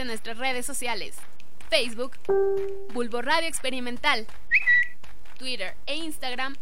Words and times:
en 0.00 0.08
nuestras 0.08 0.38
redes 0.38 0.66
sociales. 0.66 1.16
Facebook, 1.68 2.12
Bulbo 2.92 3.22
Radio 3.22 3.48
Experimental. 3.48 4.26
Twitter 5.38 5.74
e 5.86 5.96
Instagram, 5.96 6.56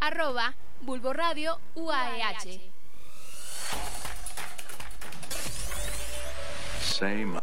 arroba 0.00 0.54
Bulbo 0.80 1.12
Radio 1.12 1.58
UAEH. 1.74 2.60
Say 6.80 7.24
my 7.24 7.40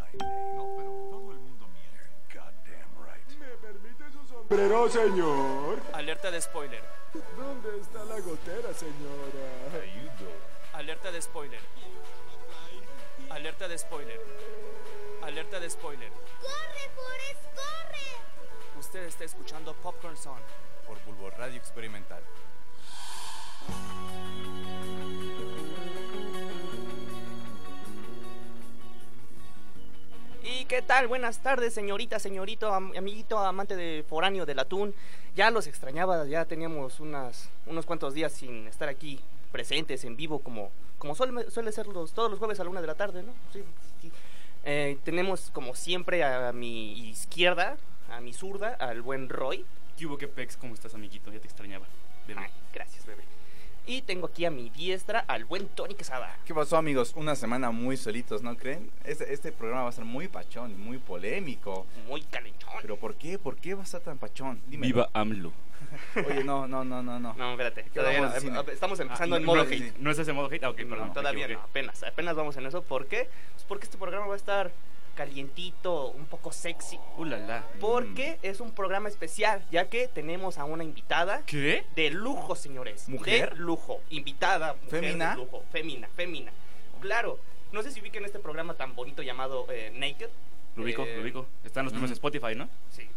Pero, 4.50 4.90
señor. 4.90 5.80
Alerta 5.94 6.32
de 6.32 6.42
spoiler. 6.42 6.82
¿Dónde 7.38 7.82
está 7.82 8.06
la 8.06 8.20
gotera, 8.22 8.74
señora? 8.74 9.48
Alerta 10.74 11.12
de 11.12 11.22
spoiler. 11.22 11.60
Alerta 13.30 13.68
de 13.68 13.78
spoiler. 13.78 14.22
Alerta 15.28 15.60
de 15.60 15.70
spoiler. 15.70 16.10
¡Corre, 16.42 16.90
Forrest, 16.96 17.44
corre! 17.56 18.80
Usted 18.80 19.04
está 19.06 19.24
escuchando 19.26 19.74
Popcorn 19.76 20.16
Song 20.18 20.40
por 20.88 20.98
Bulbo 21.06 21.30
Radio 21.32 21.58
Experimental. 21.58 22.24
¿Y 30.44 30.66
qué 30.66 30.82
tal? 30.82 31.08
Buenas 31.08 31.40
tardes, 31.40 31.74
señorita, 31.74 32.20
señorito, 32.20 32.74
am- 32.74 32.94
amiguito, 32.98 33.38
amante 33.40 33.76
de 33.76 34.06
foráneo 34.08 34.46
del 34.46 34.60
atún. 34.60 34.94
Ya 35.36 35.52
los 35.52 35.68
extrañaba, 35.68 36.26
ya 36.26 36.46
teníamos 36.46 37.00
unas, 37.00 37.50
unos 37.66 37.86
cuantos 37.86 38.14
días 38.14 38.32
sin 38.32 38.68
estar 38.68 38.88
aquí 38.88 39.20
presentes 39.52 40.04
en 40.06 40.16
vivo 40.16 40.40
como, 40.40 40.72
como 41.00 41.16
suele, 41.16 41.50
suele 41.52 41.72
ser 41.72 41.88
los, 41.88 42.14
todos 42.14 42.30
los 42.30 42.40
jueves 42.40 42.60
a 42.60 42.64
la 42.64 42.70
una 42.70 42.82
de 42.82 42.88
la 42.88 42.96
tarde, 42.96 43.24
¿no? 43.24 43.34
Sí, 43.52 43.64
sí. 44.02 44.12
Eh, 44.70 44.98
tenemos 45.06 45.50
como 45.52 45.76
siempre 45.76 46.26
a 46.26 46.52
mi 46.52 46.92
izquierda, 47.10 47.78
a 48.12 48.20
mi 48.20 48.34
zurda, 48.34 48.74
al 48.74 49.02
buen 49.02 49.30
Roy. 49.30 49.66
¿Qué 49.98 50.06
hubo, 50.06 50.18
qué 50.18 50.28
pex? 50.28 50.58
¿Cómo 50.58 50.74
estás, 50.74 50.94
amiguito? 50.94 51.32
Ya 51.32 51.40
te 51.40 51.48
extrañaba. 51.48 51.86
Bebé. 52.28 52.42
Ay, 52.44 52.52
gracias, 52.74 53.06
bebé. 53.06 53.24
Y 53.90 54.02
tengo 54.02 54.28
aquí 54.28 54.44
a 54.44 54.52
mi 54.52 54.70
diestra 54.70 55.22
al 55.28 55.46
buen 55.46 55.68
Tony 55.70 55.96
Quesada. 55.96 56.38
¿Qué 56.46 56.54
pasó, 56.54 56.76
amigos? 56.76 57.14
Una 57.16 57.36
semana 57.36 57.72
muy 57.72 57.96
solitos, 57.96 58.42
¿no 58.44 58.58
creen? 58.58 58.92
Este, 59.06 59.32
este 59.34 59.54
programa 59.54 59.84
va 59.84 59.90
a 59.90 59.94
ser 59.94 60.04
muy 60.04 60.28
pachón, 60.28 60.78
muy 60.78 60.98
polémico. 60.98 61.86
Muy 62.06 62.22
calentón. 62.24 62.70
¿Pero 62.82 62.98
por 62.98 63.16
qué? 63.16 63.40
¿Por 63.40 63.56
qué 63.56 63.76
va 63.76 63.82
a 63.82 63.86
estar 63.86 64.02
tan 64.02 64.18
pachón? 64.18 64.62
Dímelo. 64.68 64.94
Viva 64.94 65.10
AMLO. 65.14 65.54
Oye, 66.30 66.44
no, 66.44 66.68
no, 66.68 66.84
no, 66.84 67.02
no, 67.02 67.18
no. 67.18 67.34
No, 67.36 67.52
espérate. 67.52 67.84
¿Qué 67.84 67.90
todavía 67.92 68.20
no, 68.22 68.32
cine? 68.32 68.60
Estamos 68.74 69.00
empezando 69.00 69.36
Ah, 69.36 69.40
en 69.40 69.46
no, 69.46 69.54
modo 69.54 69.64
no, 69.64 69.70
hate. 69.72 69.78
sí, 69.80 69.94
¿No 70.00 70.12
es 70.12 70.20
ese 70.20 70.34
modo 70.34 70.50
hate? 70.52 70.64
Ah, 70.66 70.70
ok, 70.72 70.80
No, 70.82 70.90
perdón. 70.90 71.14
Todavía 71.14 71.48
no, 71.48 71.60
apenas, 71.62 72.04
apenas 72.04 72.36
vamos 72.36 72.58
en 72.58 72.66
eso. 72.66 72.82
¿Por 72.82 73.06
qué? 73.08 73.30
Pues 73.54 73.64
porque 73.70 73.86
este 73.86 73.98
programa 73.98 74.28
va 74.28 74.34
a 74.34 74.38
estar 74.38 74.72
calientito, 75.18 76.12
un 76.12 76.26
poco 76.26 76.52
sexy. 76.52 77.00
Uh, 77.18 77.26
la, 77.26 77.38
la. 77.40 77.66
Porque 77.82 78.38
es 78.44 78.62
un 78.62 78.72
programa 78.72 79.10
especial, 79.10 79.66
ya 79.72 79.90
que 79.90 80.08
tenemos 80.08 80.60
a 80.60 80.66
una 80.66 80.84
invitada 80.84 81.42
¿Qué? 81.46 81.84
de 81.96 82.12
lujo, 82.12 82.56
señores. 82.56 83.10
¿Mujer? 83.10 83.56
De 83.56 83.56
lujo. 83.58 84.00
Invitada. 84.12 84.76
mujer 84.76 85.02
¿Femina? 85.02 85.32
De 85.32 85.38
lujo. 85.38 85.64
Femina, 85.72 86.08
femina. 86.16 86.52
Claro. 87.02 87.40
No 87.72 87.82
sé 87.82 87.92
si 87.92 88.00
ubiquen 88.00 88.24
este 88.24 88.40
programa 88.40 88.76
tan 88.76 88.96
bonito 88.96 89.24
llamado 89.24 89.66
eh, 89.70 89.92
Naked. 89.96 90.30
Lo 90.76 90.84
ubico, 90.84 91.04
Eh, 91.04 91.16
lo 91.18 91.24
ubico. 91.24 91.48
Están 91.66 91.86
los 91.86 91.94
premios 91.94 92.12
mm. 92.12 92.14
Spotify, 92.14 92.56
¿no? 92.56 92.70
Sí. 92.92 93.08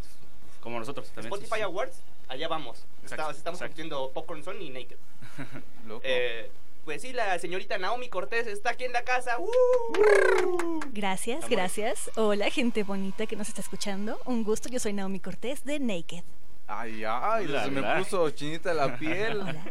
Como 0.61 0.79
nosotros 0.79 1.07
también. 1.11 1.33
Spotify 1.33 1.55
sí, 1.55 1.57
sí. 1.59 1.63
Awards, 1.63 2.03
allá 2.29 2.49
vamos. 2.49 2.79
Exacto, 3.03 3.31
Estamos, 3.31 3.37
estamos 3.37 3.61
exacto. 3.63 4.11
Popcorn 4.13 4.43
Son 4.43 4.61
y 4.61 4.71
Naked. 4.71 4.97
Loco. 5.87 6.01
Eh, 6.05 6.51
pues 6.91 7.03
sí, 7.03 7.13
la 7.13 7.39
señorita 7.39 7.79
Naomi 7.79 8.09
Cortés 8.09 8.49
está 8.49 8.71
aquí 8.71 8.83
en 8.83 8.93
la 8.93 9.05
casa. 9.05 9.39
¡Uh! 9.39 10.81
Gracias, 10.91 11.49
gracias. 11.49 12.11
Hola, 12.17 12.51
gente 12.51 12.83
bonita 12.83 13.27
que 13.27 13.37
nos 13.37 13.47
está 13.47 13.61
escuchando. 13.61 14.19
Un 14.25 14.43
gusto, 14.43 14.69
yo 14.69 14.81
soy 14.81 14.93
Naomi 14.93 15.21
Cortés 15.21 15.63
de 15.63 15.79
Naked. 15.79 16.25
Ay, 16.67 17.05
ay, 17.07 17.47
La, 17.47 17.63
se 17.67 17.71
me 17.71 17.81
la. 17.81 17.97
puso 17.97 18.29
chinita 18.31 18.75
la 18.75 18.99
piel. 18.99 19.39
Hola. 19.41 19.65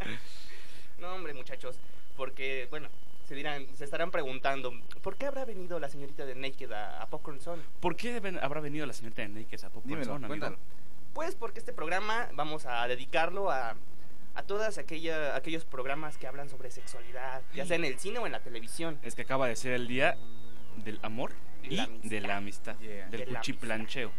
No, 0.98 1.14
hombre, 1.14 1.34
muchachos, 1.34 1.78
porque, 2.16 2.68
bueno, 2.70 2.88
se 3.28 3.36
dirán, 3.36 3.68
se 3.76 3.84
estarán 3.84 4.12
preguntando, 4.12 4.72
¿por 5.02 5.18
qué 5.18 5.26
habrá 5.26 5.44
venido 5.44 5.78
la 5.78 5.90
señorita 5.90 6.26
de 6.26 6.36
Naked 6.36 6.72
a, 6.72 7.02
a 7.02 7.08
Popcorn 7.08 7.42
Zone? 7.42 7.62
¿Por 7.82 7.98
qué 7.98 8.22
habrá 8.42 8.62
venido 8.62 8.86
la 8.86 8.94
señorita 8.94 9.24
de 9.24 9.28
Naked 9.28 9.62
a 9.66 9.70
Popcorn 9.70 9.88
Dímelo, 9.90 10.06
Zone, 10.06 10.26
amigo? 10.26 10.28
cuéntalo. 10.30 10.58
Pues 11.14 11.36
porque 11.36 11.60
este 11.60 11.74
programa 11.74 12.30
vamos 12.34 12.66
a 12.66 12.88
dedicarlo 12.88 13.52
a, 13.52 13.76
a 14.40 14.44
todas 14.44 14.78
aquella, 14.78 15.36
aquellos 15.36 15.66
programas 15.66 16.18
que 16.18 16.26
hablan 16.28 16.50
sobre 16.50 16.72
sexualidad, 16.72 17.42
ya 17.54 17.66
sea 17.66 17.76
en 17.76 17.86
el 17.86 18.00
cine 18.00 18.20
o 18.20 18.26
en 18.26 18.32
la 18.32 18.40
televisión. 18.40 18.98
Es 19.04 19.16
que 19.16 19.24
acaba 19.24 19.48
de 19.48 19.56
ser 19.56 19.74
el 19.74 19.88
día 19.88 20.18
del 20.78 20.98
amor 21.02 21.32
Y 21.64 21.74
y 21.74 21.76
la 21.78 21.84
amistad. 21.84 22.10
de 22.10 22.22
la 22.22 22.38
amistad. 22.38 22.80
Yeah. 22.80 23.08
Del 23.10 23.20
De 23.22 23.26
la 23.28 23.40
cuchiplancheo. 23.40 24.12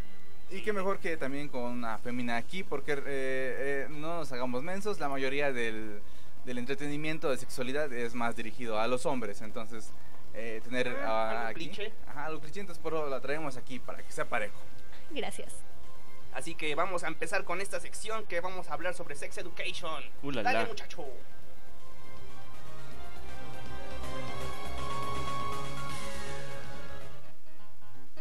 Y 0.51 0.61
qué 0.61 0.73
mejor 0.73 0.99
que 0.99 1.17
también 1.17 1.47
con 1.49 1.63
una 1.63 1.97
femina 1.97 2.37
aquí, 2.37 2.63
porque 2.63 2.91
eh, 2.93 3.01
eh, 3.07 3.87
no 3.89 4.17
nos 4.17 4.31
hagamos 4.31 4.61
mensos, 4.63 4.99
la 4.99 5.07
mayoría 5.09 5.51
del, 5.51 6.01
del 6.45 6.57
entretenimiento 6.57 7.29
de 7.31 7.37
sexualidad 7.37 7.91
es 7.93 8.13
más 8.13 8.35
dirigido 8.35 8.79
a 8.79 8.87
los 8.87 9.05
hombres, 9.05 9.41
entonces 9.41 9.91
eh, 10.33 10.61
tener 10.63 10.89
Ah, 10.89 11.05
ah, 11.07 11.29
algo 11.47 11.49
aquí, 11.51 11.65
cliché. 11.69 11.93
ajá, 12.07 12.25
algo 12.25 12.41
cliché, 12.41 12.59
entonces 12.59 12.81
por 12.83 12.93
eso 12.93 13.07
la 13.07 13.21
traemos 13.21 13.57
aquí 13.57 13.79
para 13.79 14.03
que 14.03 14.11
sea 14.11 14.25
parejo. 14.25 14.59
Gracias. 15.09 15.53
Así 16.33 16.55
que 16.55 16.73
vamos 16.75 17.03
a 17.03 17.07
empezar 17.07 17.43
con 17.43 17.61
esta 17.61 17.79
sección 17.79 18.25
que 18.25 18.39
vamos 18.39 18.69
a 18.69 18.73
hablar 18.73 18.93
sobre 18.93 19.15
Sex 19.15 19.37
Education. 19.37 20.03
Uh, 20.23 20.31
la, 20.31 20.43
Dale, 20.43 20.59
la. 20.59 20.65
muchacho. 20.65 21.05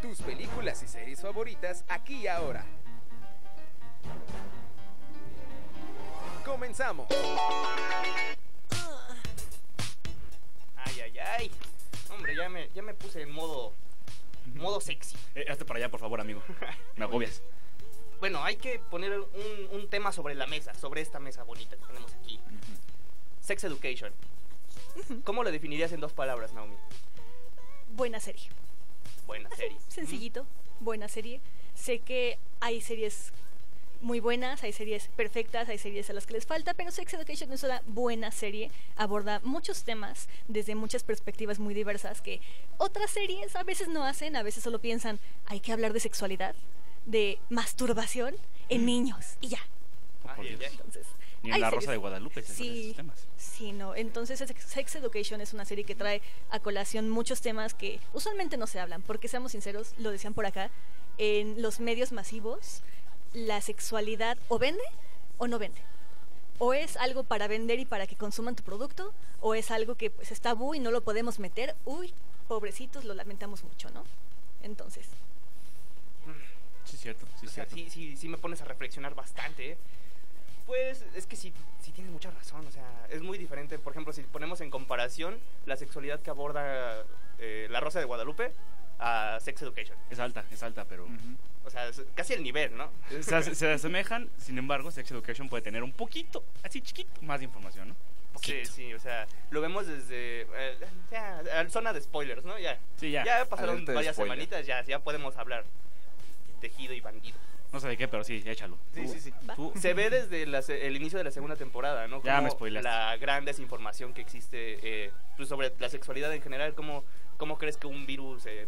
Tus 0.01 0.23
películas 0.23 0.83
y 0.83 0.89
series 0.89 1.21
favoritas 1.21 1.85
aquí 1.89 2.23
y 2.23 2.27
ahora. 2.27 2.65
Comenzamos. 6.45 7.07
Ay, 10.77 11.01
ay, 11.03 11.19
ay. 11.19 11.51
Hombre, 12.11 12.35
ya 12.35 12.49
me, 12.49 12.69
ya 12.75 12.83
me 12.83 12.95
puse 12.95 13.23
en 13.23 13.31
modo, 13.31 13.75
modo 14.55 14.81
sexy. 14.81 15.17
Eh, 15.35 15.45
hazte 15.49 15.65
para 15.67 15.79
allá, 15.79 15.91
por 15.91 16.01
favor, 16.01 16.21
amigo. 16.21 16.43
Me 16.97 17.05
agobias. 17.05 17.43
Bueno, 18.21 18.45
hay 18.45 18.57
que 18.57 18.79
poner 18.79 19.19
un, 19.19 19.29
un 19.73 19.89
tema 19.89 20.13
sobre 20.13 20.35
la 20.35 20.47
mesa, 20.47 20.75
sobre 20.75 21.01
esta 21.01 21.19
mesa 21.19 21.43
bonita 21.43 21.77
que 21.77 21.87
tenemos 21.87 22.13
aquí. 22.15 22.39
Sex 23.41 23.65
Education. 23.65 24.13
¿Cómo 25.25 25.43
lo 25.43 25.51
definirías 25.51 25.93
en 25.93 26.01
dos 26.01 26.13
palabras, 26.13 26.53
Naomi? 26.53 26.77
Buena 27.95 28.21
serie. 28.21 28.49
Buena 29.27 29.49
serie. 29.57 29.79
Sencillito, 29.89 30.47
buena 30.81 31.09
serie. 31.09 31.41
Sé 31.75 32.01
que 32.01 32.39
hay 32.61 32.81
series 32.81 33.33
muy 34.01 34.21
buenas, 34.21 34.63
hay 34.65 34.73
series 34.73 35.09
perfectas, 35.09 35.69
hay 35.69 35.79
series 35.79 36.09
a 36.11 36.13
las 36.13 36.27
que 36.27 36.35
les 36.35 36.47
falta, 36.47 36.75
pero 36.75 36.91
Sex 36.91 37.13
Education 37.15 37.53
es 37.53 37.63
una 37.63 37.83
buena 37.87 38.31
serie, 38.31 38.71
aborda 38.97 39.41
muchos 39.45 39.85
temas 39.85 40.29
desde 40.49 40.75
muchas 40.75 41.05
perspectivas 41.05 41.59
muy 41.59 41.75
diversas 41.75 42.23
que 42.23 42.41
otras 42.79 43.11
series 43.11 43.55
a 43.57 43.63
veces 43.63 43.89
no 43.89 44.05
hacen, 44.05 44.37
a 44.37 44.43
veces 44.43 44.63
solo 44.65 44.79
piensan, 44.79 45.21
hay 45.47 45.61
que 45.61 45.73
hablar 45.73 45.93
de 45.93 46.01
sexualidad, 46.01 46.55
de 47.07 47.39
masturbación 47.49 48.35
en 48.69 48.87
niños 48.87 49.37
y 49.41 49.49
ya. 49.49 49.61
Oh, 50.25 50.35
por 50.37 50.47
Dios. 50.47 50.61
Entonces, 50.63 51.07
Ni 51.43 51.53
en 51.53 51.61
La 51.61 51.71
Rosa 51.71 51.87
series- 51.87 51.91
de 51.93 51.97
Guadalupe 51.97 52.43
se 52.43 52.53
Sí, 52.55 52.93
temas. 52.95 53.27
sí, 53.39 53.73
no. 53.73 53.95
Entonces, 53.95 54.39
Sex 54.39 54.63
Sex 54.65 54.95
Education 54.97 55.41
es 55.41 55.55
una 55.55 55.65
serie 55.65 55.85
que 55.85 55.95
trae 55.95 56.21
a 56.51 56.61
colación 56.61 57.09
muchos 57.09 57.41
temas 57.41 57.73
que 57.75 57.99
usualmente 58.13 58.57
no 58.59 58.67
se 58.67 58.79
hablan, 58.79 59.01
porque 59.03 59.27
seamos 59.29 59.53
sinceros, 59.53 59.95
lo 59.99 60.11
decían 60.11 60.35
por 60.35 60.45
acá, 60.45 60.71
en 61.19 61.63
los 61.63 61.81
medios 61.81 62.13
masivos, 62.13 62.83
la 63.33 63.61
sexualidad 63.63 64.37
o 64.49 64.59
vende 64.59 64.83
o 65.39 65.47
no 65.49 65.59
vende. 65.59 65.81
O 66.59 66.75
es 66.75 66.99
algo 66.99 67.25
para 67.25 67.49
vender 67.49 67.79
y 67.79 67.87
para 67.87 68.07
que 68.07 68.17
consuman 68.17 68.55
tu 68.55 68.63
producto, 68.63 69.15
o 69.41 69.55
es 69.55 69.71
algo 69.71 69.95
que 69.95 70.11
pues 70.11 70.31
es 70.33 70.41
tabú 70.43 70.75
y 70.75 70.79
no 70.81 70.91
lo 70.91 71.01
podemos 71.01 71.39
meter. 71.39 71.75
Uy, 71.87 72.13
pobrecitos, 72.49 73.07
lo 73.07 73.15
lamentamos 73.15 73.65
mucho, 73.65 73.89
¿no? 73.91 74.05
Entonces, 74.63 75.07
Sí, 76.91 76.97
cierto, 76.97 77.27
sí, 77.39 77.47
O 77.47 77.51
sea, 77.51 77.65
cierto. 77.67 77.75
sí, 77.75 77.89
sí, 77.91 78.17
sí 78.17 78.29
me 78.29 78.37
pones 78.39 78.61
a 78.63 78.65
reflexionar 78.65 79.15
bastante. 79.15 79.73
¿eh? 79.73 79.79
Pues 80.67 81.05
es 81.15 81.27
que 81.27 81.37
sí, 81.37 81.53
sí 81.81 81.91
tienes 81.93 82.13
mucha 82.13 82.31
razón. 82.31 82.67
O 82.67 82.71
sea, 82.71 83.07
es 83.11 83.23
muy 83.23 83.39
diferente. 83.39 83.79
Por 83.79 83.93
ejemplo, 83.93 84.13
si 84.13 84.23
ponemos 84.23 84.61
en 84.61 84.71
comparación 84.71 85.39
la 85.67 85.77
sexualidad 85.77 86.21
que 86.21 86.31
aborda 86.31 87.05
eh, 87.39 87.67
La 87.71 87.81
Rosa 87.81 87.99
de 87.99 88.05
Guadalupe 88.05 88.53
a 88.99 89.39
Sex 89.41 89.63
Education. 89.63 89.97
Es 90.11 90.19
alta, 90.19 90.45
es 90.51 90.63
alta, 90.63 90.85
pero... 90.85 91.05
Ujú. 91.05 91.15
O 91.65 91.71
sea, 91.71 91.89
es 91.89 92.03
casi 92.15 92.33
el 92.35 92.43
nivel, 92.43 92.77
¿no? 92.77 92.91
se, 93.23 93.35
as- 93.35 93.57
se 93.57 93.71
asemejan, 93.71 94.31
sin 94.39 94.59
embargo, 94.59 94.91
Sex 94.91 95.11
Education 95.11 95.49
puede 95.49 95.63
tener 95.63 95.83
un 95.83 95.93
poquito, 95.93 96.43
así 96.63 96.81
chiquito, 96.81 97.11
más 97.23 97.41
de 97.41 97.45
información, 97.47 97.89
¿no? 97.89 97.95
Sí, 97.95 98.53
Poquito. 98.55 98.71
sí, 98.73 98.95
o 98.95 99.01
sea, 99.01 99.27
lo 99.51 99.61
vemos 99.61 99.87
desde. 99.87 100.43
eh, 100.55 100.79
ya, 101.11 101.43
zona 101.69 101.93
de 101.93 102.01
spoilers, 102.01 102.45
¿no? 102.45 102.59
Ya. 102.59 102.79
Sí, 102.97 103.11
ya. 103.11 103.25
Ya 103.25 103.45
pasaron 103.45 103.85
varias 103.85 104.15
spoiler. 104.15 104.37
semanitas, 104.37 104.67
ya, 104.67 104.83
ya 104.85 105.01
podemos 105.01 105.37
hablar. 105.37 105.65
Tejido 106.61 106.95
y 106.95 107.01
bandido. 107.01 107.37
No 107.73 107.79
sé 107.79 107.87
de 107.89 107.97
qué, 107.97 108.09
pero 108.09 108.25
sí, 108.25 108.43
échalo. 108.45 108.77
Sí, 108.95 109.07
sí, 109.07 109.21
sí. 109.21 109.33
tú- 109.55 109.73
Se 109.77 109.95
ve 109.95 110.11
desde 110.11 110.45
la 110.47 110.61
se- 110.61 110.87
el 110.87 110.97
inicio 110.97 111.19
de 111.19 111.25
la 111.25 111.31
segunda 111.31 111.55
temporada, 111.57 112.09
¿no? 112.09 112.21
Ya 112.23 112.37
Como 112.37 112.45
me 112.49 112.51
spoileaste. 112.51 112.89
La 112.89 113.17
gran 113.17 113.45
desinformación 113.45 114.13
que 114.13 114.21
existe 114.21 114.79
eh, 114.83 115.13
pues 115.37 115.49
sobre 115.49 115.73
la 115.79 115.89
sexualidad 115.89 116.35
en 116.35 116.43
general. 116.43 116.75
¿Cómo, 116.75 117.05
cómo 117.37 117.59
crees 117.59 117.77
que 117.77 117.87
un 117.87 118.07
virus 118.07 118.45
eh, 118.47 118.67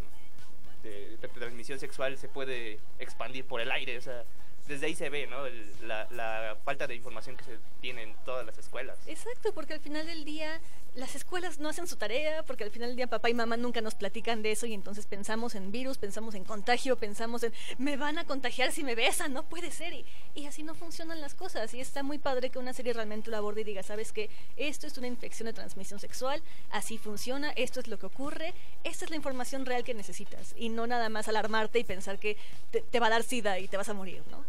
de, 0.83 1.17
de 1.17 1.27
transmisión 1.29 1.79
sexual 1.79 2.17
se 2.17 2.27
puede 2.29 2.79
expandir 2.99 3.45
por 3.45 3.59
el 3.61 3.71
aire. 3.71 3.97
O 3.97 4.01
sea, 4.01 4.23
desde 4.67 4.85
ahí 4.87 4.95
se 4.95 5.09
ve, 5.09 5.27
¿no? 5.27 5.45
El- 5.45 5.71
la, 5.87 6.07
la 6.11 6.57
falta 6.63 6.87
de 6.87 6.95
información 6.95 7.35
que 7.35 7.43
se 7.43 7.57
tiene 7.81 8.03
en 8.03 8.15
todas 8.25 8.45
las 8.45 8.57
escuelas. 8.57 8.97
Exacto, 9.07 9.53
porque 9.53 9.73
al 9.73 9.79
final 9.81 10.05
del 10.05 10.23
día 10.23 10.61
las 10.95 11.15
escuelas 11.15 11.59
no 11.59 11.69
hacen 11.69 11.87
su 11.87 11.95
tarea, 11.95 12.43
porque 12.43 12.63
al 12.63 12.69
final 12.71 12.89
del 12.89 12.95
día 12.95 13.07
papá 13.07 13.29
y 13.29 13.33
mamá 13.33 13.57
nunca 13.57 13.81
nos 13.81 13.95
platican 13.95 14.41
de 14.43 14.51
eso 14.51 14.65
y 14.65 14.73
entonces 14.73 15.07
pensamos 15.07 15.55
en 15.55 15.71
virus, 15.71 15.97
pensamos 15.97 16.35
en 16.35 16.43
contagio, 16.45 16.97
pensamos 16.97 17.43
en 17.43 17.51
me 17.79 17.97
van 17.97 18.17
a 18.19 18.25
contagiar 18.25 18.71
si 18.71 18.83
me 18.83 18.95
besan, 18.95 19.33
no 19.33 19.43
puede 19.43 19.71
ser. 19.71 19.93
Y, 20.35 20.45
así 20.45 20.63
no 20.63 20.75
funcionan 20.75 21.19
las 21.19 21.33
cosas. 21.33 21.73
Y 21.73 21.81
está 21.81 22.03
muy 22.03 22.19
padre 22.19 22.49
que 22.49 22.59
una 22.59 22.73
serie 22.73 22.93
realmente 22.93 23.31
lo 23.31 23.37
aborde 23.37 23.61
y 23.61 23.63
diga, 23.63 23.83
sabes 23.83 24.13
que 24.13 24.29
esto 24.55 24.87
es 24.87 24.97
una 24.97 25.07
infección 25.07 25.47
de 25.47 25.53
transmisión 25.53 25.99
sexual, 25.99 26.41
así 26.69 26.97
funciona, 26.97 27.51
esto 27.51 27.79
es 27.79 27.87
lo 27.87 27.97
que 27.97 28.05
ocurre, 28.05 28.53
esta 28.83 29.05
es 29.05 29.09
la 29.09 29.15
información 29.17 29.65
real 29.65 29.83
que 29.83 29.93
necesitas. 29.93 30.53
Y 30.55 30.69
no 30.69 30.85
nada 30.87 31.09
más 31.09 31.27
alarmarte 31.27 31.79
y 31.79 31.83
pensar 31.83 32.19
que 32.19 32.37
te, 32.71 32.81
te 32.81 32.99
va 32.99 33.07
a 33.07 33.11
dar 33.11 33.23
sida 33.23 33.59
y 33.59 33.67
te 33.67 33.77
vas 33.77 33.89
a 33.89 33.93
morir, 33.93 34.21
¿no? 34.29 34.43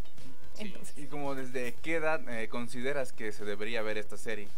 Entonces, 0.58 0.96
¿Y 0.96 1.06
como 1.06 1.34
desde 1.34 1.74
qué 1.82 1.96
edad 1.96 2.20
eh, 2.28 2.48
consideras 2.48 3.12
que 3.12 3.32
se 3.32 3.44
debería 3.44 3.82
ver 3.82 3.98
esta 3.98 4.16
serie? 4.16 4.48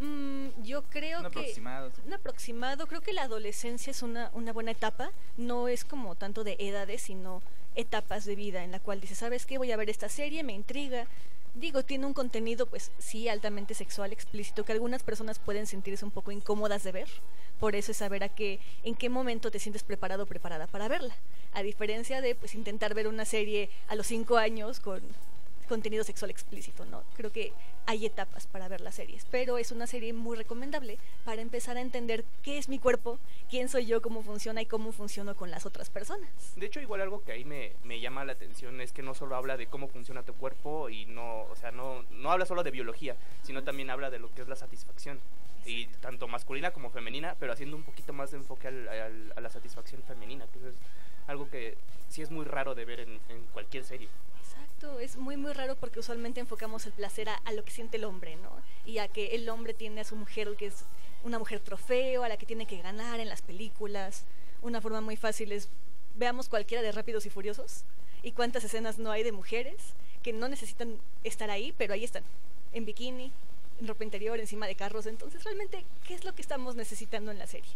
mm, 0.00 0.48
yo 0.62 0.82
creo 0.82 1.18
Un 1.20 1.30
que... 1.30 1.38
aproximado. 1.38 1.90
Un 2.06 2.12
aproximado, 2.12 2.86
creo 2.86 3.00
que 3.00 3.12
la 3.12 3.22
adolescencia 3.22 3.90
es 3.90 4.02
una, 4.02 4.30
una 4.34 4.52
buena 4.52 4.72
etapa, 4.72 5.10
no 5.36 5.68
es 5.68 5.84
como 5.84 6.14
tanto 6.16 6.44
de 6.44 6.56
edades, 6.58 7.02
sino 7.02 7.42
etapas 7.74 8.24
de 8.24 8.34
vida 8.36 8.64
en 8.64 8.72
la 8.72 8.80
cual 8.80 9.00
dices, 9.00 9.18
¿sabes 9.18 9.46
qué? 9.46 9.58
Voy 9.58 9.70
a 9.72 9.76
ver 9.76 9.90
esta 9.90 10.08
serie, 10.08 10.42
me 10.42 10.52
intriga. 10.54 11.06
Digo, 11.54 11.82
tiene 11.84 12.04
un 12.04 12.12
contenido, 12.12 12.66
pues 12.66 12.90
sí, 12.98 13.28
altamente 13.28 13.72
sexual, 13.74 14.12
explícito, 14.12 14.64
que 14.64 14.72
algunas 14.72 15.02
personas 15.02 15.38
pueden 15.38 15.66
sentirse 15.66 16.04
un 16.04 16.10
poco 16.10 16.30
incómodas 16.30 16.82
de 16.84 16.92
ver. 16.92 17.08
Por 17.58 17.74
eso 17.76 17.92
es 17.92 17.96
saber 17.96 18.24
a 18.24 18.28
qué, 18.28 18.60
en 18.82 18.94
qué 18.94 19.08
momento 19.08 19.50
te 19.50 19.58
sientes 19.58 19.82
preparado 19.82 20.24
o 20.24 20.26
preparada 20.26 20.66
para 20.66 20.88
verla. 20.88 21.16
A 21.54 21.62
diferencia 21.62 22.20
de, 22.20 22.34
pues, 22.34 22.54
intentar 22.54 22.92
ver 22.92 23.08
una 23.08 23.24
serie 23.24 23.70
a 23.88 23.94
los 23.94 24.06
cinco 24.06 24.36
años 24.36 24.80
con 24.80 25.00
contenido 25.66 26.02
sexual 26.04 26.30
explícito, 26.30 26.84
¿no? 26.86 27.02
Creo 27.16 27.30
que 27.32 27.52
hay 27.86 28.06
etapas 28.06 28.46
para 28.46 28.68
ver 28.68 28.80
las 28.80 28.94
series, 28.96 29.26
pero 29.30 29.58
es 29.58 29.70
una 29.72 29.86
serie 29.86 30.12
muy 30.12 30.36
recomendable 30.36 30.98
para 31.24 31.42
empezar 31.42 31.76
a 31.76 31.80
entender 31.80 32.24
qué 32.42 32.58
es 32.58 32.68
mi 32.68 32.78
cuerpo, 32.78 33.18
quién 33.50 33.68
soy 33.68 33.86
yo, 33.86 34.02
cómo 34.02 34.22
funciona 34.22 34.62
y 34.62 34.66
cómo 34.66 34.92
funciono 34.92 35.36
con 35.36 35.50
las 35.50 35.66
otras 35.66 35.90
personas. 35.90 36.28
De 36.56 36.66
hecho, 36.66 36.80
igual 36.80 37.00
algo 37.00 37.22
que 37.22 37.32
ahí 37.32 37.44
me, 37.44 37.72
me 37.84 38.00
llama 38.00 38.24
la 38.24 38.32
atención 38.32 38.80
es 38.80 38.92
que 38.92 39.02
no 39.02 39.14
solo 39.14 39.36
habla 39.36 39.56
de 39.56 39.66
cómo 39.66 39.88
funciona 39.88 40.22
tu 40.22 40.34
cuerpo 40.34 40.88
y 40.88 41.06
no, 41.06 41.42
o 41.42 41.56
sea, 41.56 41.70
no, 41.70 42.02
no 42.10 42.30
habla 42.32 42.46
solo 42.46 42.62
de 42.62 42.70
biología, 42.70 43.16
sino 43.42 43.62
también 43.62 43.90
habla 43.90 44.10
de 44.10 44.18
lo 44.18 44.32
que 44.34 44.42
es 44.42 44.48
la 44.48 44.56
satisfacción. 44.56 45.20
Y 45.64 45.86
tanto 46.00 46.28
masculina 46.28 46.70
como 46.72 46.90
femenina, 46.90 47.34
pero 47.40 47.52
haciendo 47.52 47.76
un 47.76 47.82
poquito 47.82 48.12
más 48.12 48.30
de 48.30 48.36
enfoque 48.36 48.68
al- 48.68 48.88
al- 48.88 49.32
a 49.36 49.40
la 49.40 49.50
satisfacción 49.50 50.00
femenina, 50.04 50.46
que 50.52 50.58
eso 50.60 50.68
es 50.68 50.76
algo 51.26 51.50
que 51.50 51.76
sí 52.08 52.22
es 52.22 52.30
muy 52.30 52.44
raro 52.44 52.76
de 52.76 52.84
ver 52.84 53.00
en, 53.00 53.20
en 53.28 53.42
cualquier 53.52 53.84
serie. 53.84 54.08
Exacto, 54.40 54.65
es 55.00 55.16
muy 55.16 55.36
muy 55.36 55.52
raro 55.52 55.76
porque 55.76 56.00
usualmente 56.00 56.40
enfocamos 56.40 56.86
el 56.86 56.92
placer 56.92 57.28
a, 57.28 57.34
a 57.34 57.52
lo 57.52 57.64
que 57.64 57.70
siente 57.70 57.96
el 57.96 58.04
hombre, 58.04 58.36
¿no? 58.36 58.50
Y 58.84 58.98
a 58.98 59.08
que 59.08 59.34
el 59.34 59.48
hombre 59.48 59.74
tiene 59.74 60.00
a 60.00 60.04
su 60.04 60.16
mujer 60.16 60.54
que 60.56 60.66
es 60.66 60.84
una 61.24 61.38
mujer 61.38 61.60
trofeo, 61.60 62.22
a 62.22 62.28
la 62.28 62.36
que 62.36 62.46
tiene 62.46 62.66
que 62.66 62.80
ganar 62.80 63.20
en 63.20 63.28
las 63.28 63.42
películas. 63.42 64.24
Una 64.62 64.80
forma 64.80 65.00
muy 65.00 65.16
fácil 65.16 65.52
es, 65.52 65.68
veamos 66.14 66.48
cualquiera 66.48 66.82
de 66.82 66.92
Rápidos 66.92 67.26
y 67.26 67.30
Furiosos 67.30 67.84
y 68.22 68.32
cuántas 68.32 68.64
escenas 68.64 68.98
no 68.98 69.10
hay 69.10 69.22
de 69.22 69.32
mujeres 69.32 69.76
que 70.22 70.32
no 70.32 70.48
necesitan 70.48 70.98
estar 71.24 71.50
ahí, 71.50 71.74
pero 71.76 71.94
ahí 71.94 72.04
están, 72.04 72.24
en 72.72 72.84
bikini, 72.84 73.32
en 73.80 73.88
ropa 73.88 74.04
interior, 74.04 74.38
encima 74.40 74.66
de 74.66 74.74
carros. 74.74 75.06
Entonces, 75.06 75.44
realmente, 75.44 75.84
¿qué 76.06 76.14
es 76.14 76.24
lo 76.24 76.34
que 76.34 76.42
estamos 76.42 76.74
necesitando 76.74 77.30
en 77.30 77.38
la 77.38 77.46
serie? 77.46 77.70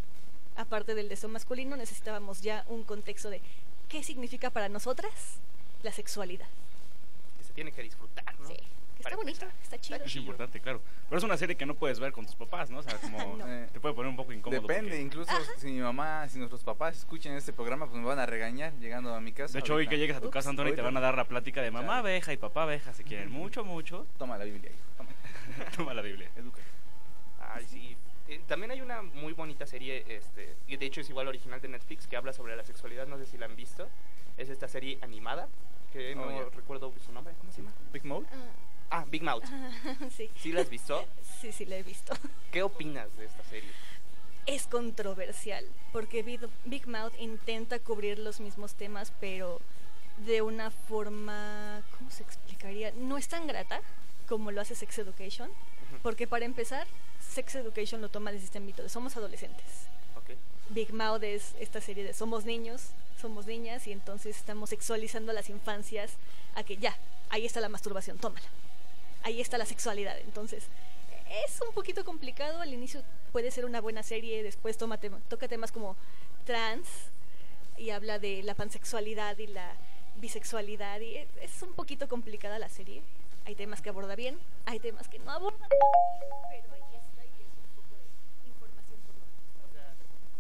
Aparte 0.57 0.95
del 0.95 1.09
deseo 1.09 1.29
masculino, 1.29 1.77
necesitábamos 1.77 2.41
ya 2.41 2.65
un 2.69 2.83
contexto 2.83 3.31
de 3.31 3.41
qué 3.89 4.03
significa 4.03 4.51
para 4.51 4.69
nosotras 4.69 5.13
la 5.83 5.93
sexualidad. 5.93 6.49
Tiene 7.61 7.73
que 7.73 7.83
disfrutar, 7.83 8.41
¿no? 8.41 8.49
Sí, 8.49 8.57
está 8.99 9.15
bonito, 9.17 9.45
está 9.63 9.77
chido. 9.79 10.03
Es 10.03 10.17
importante, 10.17 10.61
claro. 10.61 10.81
Pero 11.11 11.19
es 11.19 11.25
una 11.25 11.37
serie 11.37 11.57
que 11.59 11.67
no 11.67 11.75
puedes 11.75 12.01
ver 12.01 12.11
con 12.11 12.25
tus 12.25 12.35
papás, 12.35 12.71
¿no? 12.71 12.79
O 12.79 12.83
sea, 12.83 12.97
como 12.97 13.19
No. 13.37 13.47
Eh, 13.47 13.69
te 13.71 13.79
puede 13.81 13.95
poner 13.95 14.09
un 14.09 14.17
poco 14.17 14.33
incómodo. 14.33 14.63
Depende, 14.63 14.89
porque- 14.93 15.03
incluso 15.03 15.31
si 15.59 15.67
mi 15.67 15.81
mamá, 15.81 16.27
si 16.31 16.39
nuestros 16.39 16.65
papás 16.65 16.97
escuchan 16.97 17.35
este 17.35 17.53
programa, 17.53 17.85
pues 17.87 18.01
me 18.01 18.07
van 18.07 18.19
a 18.19 18.25
regañar 18.25 18.73
llegando 18.79 19.15
a 19.15 19.21
mi 19.21 19.33
casa. 19.33 19.53
De 19.53 19.59
hecho, 19.59 19.75
hoy 19.75 19.81
ahorita. 19.81 19.91
que 19.91 19.99
llegues 19.99 20.17
a 20.17 20.23
tu 20.23 20.31
casa, 20.31 20.49
Antonio, 20.49 20.73
y 20.73 20.77
te 20.77 20.81
van 20.81 20.97
a 20.97 21.01
dar 21.01 21.19
la 21.19 21.25
plática 21.27 21.61
de 21.61 21.71
mamá 21.71 21.99
abeja 21.99 22.33
y 22.33 22.39
papá 22.39 22.63
abeja. 22.63 22.95
Se 22.95 23.05
quieren 23.05 23.31
mucho, 23.31 23.63
mucho. 23.63 24.07
Toma 24.17 24.39
la 24.39 24.45
Biblia, 24.47 24.71
hijo, 24.73 24.89
toma. 24.97 25.11
Toma 25.77 25.93
la 25.93 26.01
Biblia. 26.01 26.31
Educa. 26.37 26.63
Ay, 27.41 27.67
sí. 27.69 27.95
Eh, 28.27 28.41
también 28.47 28.71
hay 28.71 28.81
una 28.81 29.03
muy 29.03 29.35
bonita 29.35 29.67
serie, 29.67 30.03
este, 30.09 30.57
y 30.67 30.79
de 30.79 30.87
hecho 30.87 31.03
es 31.03 31.11
igual 31.11 31.29
original 31.29 31.61
de 31.61 31.69
Netflix, 31.69 32.07
que 32.07 32.17
habla 32.17 32.33
sobre 32.33 32.57
la 32.57 32.65
sexualidad, 32.65 33.07
no 33.07 33.19
sé 33.19 33.27
si 33.27 33.37
la 33.37 33.45
han 33.45 33.55
visto. 33.55 33.87
Es 34.39 34.49
esta 34.49 34.67
serie 34.67 34.99
animada, 35.03 35.49
que 35.93 36.15
no 36.15 36.23
Oh, 36.25 36.51
recuerdo 36.51 36.93
su 37.05 37.13
nombre, 37.13 37.35
¿cómo 37.39 37.53
se 37.53 37.59
llama? 37.59 37.73
Big 37.93 38.05
Mode. 38.05 38.27
Ah, 38.91 39.05
Big 39.09 39.23
Mouth. 39.23 39.45
sí. 40.17 40.31
¿Sí 40.37 40.53
la 40.53 40.63
has 40.63 40.71
visto? 40.71 41.05
Sí, 41.41 41.53
sí, 41.53 41.65
la 41.65 41.77
he 41.77 41.83
visto. 41.83 42.13
¿Qué 42.51 42.63
opinas 42.63 43.15
de 43.17 43.27
esta 43.27 43.43
serie? 43.45 43.71
Es 44.47 44.67
controversial, 44.67 45.65
porque 45.93 46.23
Big, 46.23 46.41
Big 46.65 46.89
Mouth 46.89 47.15
intenta 47.19 47.79
cubrir 47.79 48.19
los 48.19 48.41
mismos 48.41 48.75
temas, 48.75 49.13
pero 49.21 49.61
de 50.27 50.43
una 50.43 50.71
forma, 50.71 51.83
¿cómo 51.97 52.11
se 52.11 52.23
explicaría? 52.23 52.93
No 52.97 53.17
es 53.17 53.29
tan 53.29 53.47
grata 53.47 53.81
como 54.29 54.51
lo 54.51 54.61
hace 54.61 54.75
Sex 54.75 54.99
Education, 54.99 55.51
porque 56.03 56.27
para 56.27 56.45
empezar, 56.45 56.87
Sex 57.21 57.55
Education 57.57 58.01
lo 58.01 58.09
toma 58.09 58.33
desde 58.33 58.47
este 58.47 58.59
ámbito 58.59 58.83
de 58.83 58.89
somos 58.89 59.17
adolescentes. 59.17 59.87
Ok. 60.17 60.31
Big 60.71 60.93
Mouth 60.93 61.23
es 61.25 61.55
esta 61.61 61.81
serie 61.81 62.05
de 62.05 62.15
somos 62.15 62.45
niños, 62.45 62.91
somos 63.21 63.47
niñas 63.47 63.87
y 63.87 63.93
entonces 63.93 64.37
estamos 64.37 64.71
sexualizando 64.71 65.33
a 65.33 65.35
las 65.35 65.51
infancias 65.51 66.13
a 66.55 66.63
que 66.63 66.77
ya, 66.77 66.97
ahí 67.29 67.45
está 67.45 67.61
la 67.61 67.69
masturbación, 67.69 68.19
tómala. 68.19 68.47
Ahí 69.23 69.41
está 69.41 69.59
la 69.59 69.67
sexualidad. 69.67 70.19
Entonces, 70.21 70.65
es 71.47 71.61
un 71.61 71.75
poquito 71.75 72.05
complicado. 72.05 72.61
Al 72.63 72.73
inicio 72.73 73.03
puede 73.33 73.51
ser 73.51 73.65
una 73.67 73.81
buena 73.81 74.03
serie, 74.03 74.43
después 74.43 74.79
toma 74.79 74.97
tema- 74.99 75.21
toca 75.29 75.47
temas 75.49 75.73
como 75.73 75.97
trans 76.47 76.87
y 77.77 77.91
habla 77.91 78.19
de 78.19 78.43
la 78.43 78.55
pansexualidad 78.55 79.37
y 79.39 79.47
la 79.49 79.75
bisexualidad 80.17 81.01
y 81.01 81.17
es, 81.19 81.29
es 81.43 81.63
un 81.63 81.73
poquito 81.75 82.09
complicada 82.09 82.59
la 82.59 82.69
serie. 82.69 83.03
Hay 83.45 83.55
temas 83.55 83.83
que 83.83 83.89
aborda 83.91 84.17
bien, 84.17 84.39
hay 84.67 84.79
temas 84.81 85.09
que 85.09 85.19
no 85.19 85.31
aborda, 85.33 85.67
pero 85.69 86.73
ahí 86.75 86.83
está 86.95 87.25
y 87.25 87.43
es 87.43 87.49
un 87.57 87.75
poco 87.75 87.95
de 87.97 88.49
información 88.49 89.01
por 89.07 89.15
lo 89.15 89.21
menos. 89.21 89.97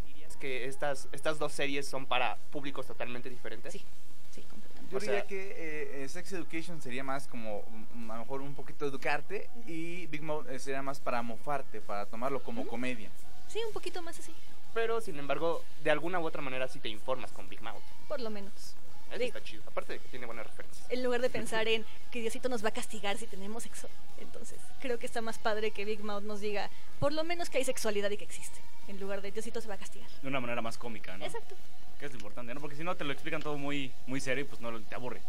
¿Dirías 0.07 0.30
que 0.41 0.65
estas, 0.67 1.09
estas 1.13 1.39
dos 1.39 1.53
series 1.53 1.87
son 1.87 2.07
para 2.07 2.37
públicos 2.51 2.87
totalmente 2.87 3.31
diferentes? 3.31 3.73
Sí, 3.73 3.85
sí, 4.33 4.43
completamente. 4.43 4.91
Yo 4.91 4.99
O 4.99 5.01
diría 5.01 5.25
que 5.27 5.51
eh, 5.51 6.03
eh, 6.03 6.09
Sex 6.09 6.33
Education 6.33 6.83
sería 6.83 7.05
más 7.05 7.29
como, 7.29 7.63
mm, 7.95 8.11
a 8.11 8.15
lo 8.17 8.21
mejor 8.23 8.41
un 8.41 8.55
poquito 8.57 8.87
educarte 8.87 9.49
y 9.67 10.07
Big 10.09 10.23
Mouth 10.23 10.49
eh, 10.49 10.59
sería 10.59 10.83
más 10.83 10.99
para 10.99 11.23
mofarte, 11.23 11.81
para 11.81 12.07
tomarlo 12.07 12.43
como 12.43 12.67
comedia. 12.67 13.11
Sí, 13.47 13.61
un 13.65 13.73
poquito 13.73 14.03
más 14.03 14.19
así, 14.19 14.33
Pero, 14.75 15.01
sin 15.01 15.19
embargo, 15.19 15.63
de 15.85 15.91
alguna 15.91 16.19
u 16.21 16.25
otra 16.27 16.41
manera 16.43 16.67
sí 16.69 16.79
te 16.81 16.89
informas 16.89 17.31
con 17.33 17.49
Big 17.49 17.61
Mouth. 17.63 17.83
por 18.09 18.21
lo 18.21 18.31
menos. 18.31 18.75
Eso 19.11 19.25
está 19.25 19.43
chido. 19.43 19.63
Aparte 19.67 19.95
de 19.95 19.99
que 19.99 20.09
tiene 20.09 20.27
buenas 20.27 20.47
referencias. 20.47 20.87
En 20.91 21.03
lugar 21.03 21.21
de 21.21 21.31
pensar 21.31 21.69
en 21.69 21.85
que 22.11 22.21
Diosito 22.21 22.49
nos 22.49 22.65
va 22.65 22.69
a 22.69 22.73
castigar 22.73 23.19
si 23.19 23.27
tenemos 23.27 23.65
sexo. 23.65 23.89
Entonces, 24.19 24.59
creo 24.81 24.99
que 24.99 25.07
está 25.07 25.21
más 25.21 25.39
padre 25.39 25.71
que 25.71 25.85
Big 25.85 26.03
Mouth 26.03 26.23
nos 26.23 26.41
diga, 26.41 26.71
por 26.99 27.13
lo 27.13 27.25
menos 27.25 27.51
que 27.51 27.59
hay 27.59 27.65
sexualidad 27.65 28.11
y 28.11 28.17
que 28.17 28.25
existe. 28.25 28.61
En 28.89 28.99
lugar 29.01 29.23
de 29.23 29.31
Diosito 29.31 29.61
se 29.61 29.69
va 29.69 29.75
a 29.75 29.79
castigar. 29.79 30.09
De 30.23 30.29
una 30.29 30.41
manera 30.41 30.63
más 30.63 30.79
cómica, 30.79 31.17
¿no? 31.17 31.25
Exacto. 31.25 31.55
Que 31.99 32.07
es 32.07 32.13
lo 32.13 32.19
importante, 32.19 32.55
¿no? 32.55 32.61
Porque 32.61 32.77
si 32.77 32.85
no 32.85 32.97
te 32.97 33.05
lo 33.05 33.13
explican 33.13 33.43
todo 33.43 33.57
muy, 33.59 33.93
muy 34.07 34.21
serio 34.21 34.45
y 34.45 34.47
pues 34.47 34.61
no 34.61 34.81
te 34.81 34.95
aburre. 34.95 35.21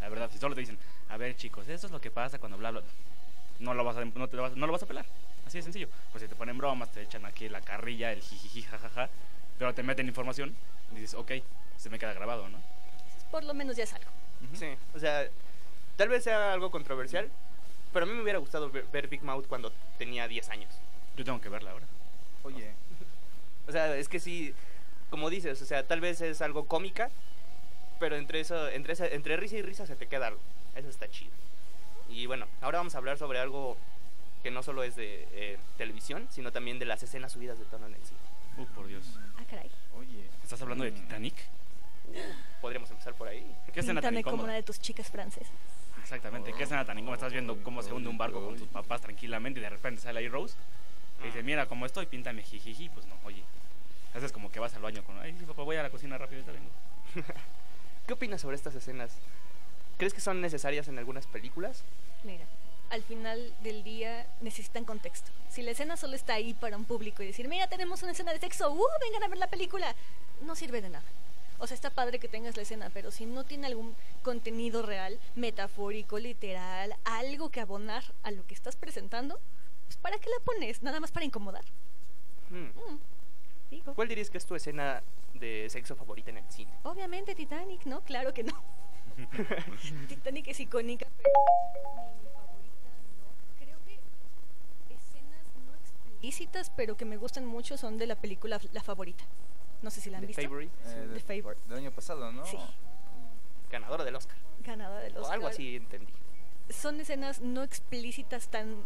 La 0.00 0.08
verdad, 0.08 0.30
si 0.32 0.38
solo 0.38 0.54
te 0.54 0.60
dicen, 0.60 0.78
a 1.08 1.16
ver 1.16 1.36
chicos, 1.36 1.68
esto 1.68 1.86
es 1.86 1.92
lo 1.92 2.00
que 2.00 2.10
pasa 2.10 2.38
cuando 2.38 2.58
bla 2.58 2.70
bla, 2.70 2.82
no 3.58 3.74
lo 3.74 3.84
vas 3.84 3.96
a, 3.96 4.04
no 4.04 4.28
te 4.28 4.36
lo 4.36 4.42
vas, 4.42 4.56
no 4.56 4.66
lo 4.66 4.72
vas 4.72 4.82
a 4.82 4.86
pelar. 4.86 5.06
Así 5.46 5.58
de 5.58 5.62
sencillo. 5.62 5.88
Pues 6.12 6.22
si 6.22 6.28
te 6.28 6.36
ponen 6.36 6.58
bromas, 6.58 6.92
te 6.92 7.02
echan 7.02 7.24
aquí 7.24 7.48
la 7.48 7.60
carrilla, 7.60 8.12
el 8.12 8.20
jijiji, 8.22 8.62
jajaja, 8.62 9.08
pero 9.58 9.74
te 9.74 9.82
meten 9.82 10.06
información 10.06 10.54
y 10.92 11.00
dices, 11.00 11.14
ok, 11.14 11.32
se 11.76 11.90
me 11.90 11.98
queda 11.98 12.12
grabado, 12.12 12.48
¿no? 12.48 12.58
Por 13.30 13.44
lo 13.44 13.54
menos 13.54 13.76
ya 13.76 13.84
es 13.84 13.92
algo. 13.92 14.10
Sí, 14.54 14.66
o 14.94 14.98
sea, 14.98 15.26
tal 15.96 16.08
vez 16.08 16.24
sea 16.24 16.52
algo 16.52 16.70
controversial, 16.70 17.28
pero 17.92 18.04
a 18.04 18.08
mí 18.08 18.14
me 18.14 18.22
hubiera 18.22 18.38
gustado 18.38 18.70
ver, 18.70 18.84
ver 18.92 19.08
Big 19.08 19.22
Mouth 19.22 19.46
cuando 19.46 19.72
tenía 19.98 20.28
10 20.28 20.48
años. 20.50 20.70
Yo 21.16 21.24
tengo 21.24 21.40
que 21.40 21.48
verla 21.48 21.72
ahora. 21.72 21.86
Oye, 22.44 22.72
O 23.66 23.72
sea, 23.72 23.94
es 23.96 24.08
que 24.08 24.18
sí, 24.20 24.54
como 25.10 25.28
dices, 25.28 25.60
o 25.60 25.64
sea, 25.66 25.86
tal 25.86 26.00
vez 26.00 26.20
es 26.22 26.40
algo 26.40 26.66
cómica, 26.66 27.10
pero 28.00 28.16
entre 28.16 28.40
eso, 28.40 28.68
entre 28.68 28.92
esa- 28.94 29.08
entre 29.08 29.36
risa 29.36 29.56
y 29.56 29.62
risa 29.62 29.86
se 29.86 29.96
te 29.96 30.06
queda 30.06 30.28
algo. 30.28 30.40
Eso 30.74 30.88
está 30.88 31.08
chido. 31.10 31.32
Y 32.08 32.24
bueno, 32.26 32.46
ahora 32.62 32.78
vamos 32.78 32.94
a 32.94 32.98
hablar 32.98 33.18
sobre 33.18 33.38
algo 33.40 33.76
que 34.42 34.50
no 34.50 34.62
solo 34.62 34.84
es 34.84 34.94
de 34.96 35.26
eh, 35.32 35.58
televisión, 35.76 36.28
sino 36.30 36.52
también 36.52 36.78
de 36.78 36.86
las 36.86 37.02
escenas 37.02 37.32
subidas 37.32 37.58
de 37.58 37.64
tono 37.66 37.86
en 37.88 37.94
el 37.94 38.04
cine. 38.04 38.20
Uh, 38.56 38.64
por 38.74 38.86
Dios. 38.86 39.04
Ah, 39.36 39.42
caray. 39.50 39.70
oye. 39.98 40.24
¿Estás 40.44 40.62
hablando 40.62 40.84
de 40.84 40.92
Mm. 40.92 40.94
Titanic? 40.94 41.34
Podríamos 42.60 42.90
empezar 42.90 43.14
por 43.14 43.28
ahí. 43.28 43.54
¿Qué 43.72 43.80
escena 43.80 44.00
tan 44.00 44.10
Píntame 44.10 44.22
como 44.22 44.34
incómoda? 44.36 44.44
una 44.44 44.54
de 44.54 44.62
tus 44.62 44.80
chicas 44.80 45.10
francesas. 45.10 45.52
Exactamente, 46.02 46.52
¿qué 46.54 46.62
escena 46.62 46.84
tan 46.84 46.98
incómoda? 46.98 47.16
Estás 47.16 47.32
viendo 47.32 47.62
cómo 47.62 47.82
se 47.82 47.92
hunde 47.92 48.08
un 48.08 48.18
barco 48.18 48.44
con 48.44 48.56
tus 48.56 48.68
papás 48.68 49.00
tranquilamente 49.00 49.60
y 49.60 49.62
de 49.62 49.70
repente 49.70 50.00
sale 50.00 50.20
ahí 50.20 50.28
Rose 50.28 50.56
y 51.22 51.26
dice, 51.26 51.42
mira 51.42 51.66
cómo 51.66 51.86
estoy, 51.86 52.06
píntame 52.06 52.42
jijiji. 52.42 52.88
Pues 52.88 53.06
no, 53.06 53.14
oye, 53.24 53.42
Haces 54.14 54.32
como 54.32 54.50
que 54.50 54.58
vas 54.58 54.74
al 54.74 54.82
baño 54.82 55.04
con, 55.04 55.18
ay, 55.20 55.36
sí, 55.38 55.44
papá, 55.44 55.62
voy 55.62 55.76
a 55.76 55.82
la 55.82 55.90
cocina 55.90 56.16
rápido 56.16 56.40
y 56.40 56.44
te 56.44 56.52
vengo. 56.52 56.70
¿Qué 58.06 58.12
opinas 58.14 58.40
sobre 58.40 58.56
estas 58.56 58.74
escenas? 58.74 59.12
¿Crees 59.98 60.14
que 60.14 60.20
son 60.20 60.40
necesarias 60.40 60.88
en 60.88 60.98
algunas 60.98 61.26
películas? 61.26 61.84
Mira, 62.24 62.46
al 62.90 63.02
final 63.02 63.54
del 63.62 63.84
día 63.84 64.26
necesitan 64.40 64.84
contexto. 64.84 65.30
Si 65.50 65.62
la 65.62 65.72
escena 65.72 65.96
solo 65.96 66.16
está 66.16 66.34
ahí 66.34 66.54
para 66.54 66.76
un 66.76 66.84
público 66.84 67.22
y 67.22 67.26
decir, 67.26 67.48
mira, 67.48 67.68
tenemos 67.68 68.02
una 68.02 68.12
escena 68.12 68.32
de 68.32 68.40
sexo, 68.40 68.72
¡uh! 68.72 68.86
Vengan 69.02 69.24
a 69.24 69.28
ver 69.28 69.38
la 69.38 69.48
película, 69.48 69.94
no 70.42 70.56
sirve 70.56 70.80
de 70.80 70.88
nada. 70.88 71.04
O 71.58 71.66
sea, 71.66 71.74
está 71.74 71.90
padre 71.90 72.18
que 72.18 72.28
tengas 72.28 72.56
la 72.56 72.62
escena, 72.62 72.90
pero 72.92 73.10
si 73.10 73.26
no 73.26 73.44
tiene 73.44 73.66
algún 73.66 73.96
contenido 74.22 74.82
real, 74.82 75.18
metafórico, 75.34 76.18
literal, 76.18 76.94
algo 77.04 77.50
que 77.50 77.60
abonar 77.60 78.04
a 78.22 78.30
lo 78.30 78.46
que 78.46 78.54
estás 78.54 78.76
presentando, 78.76 79.40
pues 79.86 79.96
¿para 79.96 80.18
qué 80.18 80.30
la 80.30 80.44
pones? 80.44 80.82
Nada 80.82 81.00
más 81.00 81.10
para 81.10 81.26
incomodar. 81.26 81.64
Hmm. 82.50 82.66
Mm, 82.66 83.00
digo. 83.70 83.94
¿Cuál 83.94 84.08
dirías 84.08 84.30
que 84.30 84.38
es 84.38 84.46
tu 84.46 84.54
escena 84.54 85.02
de 85.34 85.68
sexo 85.68 85.96
favorita 85.96 86.30
en 86.30 86.38
el 86.38 86.50
cine? 86.50 86.72
Obviamente 86.84 87.34
Titanic, 87.34 87.86
¿no? 87.86 88.02
Claro 88.02 88.32
que 88.32 88.44
no. 88.44 88.62
Titanic 90.08 90.46
es 90.48 90.60
icónica, 90.60 91.08
pero 91.16 91.30
mi 92.22 92.28
favorita 92.30 92.88
no. 93.18 93.64
Creo 93.64 93.78
que 93.84 94.94
escenas 94.94 95.44
no 95.66 95.74
explícitas, 95.74 96.70
pero 96.70 96.96
que 96.96 97.04
me 97.04 97.16
gustan 97.16 97.44
mucho 97.46 97.76
son 97.76 97.98
de 97.98 98.06
la 98.06 98.14
película 98.14 98.60
La 98.72 98.82
Favorita. 98.82 99.24
No 99.82 99.90
sé 99.90 100.00
si 100.00 100.10
la 100.10 100.18
han 100.18 100.22
The 100.22 100.26
visto. 100.28 100.42
Favorite, 100.42 100.72
Eh, 100.86 101.06
The 101.08 101.14
de- 101.14 101.20
Favorite. 101.42 101.62
del 101.68 101.78
año 101.78 101.90
pasado, 101.92 102.32
¿no? 102.32 102.44
Sí. 102.46 102.56
ganadora 103.70 104.02
del 104.04 104.14
Oscar. 104.16 104.36
Ganada 104.64 104.98
de 105.00 105.10
los 105.10 105.28
O 105.28 105.30
algo 105.30 105.46
así 105.46 105.76
entendí. 105.76 106.12
Son 106.70 106.98
escenas 107.00 107.40
no 107.42 107.62
explícitas 107.62 108.48
tan... 108.48 108.84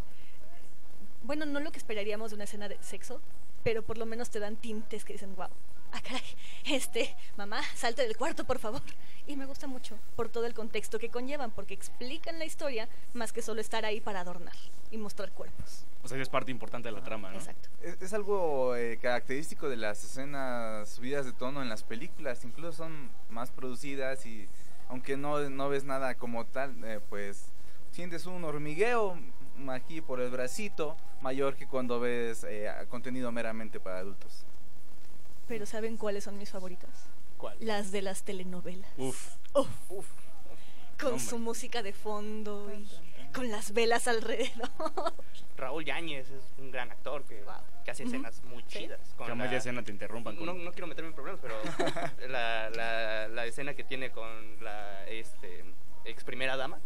Bueno, 1.23 1.45
no 1.45 1.59
lo 1.61 1.71
que 1.71 1.77
esperaríamos 1.77 2.31
de 2.31 2.35
una 2.35 2.43
escena 2.43 2.67
de 2.67 2.77
sexo, 2.83 3.21
pero 3.63 3.81
por 3.81 3.97
lo 3.97 4.05
menos 4.05 4.29
te 4.29 4.39
dan 4.39 4.57
tintes 4.57 5.05
que 5.05 5.13
dicen, 5.13 5.35
wow, 5.37 5.47
ah, 5.93 6.01
caray, 6.01 6.21
este, 6.65 7.15
mamá, 7.37 7.61
salte 7.75 8.01
del 8.03 8.17
cuarto, 8.17 8.43
por 8.43 8.59
favor. 8.59 8.81
Y 9.25 9.37
me 9.37 9.45
gusta 9.45 9.67
mucho 9.67 9.97
por 10.15 10.27
todo 10.27 10.45
el 10.45 10.53
contexto 10.53 10.99
que 10.99 11.09
conllevan, 11.09 11.51
porque 11.51 11.73
explican 11.73 12.39
la 12.39 12.45
historia 12.45 12.89
más 13.13 13.31
que 13.31 13.41
solo 13.41 13.61
estar 13.61 13.85
ahí 13.85 14.01
para 14.01 14.19
adornar 14.19 14.55
y 14.91 14.97
mostrar 14.97 15.31
cuerpos. 15.31 15.85
O 16.03 16.07
sea, 16.09 16.21
es 16.21 16.27
parte 16.27 16.51
importante 16.51 16.89
de 16.89 16.91
la 16.91 17.03
trama, 17.03 17.31
¿no? 17.31 17.37
Exacto. 17.37 17.69
Es, 17.81 18.01
es 18.01 18.13
algo 18.13 18.75
eh, 18.75 18.99
característico 19.01 19.69
de 19.69 19.77
las 19.77 20.03
escenas 20.03 20.89
subidas 20.89 21.25
de 21.25 21.31
tono 21.31 21.61
en 21.61 21.69
las 21.69 21.83
películas, 21.83 22.43
incluso 22.43 22.73
son 22.73 23.09
más 23.29 23.51
producidas 23.51 24.25
y 24.25 24.49
aunque 24.89 25.15
no, 25.15 25.49
no 25.49 25.69
ves 25.69 25.85
nada 25.85 26.15
como 26.15 26.45
tal, 26.45 26.75
eh, 26.83 26.99
pues 27.09 27.45
sientes 27.91 28.25
un 28.25 28.43
hormigueo 28.43 29.17
aquí 29.69 30.01
por 30.01 30.19
el 30.19 30.29
bracito 30.29 30.97
mayor 31.21 31.55
que 31.55 31.67
cuando 31.67 31.99
ves 31.99 32.43
eh, 32.43 32.69
contenido 32.89 33.31
meramente 33.31 33.79
para 33.79 33.99
adultos. 33.99 34.45
Pero 35.47 35.65
¿saben 35.65 35.97
cuáles 35.97 36.23
son 36.23 36.37
mis 36.37 36.49
favoritas? 36.49 36.89
¿Cuál? 37.37 37.57
Las 37.59 37.91
de 37.91 38.01
las 38.01 38.23
telenovelas. 38.23 38.89
Uf. 38.97 39.35
Uf, 39.53 39.67
Uf. 39.89 40.07
con 40.99 41.13
Hombre. 41.13 41.25
su 41.25 41.37
música 41.39 41.83
de 41.83 41.91
fondo 41.93 42.71
y 42.73 42.87
con 43.33 43.49
las 43.51 43.73
velas 43.73 44.07
alrededor. 44.07 44.69
Raúl 45.57 45.83
Yáñez 45.85 46.29
es 46.29 46.43
un 46.57 46.71
gran 46.71 46.91
actor 46.91 47.23
que, 47.25 47.41
Wow. 47.43 47.53
que 47.83 47.91
hace 47.91 48.03
escenas 48.03 48.41
muy 48.45 48.63
Sí. 48.67 48.79
chidas. 48.79 48.99
con 49.17 49.25
Que 49.25 49.31
a 49.33 49.35
la- 49.35 49.43
media 49.43 49.57
escena 49.57 49.83
te 49.83 49.91
interrumpan 49.91 50.35
con... 50.35 50.45
no, 50.45 50.53
no 50.53 50.71
quiero 50.71 50.87
meterme 50.87 51.09
en 51.09 51.15
problemas, 51.15 51.41
pero 51.41 51.55
la, 52.29 52.69
la, 52.69 53.27
la 53.27 53.45
escena 53.45 53.73
que 53.73 53.83
tiene 53.83 54.11
con 54.11 54.63
la 54.63 55.05
este, 55.07 55.63
ex 56.05 56.23
primera 56.23 56.55
dama. 56.57 56.79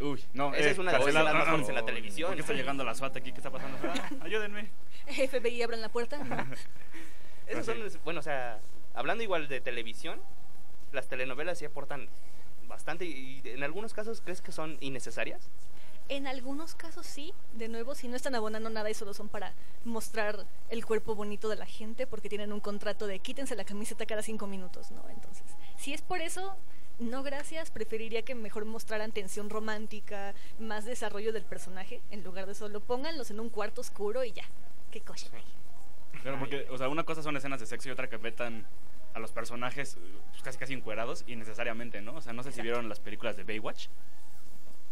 Uy, 0.00 0.24
no, 0.32 0.54
Esa 0.54 0.68
eh, 0.68 0.70
es 0.72 0.78
una 0.78 0.92
de 0.92 0.98
las 0.98 1.14
más 1.14 1.26
ah, 1.26 1.44
fuertes 1.50 1.68
en 1.68 1.74
la 1.74 1.84
televisión. 1.84 2.28
¿Por 2.28 2.36
qué 2.36 2.40
está 2.40 2.54
llegando 2.54 2.84
la 2.84 2.94
SWAT 2.94 3.16
aquí? 3.16 3.32
¿Qué 3.32 3.38
está 3.38 3.50
pasando? 3.50 3.76
Ah, 3.84 4.10
ayúdenme. 4.24 4.70
FBI, 5.06 5.62
abran 5.62 5.80
la 5.82 5.90
puerta. 5.90 6.18
Bueno, 8.04 8.20
o 8.20 8.22
sea, 8.22 8.60
hablando 8.94 9.22
igual 9.22 9.48
de 9.48 9.60
televisión, 9.60 10.20
las 10.92 11.08
telenovelas 11.08 11.58
sí 11.58 11.64
aportan 11.64 12.08
bastante 12.66 13.04
y 13.04 13.42
en 13.44 13.62
algunos 13.62 13.92
casos 13.92 14.20
crees 14.20 14.40
que 14.40 14.52
son 14.52 14.78
innecesarias. 14.80 15.50
En 16.08 16.26
algunos 16.26 16.74
casos 16.74 17.06
sí, 17.06 17.32
de 17.52 17.68
nuevo, 17.68 17.94
si 17.94 18.08
no 18.08 18.16
están 18.16 18.34
abonando 18.34 18.68
nada 18.68 18.90
y 18.90 18.94
solo 18.94 19.14
son 19.14 19.28
para 19.28 19.54
mostrar 19.84 20.44
el 20.68 20.84
cuerpo 20.84 21.14
bonito 21.14 21.48
de 21.48 21.54
la 21.54 21.66
gente 21.66 22.06
porque 22.06 22.28
tienen 22.28 22.52
un 22.52 22.58
contrato 22.58 23.06
de 23.06 23.20
quítense 23.20 23.54
la 23.54 23.64
camiseta 23.64 24.06
cada 24.06 24.22
cinco 24.22 24.48
minutos, 24.48 24.90
¿no? 24.90 25.08
Entonces, 25.08 25.44
si 25.76 25.94
es 25.94 26.02
por 26.02 26.20
eso, 26.20 26.56
no 26.98 27.22
gracias, 27.22 27.70
preferiría 27.70 28.22
que 28.22 28.34
mejor 28.34 28.64
mostraran 28.64 29.12
tensión 29.12 29.50
romántica, 29.50 30.34
más 30.58 30.84
desarrollo 30.84 31.32
del 31.32 31.44
personaje, 31.44 32.02
en 32.10 32.24
lugar 32.24 32.46
de 32.46 32.54
solo 32.54 32.80
pónganlos 32.80 33.30
en 33.30 33.38
un 33.38 33.48
cuarto 33.48 33.80
oscuro 33.80 34.24
y 34.24 34.32
ya, 34.32 34.44
qué 34.90 35.00
cosa. 35.00 35.28
Pero 36.22 36.38
porque, 36.38 36.66
o 36.70 36.76
sea, 36.78 36.88
una 36.88 37.04
cosa 37.04 37.22
son 37.22 37.36
escenas 37.36 37.60
de 37.60 37.66
sexo 37.66 37.88
y 37.88 37.92
otra 37.92 38.08
que 38.08 38.18
metan 38.18 38.66
a 39.14 39.18
los 39.18 39.32
personajes 39.32 39.98
pues, 40.30 40.42
casi 40.42 40.58
casi 40.58 40.72
encuerados 40.74 41.24
innecesariamente, 41.26 42.00
¿no? 42.00 42.14
O 42.14 42.20
sea, 42.20 42.32
no 42.32 42.42
sé 42.42 42.52
si 42.52 42.62
vieron 42.62 42.88
las 42.88 43.00
películas 43.00 43.36
de 43.36 43.44
Baywatch, 43.44 43.88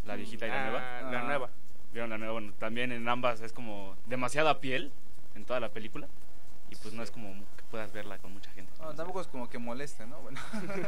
la 0.05 0.17
viejita 0.17 0.47
y 0.47 0.51
la 0.51 0.61
Ah, 0.67 0.71
nueva. 0.71 0.81
La 1.13 1.21
Ah. 1.21 1.25
nueva. 1.25 1.51
Vieron 1.93 2.11
la 2.11 2.19
nueva, 2.19 2.33
bueno, 2.33 2.53
también 2.59 2.93
en 2.93 3.09
ambas 3.09 3.41
es 3.41 3.53
como 3.53 3.97
demasiada 4.07 4.61
piel 4.61 4.93
en 5.35 5.45
toda 5.45 5.61
la 5.61 5.69
película 5.71 6.07
y 6.71 6.77
pues 6.77 6.93
no 6.95 7.03
es 7.03 7.11
como 7.11 7.33
que 7.57 7.63
puedas 7.71 7.93
verla 7.93 8.19
con 8.19 8.33
mucha 8.33 8.51
gente. 8.51 8.71
No, 8.81 8.95
tampoco 8.95 9.21
es 9.21 9.27
como 9.27 9.49
que 9.49 9.59
moleste, 9.59 10.07
¿no? 10.07 10.19
Bueno, 10.21 10.41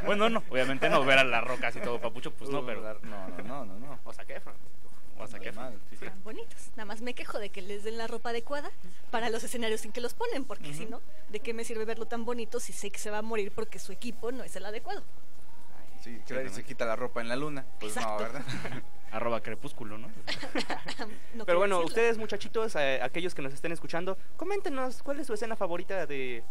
Bueno, 0.04 0.28
no, 0.28 0.42
obviamente 0.50 0.88
no 0.90 1.04
ver 1.04 1.18
a 1.18 1.24
la 1.24 1.40
roca 1.40 1.68
así 1.68 1.80
todo 1.80 2.00
papucho, 2.00 2.32
pues 2.32 2.50
no, 2.50 2.64
pero 2.66 2.82
No, 3.02 3.28
no, 3.28 3.42
no, 3.44 3.64
no, 3.64 3.78
no. 3.78 3.98
O 4.04 4.12
sea, 4.12 4.24
que 4.24 4.40
o 5.24 5.26
sea, 5.26 5.38
que 5.40 5.52
Normal. 5.52 5.78
sí, 5.90 5.96
sí. 5.96 6.04
Están 6.06 6.22
bonitos. 6.24 6.68
Nada 6.70 6.84
más 6.84 7.00
me 7.00 7.14
quejo 7.14 7.38
de 7.38 7.50
que 7.50 7.62
les 7.62 7.84
den 7.84 7.98
la 7.98 8.06
ropa 8.06 8.30
adecuada 8.30 8.70
para 9.10 9.30
los 9.30 9.42
escenarios 9.44 9.84
en 9.84 9.92
que 9.92 10.00
los 10.00 10.14
ponen, 10.14 10.44
porque 10.44 10.74
si 10.74 10.86
no, 10.86 11.00
¿de 11.28 11.40
qué 11.40 11.54
me 11.54 11.64
sirve 11.64 11.84
verlo 11.84 12.06
tan 12.06 12.24
bonito 12.24 12.60
si 12.60 12.72
sé 12.72 12.90
que 12.90 12.98
se 12.98 13.10
va 13.10 13.18
a 13.18 13.22
morir 13.22 13.52
porque 13.54 13.78
su 13.78 13.92
equipo 13.92 14.32
no 14.32 14.44
es 14.44 14.54
el 14.56 14.64
adecuado? 14.66 15.02
Sí, 16.02 16.18
nadie 16.30 16.48
se 16.48 16.64
quita 16.64 16.86
la 16.86 16.96
ropa 16.96 17.20
en 17.20 17.28
la 17.28 17.36
luna. 17.36 17.66
Pues 17.78 17.94
no. 17.96 18.16
¿verdad? 18.18 18.42
Arroba 19.12 19.40
crepúsculo, 19.42 19.98
¿no? 19.98 20.08
No 21.34 21.44
Pero 21.44 21.58
bueno, 21.58 21.76
decirlo. 21.76 21.86
ustedes 21.88 22.18
muchachitos, 22.18 22.74
eh, 22.76 23.00
aquellos 23.02 23.34
que 23.34 23.42
nos 23.42 23.52
estén 23.52 23.72
escuchando, 23.72 24.16
coméntenos 24.36 25.02
cuál 25.02 25.20
es 25.20 25.26
su 25.26 25.34
escena 25.34 25.56
favorita 25.56 26.06
de 26.06 26.42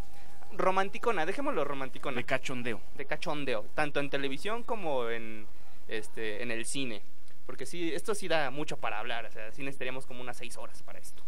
romanticona, 0.52 1.26
dejémoslo 1.26 1.64
romanticona, 1.64 2.16
De 2.16 2.22
de, 2.22 2.26
cachondeo. 2.26 2.82
cachondeo, 3.08 3.66
tanto 3.76 4.00
en 4.00 4.10
televisión 4.10 4.64
como 4.64 5.10
en 5.10 5.48
este 5.88 6.44
en 6.44 6.52
el 6.52 6.66
cine. 6.66 7.02
Porque 7.50 7.65
sí, 7.65 7.91
esto 7.91 8.13
sí 8.13 8.27
da 8.27 8.51
mucho 8.51 8.77
para 8.77 9.00
hablar, 9.00 9.25
o 9.25 9.32
sea, 9.32 9.51
sí 9.51 9.63
necesitaríamos 9.63 10.06
como 10.06 10.22
unas 10.22 10.38
seis 10.38 10.56
horas 10.56 10.84
para 10.84 11.00
esto. 11.00 11.24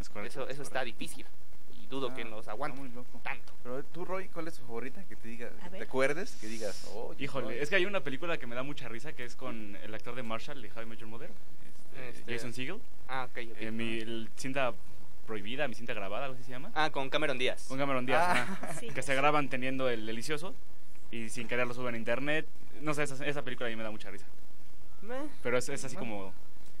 Es 0.00 0.08
correcto. 0.08 0.42
Eso, 0.42 0.44
es 0.48 0.54
eso 0.54 0.62
está 0.62 0.84
difícil 0.84 1.26
y 1.72 1.88
dudo 1.88 2.10
Ah, 2.12 2.14
que 2.14 2.24
nos 2.24 2.46
aguante 2.46 2.80
tanto. 3.24 3.52
Pero 3.64 3.82
tú, 3.86 4.04
Roy, 4.04 4.28
¿cuál 4.28 4.46
es 4.46 4.54
tu 4.54 4.62
favorita? 4.64 5.02
Que 5.06 5.16
te 5.16 5.26
diga, 5.26 5.48
A 5.48 5.64
que 5.64 5.70
ver. 5.70 5.78
te 5.80 5.84
acuerdes, 5.88 6.36
que 6.40 6.46
digas, 6.46 6.88
oh, 6.94 7.16
Híjole, 7.18 7.60
es 7.60 7.68
que 7.68 7.74
hay 7.74 7.84
una 7.84 7.98
película 7.98 8.38
que 8.38 8.46
me 8.46 8.54
da 8.54 8.62
mucha 8.62 8.86
risa 8.88 9.12
que 9.12 9.24
es 9.24 9.34
con 9.34 9.74
el 9.82 9.92
actor 9.92 10.14
de 10.14 10.22
Marshall 10.22 10.62
de 10.62 10.70
How 10.70 10.82
I 10.82 10.86
Met 10.86 11.00
Your 11.00 11.08
Mother, 11.08 11.30
este, 11.96 12.20
Este- 12.20 12.32
Jason 12.32 12.52
Segel. 12.52 12.80
Ah, 13.08 13.26
ok, 13.28 13.38
ok. 13.50 13.56
Eh, 13.60 13.70
mi 13.72 13.98
el 13.98 14.30
cinta 14.36 14.72
prohibida, 15.26 15.66
mi 15.66 15.74
cinta 15.74 15.94
grabada, 15.94 16.26
algo 16.26 16.36
así 16.36 16.44
se 16.44 16.50
llama. 16.52 16.70
Ah, 16.76 16.90
con 16.92 17.10
Cameron 17.10 17.38
Díaz. 17.38 17.64
Con 17.66 17.76
Cameron 17.78 18.06
Díaz, 18.06 18.22
Ah. 18.38 18.72
Sí. 18.78 18.86
que 18.86 19.02
se 19.02 19.16
graban 19.16 19.48
teniendo 19.48 19.88
el 19.90 20.06
delicioso 20.06 20.54
y 21.10 21.28
sin 21.28 21.48
querer 21.48 21.66
lo 21.66 21.74
suben 21.74 21.96
a 21.96 21.98
internet. 21.98 22.46
No 22.82 22.94
sé, 22.94 23.02
esa, 23.02 23.26
esa 23.26 23.42
película 23.42 23.66
a 23.66 23.70
mí 23.70 23.74
me 23.74 23.82
da 23.82 23.90
mucha 23.90 24.12
risa. 24.12 24.26
Meh. 25.04 25.28
Pero 25.42 25.58
es, 25.58 25.68
es 25.68 25.84
así 25.84 25.96
como... 25.96 26.32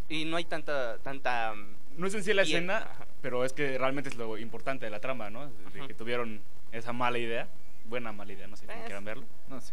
Y 0.08 0.24
no 0.26 0.36
hay 0.36 0.44
tanta 0.44 0.98
tanta 0.98 1.54
mm, 1.54 1.76
No 1.98 2.06
es 2.06 2.14
en 2.14 2.22
sí 2.24 2.34
la 2.34 2.42
Bien, 2.42 2.56
escena, 2.70 2.88
pero 3.22 3.44
es 3.44 3.52
que 3.52 3.78
realmente 3.78 4.10
es 4.10 4.16
lo 4.16 4.36
importante 4.36 4.84
de 4.84 4.90
la 4.90 5.00
trama, 5.00 5.30
¿no? 5.30 5.48
De 5.48 5.78
Ajá. 5.78 5.86
que 5.88 5.94
tuvieron 5.94 6.42
esa 6.72 6.92
mala 6.92 7.18
idea. 7.18 7.48
Buena 7.86 8.12
mala 8.12 8.32
idea, 8.32 8.46
no 8.46 8.56
sé 8.56 8.66
si 8.66 8.72
Es- 8.72 8.84
quieran 8.84 9.04
verlo. 9.04 9.24
No 9.48 9.60
sé. 9.60 9.72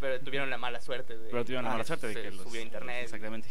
pero 0.00 0.20
tuvieron 0.20 0.50
la 0.50 0.58
mala 0.58 0.80
suerte 0.80 1.16
de 1.16 1.30
Pero 1.30 1.44
tuvieron 1.44 1.64
la 1.64 1.70
ah, 1.70 1.74
mala 1.74 1.84
suerte 1.84 2.08
de 2.08 2.14
que 2.14 2.30
los... 2.30 2.42
subió 2.42 2.60
a 2.60 2.64
internet. 2.64 3.04
Exactamente. 3.04 3.48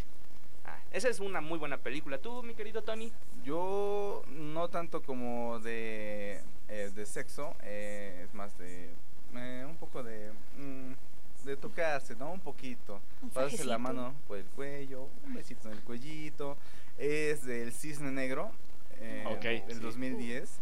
Ah, 0.65 0.77
esa 0.91 1.09
es 1.09 1.19
una 1.19 1.41
muy 1.41 1.57
buena 1.57 1.77
película. 1.77 2.17
¿Tú, 2.19 2.43
mi 2.43 2.53
querido 2.53 2.83
Tony? 2.83 3.11
Yo 3.43 4.23
no 4.29 4.67
tanto 4.69 5.01
como 5.01 5.59
de, 5.59 6.41
eh, 6.69 6.91
de 6.93 7.05
sexo, 7.05 7.55
eh, 7.63 8.21
es 8.25 8.33
más 8.35 8.55
de 8.57 8.91
eh, 9.35 9.65
un 9.67 9.77
poco 9.77 10.03
de, 10.03 10.31
mm, 10.57 10.93
de 11.43 11.57
tocarse, 11.57 12.15
¿no? 12.15 12.31
Un 12.31 12.39
poquito. 12.39 12.99
Un 13.21 13.29
Pasarse 13.29 13.65
la 13.65 13.77
mano 13.77 14.13
por 14.27 14.37
el 14.37 14.45
cuello, 14.45 15.07
un 15.25 15.33
besito 15.33 15.69
en 15.69 15.75
el 15.77 15.83
cuellito. 15.83 16.57
Es 16.97 17.45
del 17.45 17.71
Cisne 17.71 18.11
Negro, 18.11 18.51
eh, 18.99 19.23
Ok, 19.27 19.67
del 19.67 19.77
sí. 19.77 19.79
2010. 19.79 20.59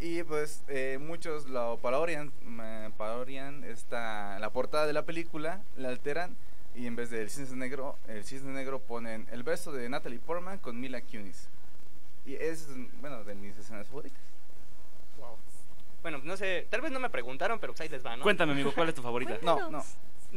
Y 0.00 0.22
pues 0.24 0.64
eh, 0.68 0.98
muchos 1.00 1.48
lo 1.48 1.78
parodian, 1.78 2.32
parodian 2.96 3.64
esta, 3.64 4.38
la 4.38 4.50
portada 4.50 4.86
de 4.86 4.92
la 4.92 5.04
película, 5.04 5.62
la 5.76 5.88
alteran 5.88 6.36
y 6.74 6.86
en 6.86 6.96
vez 6.96 7.10
del 7.10 7.30
cisne 7.30 7.56
negro, 7.56 7.96
el 8.08 8.24
cisne 8.24 8.52
negro 8.52 8.80
ponen 8.80 9.28
el 9.30 9.44
beso 9.44 9.70
de 9.72 9.88
Natalie 9.88 10.18
Portman 10.18 10.58
con 10.58 10.80
Mila 10.80 11.00
Kunis. 11.00 11.48
Y 12.26 12.34
es, 12.34 12.68
bueno, 13.00 13.22
de 13.22 13.34
mis 13.34 13.56
escenas 13.56 13.86
favoritas. 13.86 14.18
Wow. 15.18 15.36
Bueno, 16.02 16.18
no 16.24 16.36
sé, 16.36 16.66
tal 16.70 16.80
vez 16.80 16.90
no 16.90 16.98
me 16.98 17.10
preguntaron, 17.10 17.60
pero 17.60 17.72
pues 17.72 17.82
ahí 17.82 17.88
les 17.88 18.04
va, 18.04 18.16
¿no? 18.16 18.24
Cuéntame, 18.24 18.52
amigo, 18.52 18.72
¿cuál 18.74 18.88
es 18.88 18.94
tu 18.94 19.02
favorita? 19.02 19.38
No, 19.42 19.70
no. 19.70 19.84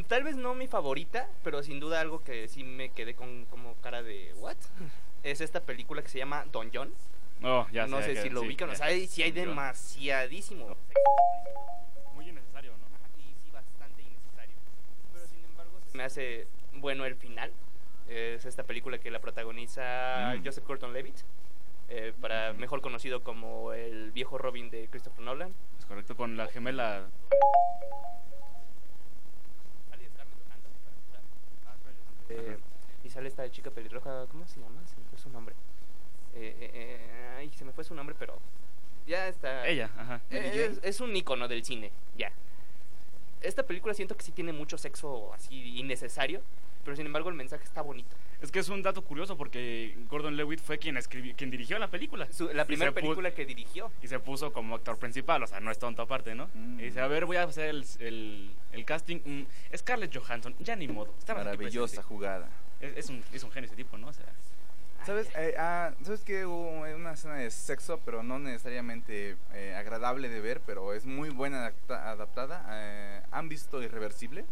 Tal 0.08 0.24
vez 0.24 0.36
no 0.36 0.54
mi 0.54 0.68
favorita, 0.68 1.28
pero 1.44 1.64
sin 1.64 1.80
duda 1.80 2.00
algo 2.02 2.24
que 2.24 2.48
sí 2.48 2.64
me 2.64 2.90
quedé 2.90 3.16
con 3.16 3.46
como 3.46 3.76
cara 3.76 4.04
de 4.04 4.34
¿what? 4.38 4.56
Es 5.24 5.42
esta 5.42 5.62
película 5.62 6.02
que 6.02 6.10
se 6.10 6.20
llama 6.20 6.46
Don 6.52 6.70
John. 6.74 6.94
Oh, 7.44 7.68
ya 7.72 7.88
no 7.88 8.02
sé 8.02 8.14
que- 8.14 8.22
si 8.22 8.30
lo 8.30 8.42
sí, 8.42 8.48
ubican, 8.48 8.70
o 8.70 8.76
sea, 8.76 8.88
hay- 8.88 9.08
sí 9.08 9.24
hay 9.24 9.32
demasiadísimo. 9.32 10.76
Muy 12.16 12.30
innecesario, 12.30 12.72
¿no? 12.78 12.86
Sí, 13.16 13.34
sí, 13.44 13.52
bastante 13.52 14.02
innecesario. 14.04 14.56
Pero 15.14 15.28
sin 15.28 15.44
embargo, 15.46 15.80
me 15.94 16.04
hace 16.04 16.48
bueno 16.74 17.06
el 17.06 17.16
final. 17.16 17.52
Es 18.08 18.46
esta 18.46 18.64
película 18.64 19.00
que 19.00 19.12
la 19.12 19.20
protagoniza 19.20 20.36
Mm. 20.38 20.46
Joseph 20.46 20.66
Gordon-Levitt, 20.66 21.18
eh, 21.90 22.14
para 22.22 22.54
mejor 22.54 22.82
conocido 22.82 23.24
como 23.24 23.74
el 23.74 24.12
viejo 24.12 24.38
Robin 24.38 24.70
de 24.70 24.88
Christopher 24.90 25.22
Nolan. 25.24 25.54
Es 25.80 25.86
correcto, 25.86 26.16
con 26.16 26.38
la 26.38 26.48
gemela. 26.48 27.08
Eh, 32.30 32.58
y 33.04 33.10
sale 33.10 33.28
esta 33.28 33.50
chica 33.50 33.72
pelirroja, 33.72 34.26
¿cómo 34.28 34.48
se 34.48 34.60
llama? 34.60 34.86
Se 34.88 34.98
me 34.98 35.06
fue 35.06 35.18
su 35.18 35.30
nombre. 35.30 35.56
Eh, 36.34 36.56
eh, 36.60 36.72
eh, 36.74 37.36
ay, 37.38 37.52
se 37.52 37.66
me 37.66 37.72
fue 37.72 37.84
su 37.84 37.96
nombre, 37.96 38.16
pero 38.18 38.40
ya 39.06 39.28
está. 39.28 39.68
Ella, 39.68 39.90
ajá. 39.98 40.22
Es, 40.30 40.80
es 40.84 41.02
un 41.02 41.16
icono 41.16 41.48
del 41.48 41.64
cine, 41.64 41.92
ya. 42.18 42.32
Esta 43.42 43.64
película 43.64 43.94
siento 43.94 44.16
que 44.18 44.24
sí 44.24 44.32
tiene 44.32 44.54
mucho 44.54 44.78
sexo 44.78 45.34
así 45.34 45.78
innecesario, 45.80 46.42
pero 46.84 46.96
sin 46.98 47.06
embargo 47.06 47.30
el 47.30 47.36
mensaje 47.36 47.64
está 47.64 47.82
bonito. 47.82 48.16
Es 48.42 48.52
que 48.52 48.60
es 48.60 48.70
un 48.70 48.82
dato 48.84 49.02
curioso 49.04 49.36
porque 49.38 49.98
Gordon 50.10 50.38
Lewitt 50.38 50.60
fue 50.60 50.78
quien 50.78 50.96
escribió, 50.98 51.36
quien 51.36 51.50
dirigió 51.50 51.78
la 51.80 51.88
película. 51.90 52.28
Su- 52.32 52.50
la 52.54 52.66
primera 52.66 52.92
película 52.92 53.32
que 53.34 53.46
dirigió. 53.46 53.92
Y 54.02 54.08
se 54.08 54.20
puso 54.20 54.54
como 54.54 54.76
actor 54.76 54.98
principal, 54.98 55.42
o 55.44 55.48
sea, 55.48 55.60
no 55.60 55.72
es 55.72 55.80
tonto 55.80 56.02
aparte, 56.04 56.36
¿no? 56.36 56.50
Mm. 56.54 56.80
Y 56.80 56.84
dice, 56.84 57.00
a 57.02 57.08
ver, 57.08 57.26
voy 57.26 57.38
a 57.38 57.44
hacer 57.44 57.70
el, 57.70 57.86
el- 58.00 58.52
el 58.74 58.86
casting. 58.86 59.20
Mm, 59.26 59.76
Scarlett 59.76 60.16
Johansson, 60.16 60.56
ya 60.60 60.76
ni 60.76 60.88
modo. 60.88 61.14
Maravillosa 61.28 62.04
jugada. 62.04 62.50
Es, 62.80 62.96
es 62.98 63.10
un, 63.10 63.24
es 63.34 63.44
un 63.44 63.52
genio 63.52 63.66
ese 63.68 63.76
tipo, 63.76 63.98
¿no? 63.98 64.08
O 64.10 64.14
sea, 64.14 64.26
¿Sabes? 65.08 65.30
Eh, 65.38 65.56
ah, 65.58 65.94
¿Sabes 66.04 66.20
que 66.26 66.46
hubo 66.46 66.82
una 66.82 67.14
escena 67.14 67.36
de 67.36 67.50
sexo, 67.50 68.02
pero 68.04 68.24
no 68.24 68.40
necesariamente 68.40 69.38
eh, 69.54 69.74
agradable 69.74 70.28
de 70.28 70.42
ver, 70.42 70.60
pero 70.66 70.92
es 70.94 71.06
muy 71.06 71.30
buena 71.30 71.60
adapta- 71.66 72.10
adaptada? 72.12 72.66
Eh, 72.72 73.22
¿Han 73.32 73.48
visto 73.48 73.82
Irreversible? 73.82 74.44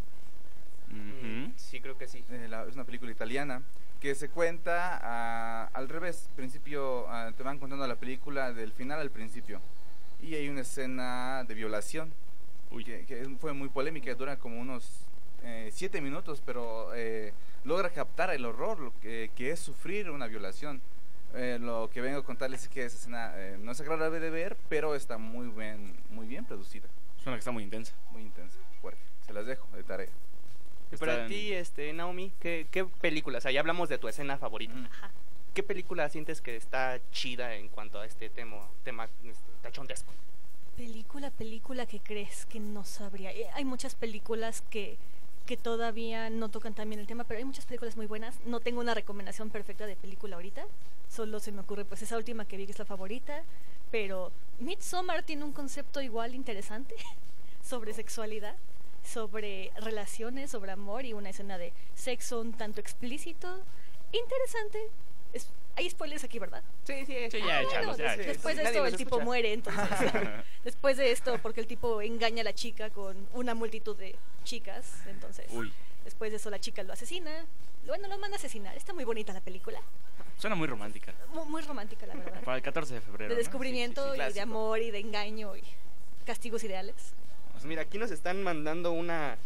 Mm, 0.88 1.52
Sí, 1.58 1.82
creo 1.82 1.98
que 1.98 2.08
sí. 2.08 2.24
Eh, 2.30 2.48
la- 2.50 2.64
es 2.64 2.76
una 2.76 2.86
película 2.86 3.12
italiana 3.12 3.64
que 4.00 4.16
se 4.16 4.30
cuenta 4.30 4.98
ah, 5.04 5.70
al 5.74 5.90
revés. 5.90 6.30
Principio, 6.38 7.06
ah, 7.10 7.34
te 7.36 7.44
van 7.44 7.60
contando 7.60 7.86
la 7.86 7.98
película 7.98 8.54
del 8.54 8.72
final 8.72 9.02
al 9.02 9.12
principio. 9.12 9.60
Y 10.22 10.36
hay 10.36 10.48
una 10.48 10.62
escena 10.62 11.44
de 11.46 11.54
violación 11.54 12.14
Uy. 12.72 12.86
que, 12.86 13.06
que 13.06 13.26
fue 13.42 13.52
muy 13.52 13.68
polémica, 13.68 14.14
dura 14.16 14.38
como 14.38 14.58
unos 14.58 15.06
eh, 15.46 15.70
siete 15.72 16.02
minutos, 16.02 16.42
pero 16.46 16.94
eh, 16.96 17.32
logra 17.64 17.90
captar 17.92 18.32
el 18.32 18.46
horror 18.46 18.80
lo 18.80 18.92
que, 19.00 19.32
que 19.36 19.52
es 19.52 19.60
sufrir 19.60 20.10
una 20.10 20.28
violación. 20.28 20.82
Eh, 21.36 21.58
lo 21.60 21.90
que 21.94 22.02
vengo 22.02 22.20
a 22.20 22.24
contarles 22.24 22.64
es 22.64 22.70
que 22.70 22.84
esa 22.86 22.98
escena 22.98 23.34
eh, 23.36 23.58
no 23.60 23.72
es 23.72 23.80
agradable 23.82 24.20
de 24.20 24.30
ver, 24.30 24.58
pero 24.70 24.96
está 24.96 25.18
muy 25.18 25.48
bien, 25.48 25.96
muy 26.10 26.28
bien 26.28 26.46
producida, 26.46 26.88
Suena 27.22 27.36
que 27.38 27.40
está 27.40 27.52
muy 27.52 27.64
intensa. 27.64 27.94
muy 28.12 28.22
intensa, 28.22 28.58
fuerte. 28.82 29.02
Se 29.26 29.34
las 29.34 29.46
dejo 29.46 29.68
de 29.76 29.84
tarea. 29.84 30.10
Para 31.00 31.24
en- 31.24 31.28
ti, 31.28 31.52
este, 31.52 31.92
Naomi, 31.94 32.32
¿qué, 32.40 32.68
¿qué 32.72 32.86
película? 32.86 33.40
O 33.40 33.42
sea, 33.42 33.52
ya 33.52 33.60
hablamos 33.60 33.90
de 33.90 33.98
tu 33.98 34.08
escena 34.08 34.38
favorita. 34.38 34.74
Mm. 34.76 34.88
¿Qué 35.54 35.64
película 35.64 36.08
sientes 36.10 36.42
que 36.42 36.56
está 36.56 37.00
chida 37.12 37.56
en 37.56 37.68
cuanto 37.70 38.00
a 38.00 38.06
este 38.06 38.30
tema, 38.30 38.68
tema 38.84 39.06
este, 39.24 39.52
tachontesco? 39.62 40.14
Película, 40.78 41.32
película 41.32 41.86
que 41.86 42.00
crees 42.00 42.46
que 42.46 42.60
no 42.60 42.84
sabría. 42.84 43.32
Eh, 43.32 43.48
hay 43.54 43.64
muchas 43.66 43.96
películas 43.96 44.62
que, 44.70 44.98
que 45.46 45.58
todavía 45.58 46.30
no 46.30 46.50
tocan 46.50 46.74
también 46.74 47.00
el 47.00 47.08
tema, 47.08 47.24
pero 47.24 47.38
hay 47.38 47.46
muchas 47.46 47.66
películas 47.66 47.96
muy 47.98 48.08
buenas. 48.08 48.36
No 48.46 48.60
tengo 48.60 48.80
una 48.80 48.94
recomendación 48.94 49.50
perfecta 49.50 49.86
de 49.86 49.96
película 49.96 50.36
ahorita. 50.36 50.66
Solo 51.10 51.40
se 51.40 51.52
me 51.52 51.62
ocurre 51.62 51.86
pues 51.86 52.02
esa 52.02 52.18
última 52.18 52.46
que 52.46 52.58
vi 52.58 52.66
que 52.66 52.72
es 52.72 52.80
la 52.80 52.86
favorita. 52.86 53.44
Pero 53.92 54.32
Midsommar 54.60 55.24
tiene 55.24 55.44
un 55.44 55.52
concepto 55.52 56.02
igual 56.02 56.34
interesante 56.36 56.96
sobre 57.64 57.94
sexualidad, 57.94 58.56
sobre 59.04 59.72
relaciones, 59.78 60.50
sobre 60.52 60.72
amor 60.72 61.06
y 61.06 61.14
una 61.14 61.30
escena 61.30 61.58
de 61.58 61.72
sexo 61.94 62.42
un 62.42 62.54
tanto 62.54 62.80
explícito. 62.82 63.62
Interesante. 64.12 64.80
Es- 65.34 65.50
hay 65.76 65.90
spoilers 65.90 66.24
aquí, 66.24 66.40
¿verdad? 66.40 66.64
Sí, 66.86 67.06
sí, 67.06 67.16
Sí, 67.32 67.40
ya, 67.46 67.62
échalos, 67.62 67.98
ya, 67.98 68.14
échalos. 68.14 68.26
Después 68.28 68.56
de 68.58 68.64
esto 68.64 68.86
el 68.86 68.96
tipo 68.96 69.10
escucha. 69.16 69.26
muere, 69.26 69.54
entonces. 69.54 70.12
después 70.64 70.98
de 70.98 71.12
esto, 71.12 71.38
porque 71.42 71.62
el 71.62 71.68
tipo 71.68 72.02
engaña 72.02 72.42
a 72.42 72.44
la 72.46 72.54
chica 72.54 72.90
con 72.90 73.28
una 73.34 73.54
multitud 73.54 73.96
de 73.98 74.16
chicas, 74.44 75.02
entonces. 75.08 75.46
Uy, 75.52 75.72
Después 76.04 76.30
de 76.32 76.38
eso 76.38 76.50
la 76.52 76.60
chica 76.60 76.84
lo 76.84 76.94
asesina. 76.94 77.46
Bueno, 77.88 78.08
lo 78.08 78.18
manda 78.20 78.38
a 78.38 78.40
asesinar. 78.40 78.78
Está 78.78 78.94
muy 78.94 79.04
bonita 79.04 79.34
la 79.34 79.42
película. 79.42 79.80
suena 80.38 80.56
muy 80.56 80.68
romántica. 80.68 81.14
Mu- 81.34 81.46
Muy, 81.46 81.62
romántica, 81.64 82.06
la 82.06 82.14
verdad. 82.16 82.42
Para 82.44 82.58
el 82.58 82.64
14 82.64 82.94
de 82.96 83.02
febrero. 83.02 83.30
De 83.30 83.36
¿no? 83.36 83.40
descubrimiento 83.40 84.04
Sí, 84.14 84.20
sí, 84.20 84.24
sí, 84.26 84.32
y 84.32 84.34
de 84.34 84.42
amor 84.42 84.80
y 84.82 84.92
de 84.92 85.00
engaño 85.00 85.56
y 85.58 85.64
castigos 86.26 86.64
ideales. 86.64 86.96
Pues 87.54 87.66
mira, 87.66 87.82
aquí 87.84 87.98
nos 87.98 88.12
están 88.12 88.44
mandando 88.44 88.92
una, 88.92 89.38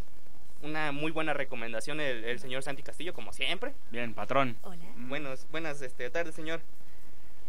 una 0.62 0.92
muy 0.92 1.12
buena 1.12 1.34
recomendación 1.34 2.00
el, 2.02 2.24
el 2.26 2.40
señor 2.40 2.64
Santi 2.64 2.84
Castillo, 2.84 3.14
como 3.14 3.32
siempre. 3.34 3.74
Bien, 3.92 4.14
patrón. 4.14 4.58
Hola. 4.64 4.84
Mm. 4.96 5.10
Buenos, 5.10 5.48
buenas 5.52 5.82
este, 5.82 6.10
tardes, 6.10 6.36
señor. 6.36 6.62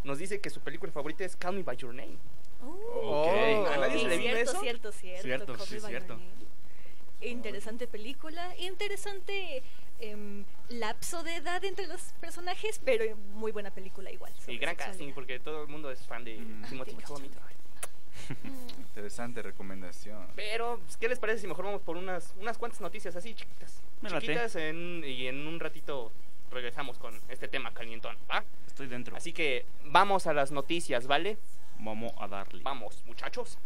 Nos 0.04 0.18
dice 0.18 0.40
que 0.40 0.48
su 0.50 0.60
película 0.60 0.92
favorita 0.92 1.24
es 1.24 1.36
Call 1.36 1.56
Me 1.56 1.62
By 1.62 1.76
Your 1.76 1.94
Name. 1.94 2.16
Ok. 2.62 3.28
¿A 3.72 3.76
nadie 3.78 3.94
Sí, 3.98 4.02
se 4.04 4.08
le 4.08 4.18
cierto, 4.18 4.50
eso? 4.50 4.60
cierto, 4.60 4.92
cierto, 4.92 5.22
Cierto, 5.22 5.52
Call 5.54 5.66
sí, 5.66 5.74
Me 5.74 5.80
By 5.80 5.92
Your 5.92 6.00
cierto. 6.02 6.14
Name. 6.16 6.30
Interesante 7.22 7.86
película, 7.86 8.56
interesante 8.58 9.62
em, 9.98 10.44
lapso 10.70 11.22
de 11.22 11.36
edad 11.36 11.62
entre 11.64 11.86
los 11.86 12.00
personajes, 12.20 12.80
pero 12.82 13.14
muy 13.34 13.52
buena 13.52 13.70
película 13.70 14.10
igual. 14.10 14.32
Y 14.46 14.56
gran 14.56 14.74
casting, 14.74 15.12
porque 15.12 15.38
todo 15.38 15.62
el 15.64 15.68
mundo 15.68 15.90
es 15.90 16.06
fan 16.06 16.24
de 16.24 16.38
Mm. 16.38 16.64
Timothy 16.68 16.92
Timothy 16.92 17.04
Chalamet. 17.04 17.32
Interesante 18.78 19.42
recomendación. 19.42 20.26
Pero, 20.36 20.78
pues, 20.84 20.96
¿qué 20.96 21.08
les 21.08 21.18
parece 21.18 21.40
si 21.40 21.46
mejor 21.46 21.64
vamos 21.64 21.82
por 21.82 21.96
unas, 21.96 22.34
unas 22.38 22.58
cuantas 22.58 22.80
noticias 22.80 23.16
así 23.16 23.34
chiquitas? 23.34 23.80
Me. 24.02 24.10
Chiquitas 24.10 24.56
en- 24.56 25.02
y 25.04 25.26
en 25.26 25.46
un 25.46 25.58
ratito 25.60 26.12
regresamos 26.50 26.98
con 26.98 27.18
este 27.28 27.48
tema 27.48 27.72
calientón, 27.72 28.16
¿va? 28.30 28.44
Estoy 28.66 28.88
dentro. 28.88 29.16
Así 29.16 29.32
que 29.32 29.64
vamos 29.84 30.26
a 30.26 30.32
las 30.32 30.50
noticias, 30.50 31.06
¿vale? 31.06 31.38
Vamos 31.78 32.12
a 32.18 32.28
darle. 32.28 32.62
Vamos, 32.62 33.02
muchachos. 33.06 33.58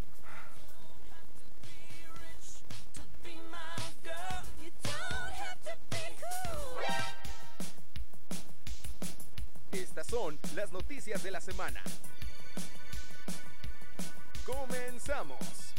Estas 9.73 10.07
son 10.07 10.39
las 10.55 10.71
noticias 10.73 11.23
de 11.23 11.31
la 11.31 11.41
semana. 11.41 11.83
Comenzamos. 14.45 15.75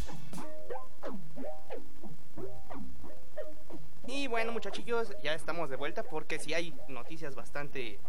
Y 4.08 4.28
bueno, 4.28 4.52
muchachillos, 4.52 5.12
ya 5.24 5.34
estamos 5.34 5.70
de 5.70 5.76
vuelta 5.76 6.04
porque 6.04 6.40
sí 6.40 6.54
hay 6.54 6.76
noticias 6.88 7.36
bastante 7.36 8.00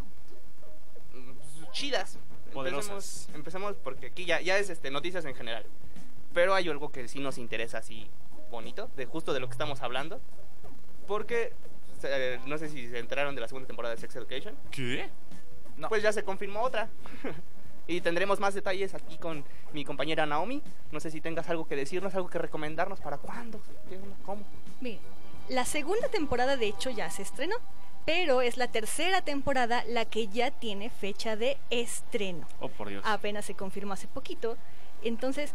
mm, 1.12 1.70
chidas. 1.72 2.18
Poderosas. 2.52 2.88
Empecemos, 2.90 3.28
empecemos 3.34 3.76
porque 3.82 4.06
aquí 4.06 4.24
ya, 4.24 4.40
ya 4.40 4.58
es 4.58 4.70
este, 4.70 4.90
noticias 4.90 5.24
en 5.24 5.34
general. 5.34 5.64
Pero 6.34 6.54
hay 6.54 6.68
algo 6.68 6.90
que 6.90 7.08
sí 7.08 7.20
nos 7.20 7.38
interesa 7.38 7.78
así 7.78 8.10
bonito, 8.50 8.90
de 8.96 9.06
justo 9.06 9.32
de 9.32 9.40
lo 9.40 9.48
que 9.48 9.52
estamos 9.52 9.82
hablando. 9.82 10.20
Porque, 11.06 11.52
eh, 12.02 12.40
no 12.46 12.58
sé 12.58 12.68
si 12.68 12.88
se 12.88 12.98
enteraron 12.98 13.34
de 13.34 13.40
la 13.40 13.48
segunda 13.48 13.66
temporada 13.66 13.94
de 13.94 14.00
Sex 14.00 14.16
Education. 14.16 14.56
¿Qué? 14.70 15.08
No. 15.76 15.88
Pues 15.88 16.02
ya 16.02 16.12
se 16.12 16.24
confirmó 16.24 16.62
otra. 16.62 16.88
y 17.86 18.00
tendremos 18.00 18.40
más 18.40 18.54
detalles 18.54 18.94
aquí 18.94 19.16
con 19.16 19.44
mi 19.72 19.84
compañera 19.84 20.26
Naomi. 20.26 20.62
No 20.90 21.00
sé 21.00 21.10
si 21.10 21.20
tengas 21.20 21.48
algo 21.48 21.66
que 21.66 21.76
decirnos, 21.76 22.14
algo 22.14 22.28
que 22.28 22.38
recomendarnos 22.38 23.00
para 23.00 23.18
cuándo, 23.18 23.60
cómo. 24.24 24.42
Mire, 24.80 24.98
la 25.48 25.64
segunda 25.64 26.08
temporada 26.08 26.56
de 26.56 26.66
hecho 26.66 26.90
ya 26.90 27.10
se 27.10 27.22
estrenó, 27.22 27.56
pero 28.04 28.42
es 28.42 28.56
la 28.56 28.68
tercera 28.68 29.22
temporada 29.22 29.84
la 29.86 30.04
que 30.04 30.28
ya 30.28 30.50
tiene 30.50 30.90
fecha 30.90 31.36
de 31.36 31.56
estreno. 31.70 32.46
Oh, 32.60 32.68
por 32.68 32.88
Dios. 32.88 33.02
Apenas 33.06 33.44
se 33.44 33.54
confirmó 33.54 33.92
hace 33.92 34.08
poquito. 34.08 34.56
Entonces, 35.02 35.52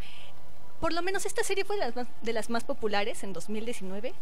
por 0.79 0.93
lo 0.93 1.01
menos 1.01 1.25
esta 1.25 1.43
serie 1.43 1.65
fue 1.65 1.75
de 1.75 1.81
las 1.81 1.95
más, 1.95 2.07
de 2.21 2.33
las 2.33 2.49
más 2.49 2.63
populares 2.63 3.23
en 3.23 3.33
2019. 3.33 4.13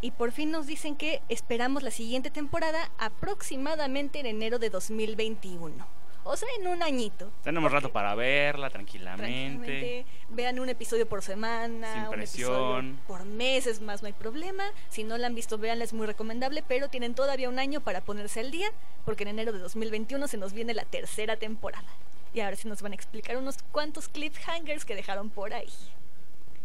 Y 0.00 0.12
por 0.12 0.30
fin 0.30 0.52
nos 0.52 0.68
dicen 0.68 0.94
que 0.94 1.20
esperamos 1.28 1.82
la 1.82 1.90
siguiente 1.90 2.30
temporada 2.30 2.90
aproximadamente 2.98 4.20
en 4.20 4.26
enero 4.26 4.60
de 4.60 4.70
2021. 4.70 5.98
O 6.30 6.36
sea, 6.36 6.46
en 6.60 6.66
un 6.66 6.82
añito. 6.82 7.32
Tenemos 7.42 7.72
rato 7.72 7.90
para 7.90 8.14
verla 8.14 8.68
tranquilamente. 8.68 9.22
Tranquilamente, 9.56 10.06
vean 10.28 10.60
un 10.60 10.68
episodio 10.68 11.08
por 11.08 11.22
semana, 11.22 11.90
Sin 11.94 12.02
un 12.02 12.14
episodio 12.20 12.74
presión. 12.76 13.00
por 13.06 13.24
meses 13.24 13.80
más, 13.80 14.02
no 14.02 14.08
hay 14.08 14.12
problema. 14.12 14.64
Si 14.90 15.04
no 15.04 15.16
la 15.16 15.26
han 15.26 15.34
visto, 15.34 15.56
véanla, 15.56 15.84
es 15.84 15.94
muy 15.94 16.06
recomendable, 16.06 16.62
pero 16.68 16.88
tienen 16.88 17.14
todavía 17.14 17.48
un 17.48 17.58
año 17.58 17.80
para 17.80 18.02
ponerse 18.02 18.40
al 18.40 18.50
día, 18.50 18.70
porque 19.06 19.22
en 19.22 19.28
enero 19.30 19.52
de 19.52 19.58
2021 19.58 20.28
se 20.28 20.36
nos 20.36 20.52
viene 20.52 20.74
la 20.74 20.84
tercera 20.84 21.36
temporada. 21.38 21.88
Y 22.34 22.40
ahora 22.40 22.56
sí 22.56 22.68
nos 22.68 22.82
van 22.82 22.92
a 22.92 22.94
explicar 22.94 23.38
unos 23.38 23.62
cuantos 23.72 24.08
cliffhangers 24.10 24.84
que 24.84 24.94
dejaron 24.94 25.30
por 25.30 25.54
ahí. 25.54 25.72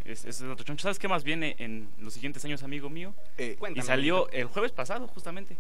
Es, 0.04 0.26
es 0.26 0.42
otro 0.42 0.66
choncho. 0.66 0.84
¿Sabes 0.84 1.00
qué 1.00 1.08
más 1.08 1.24
viene 1.24 1.56
en 1.60 1.88
los 2.00 2.14
siguientes 2.14 2.44
años, 2.44 2.64
amigo 2.64 2.90
mío? 2.90 3.14
Eh, 3.38 3.58
y 3.74 3.82
salió 3.82 4.30
el 4.32 4.48
jueves 4.48 4.74
pasado, 4.74 5.08
justamente. 5.08 5.56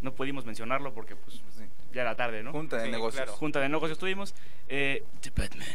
no 0.00 0.14
pudimos 0.14 0.44
mencionarlo 0.44 0.94
porque 0.94 1.16
pues 1.16 1.42
Sí. 1.56 1.64
Ya 1.92 2.02
era 2.02 2.14
tarde, 2.16 2.42
¿no? 2.42 2.52
Junta 2.52 2.76
de 2.78 2.84
Sí, 2.86 2.90
negocios. 2.90 3.22
claro. 3.24 3.32
Junta 3.38 3.60
de 3.60 3.68
negocios 3.68 3.98
tuvimos 3.98 4.34
eh, 4.68 5.02
The 5.20 5.30
Batman 5.34 5.66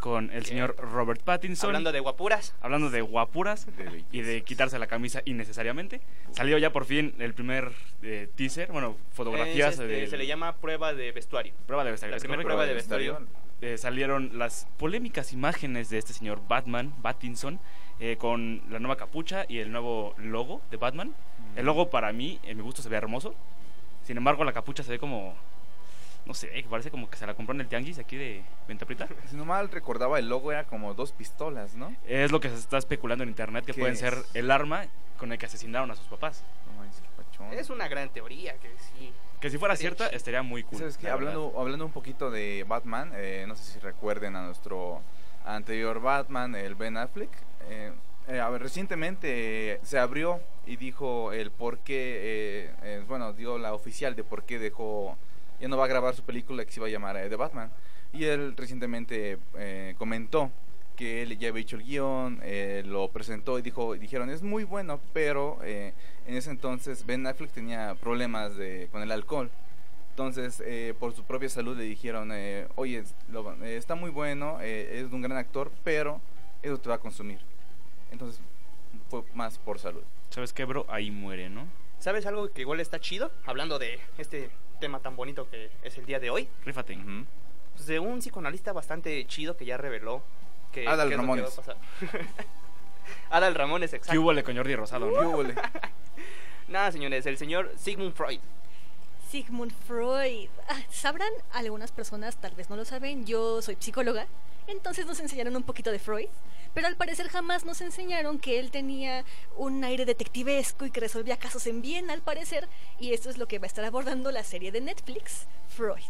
con 0.00 0.30
el 0.30 0.44
señor 0.46 0.76
Robert 0.78 1.22
Pattinson. 1.22 1.68
Hablando 1.70 1.90
de 1.90 1.98
guapuras. 2.00 2.54
hablando 2.60 2.88
de 2.88 3.00
guapuras 3.00 3.66
De 3.76 4.04
y 4.12 4.20
de 4.20 4.42
quitarse 4.42 4.78
la 4.78 4.86
camisa 4.86 5.22
innecesariamente. 5.24 6.00
Salió 6.30 6.56
ya 6.58 6.70
por 6.72 6.84
fin 6.84 7.14
el 7.18 7.34
primer 7.34 7.72
eh, 8.02 8.28
teaser, 8.36 8.70
bueno, 8.70 8.96
fotografías 9.12 9.74
Es, 9.74 9.80
este, 9.80 9.86
del- 9.88 10.08
se 10.08 10.16
le 10.16 10.26
llama 10.26 10.54
prueba 10.56 10.94
de 10.94 11.10
vestuario. 11.10 11.52
prueba 11.66 11.82
de 11.84 11.90
vestuario. 11.90 12.14
la 12.16 12.20
primera 12.20 12.42
prueba 12.42 12.64
de 12.64 12.74
vestuario. 12.74 13.26
Eh, 13.60 13.76
salieron 13.76 14.38
las 14.38 14.68
polémicas 14.76 15.32
imágenes 15.32 15.90
de 15.90 15.98
este 15.98 16.12
señor 16.12 16.40
Batman, 16.46 16.92
Pattinson, 17.02 17.58
eh, 17.98 18.16
con 18.16 18.62
la 18.70 18.78
nueva 18.78 18.96
capucha 18.96 19.46
y 19.48 19.58
el 19.58 19.72
nuevo 19.72 20.14
logo 20.16 20.62
de 20.70 20.76
Batman. 20.76 21.12
El 21.56 21.66
logo 21.66 21.90
para 21.90 22.12
mí, 22.12 22.38
en 22.44 22.56
mi 22.56 22.62
gusto, 22.62 22.82
se 22.82 22.88
ve 22.88 22.96
hermoso. 22.96 23.34
Sin 24.08 24.16
embargo, 24.16 24.42
la 24.42 24.54
capucha 24.54 24.82
se 24.82 24.90
ve 24.90 24.98
como, 24.98 25.34
no 26.24 26.32
sé, 26.32 26.48
que 26.48 26.62
parece 26.62 26.90
como 26.90 27.10
que 27.10 27.18
se 27.18 27.26
la 27.26 27.34
compró 27.34 27.54
en 27.54 27.60
el 27.60 27.68
tianguis 27.68 27.98
aquí 27.98 28.16
de 28.16 28.42
Ventaprita. 28.66 29.06
Si 29.28 29.36
no 29.36 29.44
mal 29.44 29.68
recordaba, 29.70 30.18
el 30.18 30.30
logo 30.30 30.50
era 30.50 30.64
como 30.64 30.94
dos 30.94 31.12
pistolas, 31.12 31.74
¿no? 31.74 31.94
Es 32.06 32.32
lo 32.32 32.40
que 32.40 32.48
se 32.48 32.54
está 32.56 32.78
especulando 32.78 33.22
en 33.24 33.28
internet, 33.28 33.66
que 33.66 33.74
¿Qué 33.74 33.80
pueden 33.80 33.92
es? 33.94 34.00
ser 34.00 34.14
el 34.32 34.50
arma 34.50 34.86
con 35.18 35.30
el 35.30 35.36
que 35.38 35.44
asesinaron 35.44 35.90
a 35.90 35.94
sus 35.94 36.06
papás. 36.06 36.42
No 36.66 36.78
manches, 36.78 37.02
qué 37.02 37.08
pachón. 37.22 37.52
Es 37.52 37.68
una 37.68 37.86
gran 37.86 38.08
teoría 38.08 38.54
que 38.54 38.70
sí. 38.78 39.12
Que 39.40 39.50
si 39.50 39.58
fuera 39.58 39.76
Sí. 39.76 39.82
cierta, 39.82 40.06
estaría 40.06 40.42
muy 40.42 40.62
cool. 40.64 40.78
¿Sabes 40.78 40.96
qué? 40.96 41.08
la 41.08 41.16
verdad. 41.16 41.34
Hablando, 41.34 41.60
hablando 41.60 41.84
un 41.84 41.92
poquito 41.92 42.30
de 42.30 42.64
Batman, 42.66 43.12
eh, 43.14 43.44
no 43.46 43.54
sé 43.56 43.62
si 43.74 43.78
recuerden 43.78 44.36
a 44.36 44.42
nuestro 44.46 45.02
anterior 45.44 46.00
Batman, 46.00 46.54
el 46.56 46.74
Ben 46.76 46.96
Affleck. 46.96 47.30
eh, 47.68 47.92
eh, 48.28 48.58
recientemente 48.58 49.72
eh, 49.72 49.80
se 49.82 49.98
abrió 49.98 50.40
y 50.66 50.76
dijo 50.76 51.32
el 51.32 51.50
por 51.50 51.78
qué, 51.78 52.70
eh, 52.82 53.02
bueno, 53.08 53.32
dio 53.32 53.56
la 53.56 53.72
oficial 53.72 54.14
de 54.14 54.22
por 54.22 54.44
qué 54.44 54.58
dejó, 54.58 55.16
ya 55.58 55.68
no 55.68 55.78
va 55.78 55.86
a 55.86 55.88
grabar 55.88 56.14
su 56.14 56.22
película 56.22 56.62
que 56.64 56.70
se 56.70 56.78
iba 56.78 56.88
a 56.88 56.90
llamar 56.90 57.16
The 57.16 57.36
Batman. 57.36 57.70
Y 58.12 58.24
él 58.24 58.54
recientemente 58.56 59.38
comentó 59.98 60.50
que 60.96 61.22
él 61.22 61.38
ya 61.38 61.48
había 61.48 61.62
hecho 61.62 61.76
el 61.76 61.84
guion, 61.84 62.40
lo 62.84 63.08
presentó 63.08 63.58
y 63.58 63.62
dijo, 63.62 63.94
dijeron, 63.94 64.30
es 64.30 64.42
muy 64.42 64.64
bueno, 64.64 65.00
pero 65.12 65.58
en 65.62 65.94
ese 66.26 66.50
entonces 66.50 67.04
Ben 67.04 67.26
Affleck 67.26 67.50
tenía 67.50 67.94
problemas 67.94 68.52
con 68.90 69.02
el 69.02 69.12
alcohol. 69.12 69.50
Entonces, 70.10 70.62
por 70.98 71.14
su 71.14 71.22
propia 71.24 71.48
salud 71.48 71.76
le 71.76 71.84
dijeron, 71.84 72.30
eh, 72.32 72.66
oye, 72.76 73.04
está 73.62 73.94
muy 73.94 74.10
bueno, 74.10 74.60
es 74.60 75.12
un 75.12 75.22
gran 75.22 75.36
actor, 75.36 75.70
pero 75.84 76.20
eso 76.62 76.78
te 76.78 76.88
va 76.88 76.96
a 76.96 76.98
consumir. 76.98 77.40
Entonces, 78.10 78.40
fue 79.08 79.22
más 79.34 79.58
por 79.58 79.78
salud. 79.78 80.02
¿Sabes 80.30 80.52
qué, 80.52 80.64
bro? 80.64 80.86
Ahí 80.88 81.10
muere, 81.10 81.48
¿no? 81.48 81.66
¿Sabes 81.98 82.26
algo 82.26 82.50
que 82.50 82.60
igual 82.62 82.80
está 82.80 83.00
chido? 83.00 83.30
Hablando 83.46 83.78
de 83.78 84.00
este 84.18 84.50
tema 84.80 85.00
tan 85.00 85.16
bonito 85.16 85.48
que 85.50 85.70
es 85.82 85.98
el 85.98 86.06
día 86.06 86.20
de 86.20 86.30
hoy. 86.30 86.48
Rífate. 86.64 86.98
Pues 87.74 87.86
de 87.86 87.98
un 87.98 88.20
psicoanalista 88.20 88.72
bastante 88.72 89.26
chido 89.26 89.56
que 89.56 89.64
ya 89.64 89.76
reveló 89.76 90.22
que 90.72 90.86
Adal 90.86 91.08
qué 91.08 91.16
Ramones. 91.16 91.60
Adal 93.30 93.54
Ramones, 93.54 93.90
¿Qué 93.90 93.96
exacto. 93.96 94.20
hubo 94.20 94.42
con 94.42 94.56
Jordi 94.56 94.76
Rosado, 94.76 95.10
no? 95.10 95.38
¿Qué? 95.46 95.54
Nada, 96.68 96.92
señores, 96.92 97.24
el 97.26 97.38
señor 97.38 97.72
Sigmund 97.76 98.14
Freud. 98.14 98.40
Sigmund 99.30 99.72
Freud. 99.86 100.48
Ah, 100.68 100.80
Sabrán 100.90 101.32
algunas 101.52 101.92
personas, 101.92 102.36
tal 102.36 102.54
vez 102.54 102.70
no 102.70 102.76
lo 102.76 102.84
saben, 102.84 103.26
yo 103.26 103.62
soy 103.62 103.76
psicóloga, 103.78 104.26
entonces 104.68 105.06
nos 105.06 105.18
enseñaron 105.20 105.56
un 105.56 105.62
poquito 105.62 105.90
de 105.90 105.98
Freud, 105.98 106.28
pero 106.74 106.86
al 106.86 106.96
parecer 106.96 107.28
jamás 107.28 107.64
nos 107.64 107.80
enseñaron 107.80 108.38
que 108.38 108.58
él 108.58 108.70
tenía 108.70 109.24
un 109.56 109.82
aire 109.84 110.04
detectivesco 110.04 110.86
y 110.86 110.90
que 110.90 111.00
resolvía 111.00 111.36
casos 111.38 111.66
en 111.66 111.82
bien, 111.82 112.10
al 112.10 112.22
parecer, 112.22 112.68
y 113.00 113.12
esto 113.12 113.30
es 113.30 113.38
lo 113.38 113.46
que 113.48 113.58
va 113.58 113.64
a 113.64 113.68
estar 113.68 113.84
abordando 113.84 114.30
la 114.30 114.44
serie 114.44 114.70
de 114.70 114.80
Netflix, 114.80 115.46
Freud. 115.68 116.02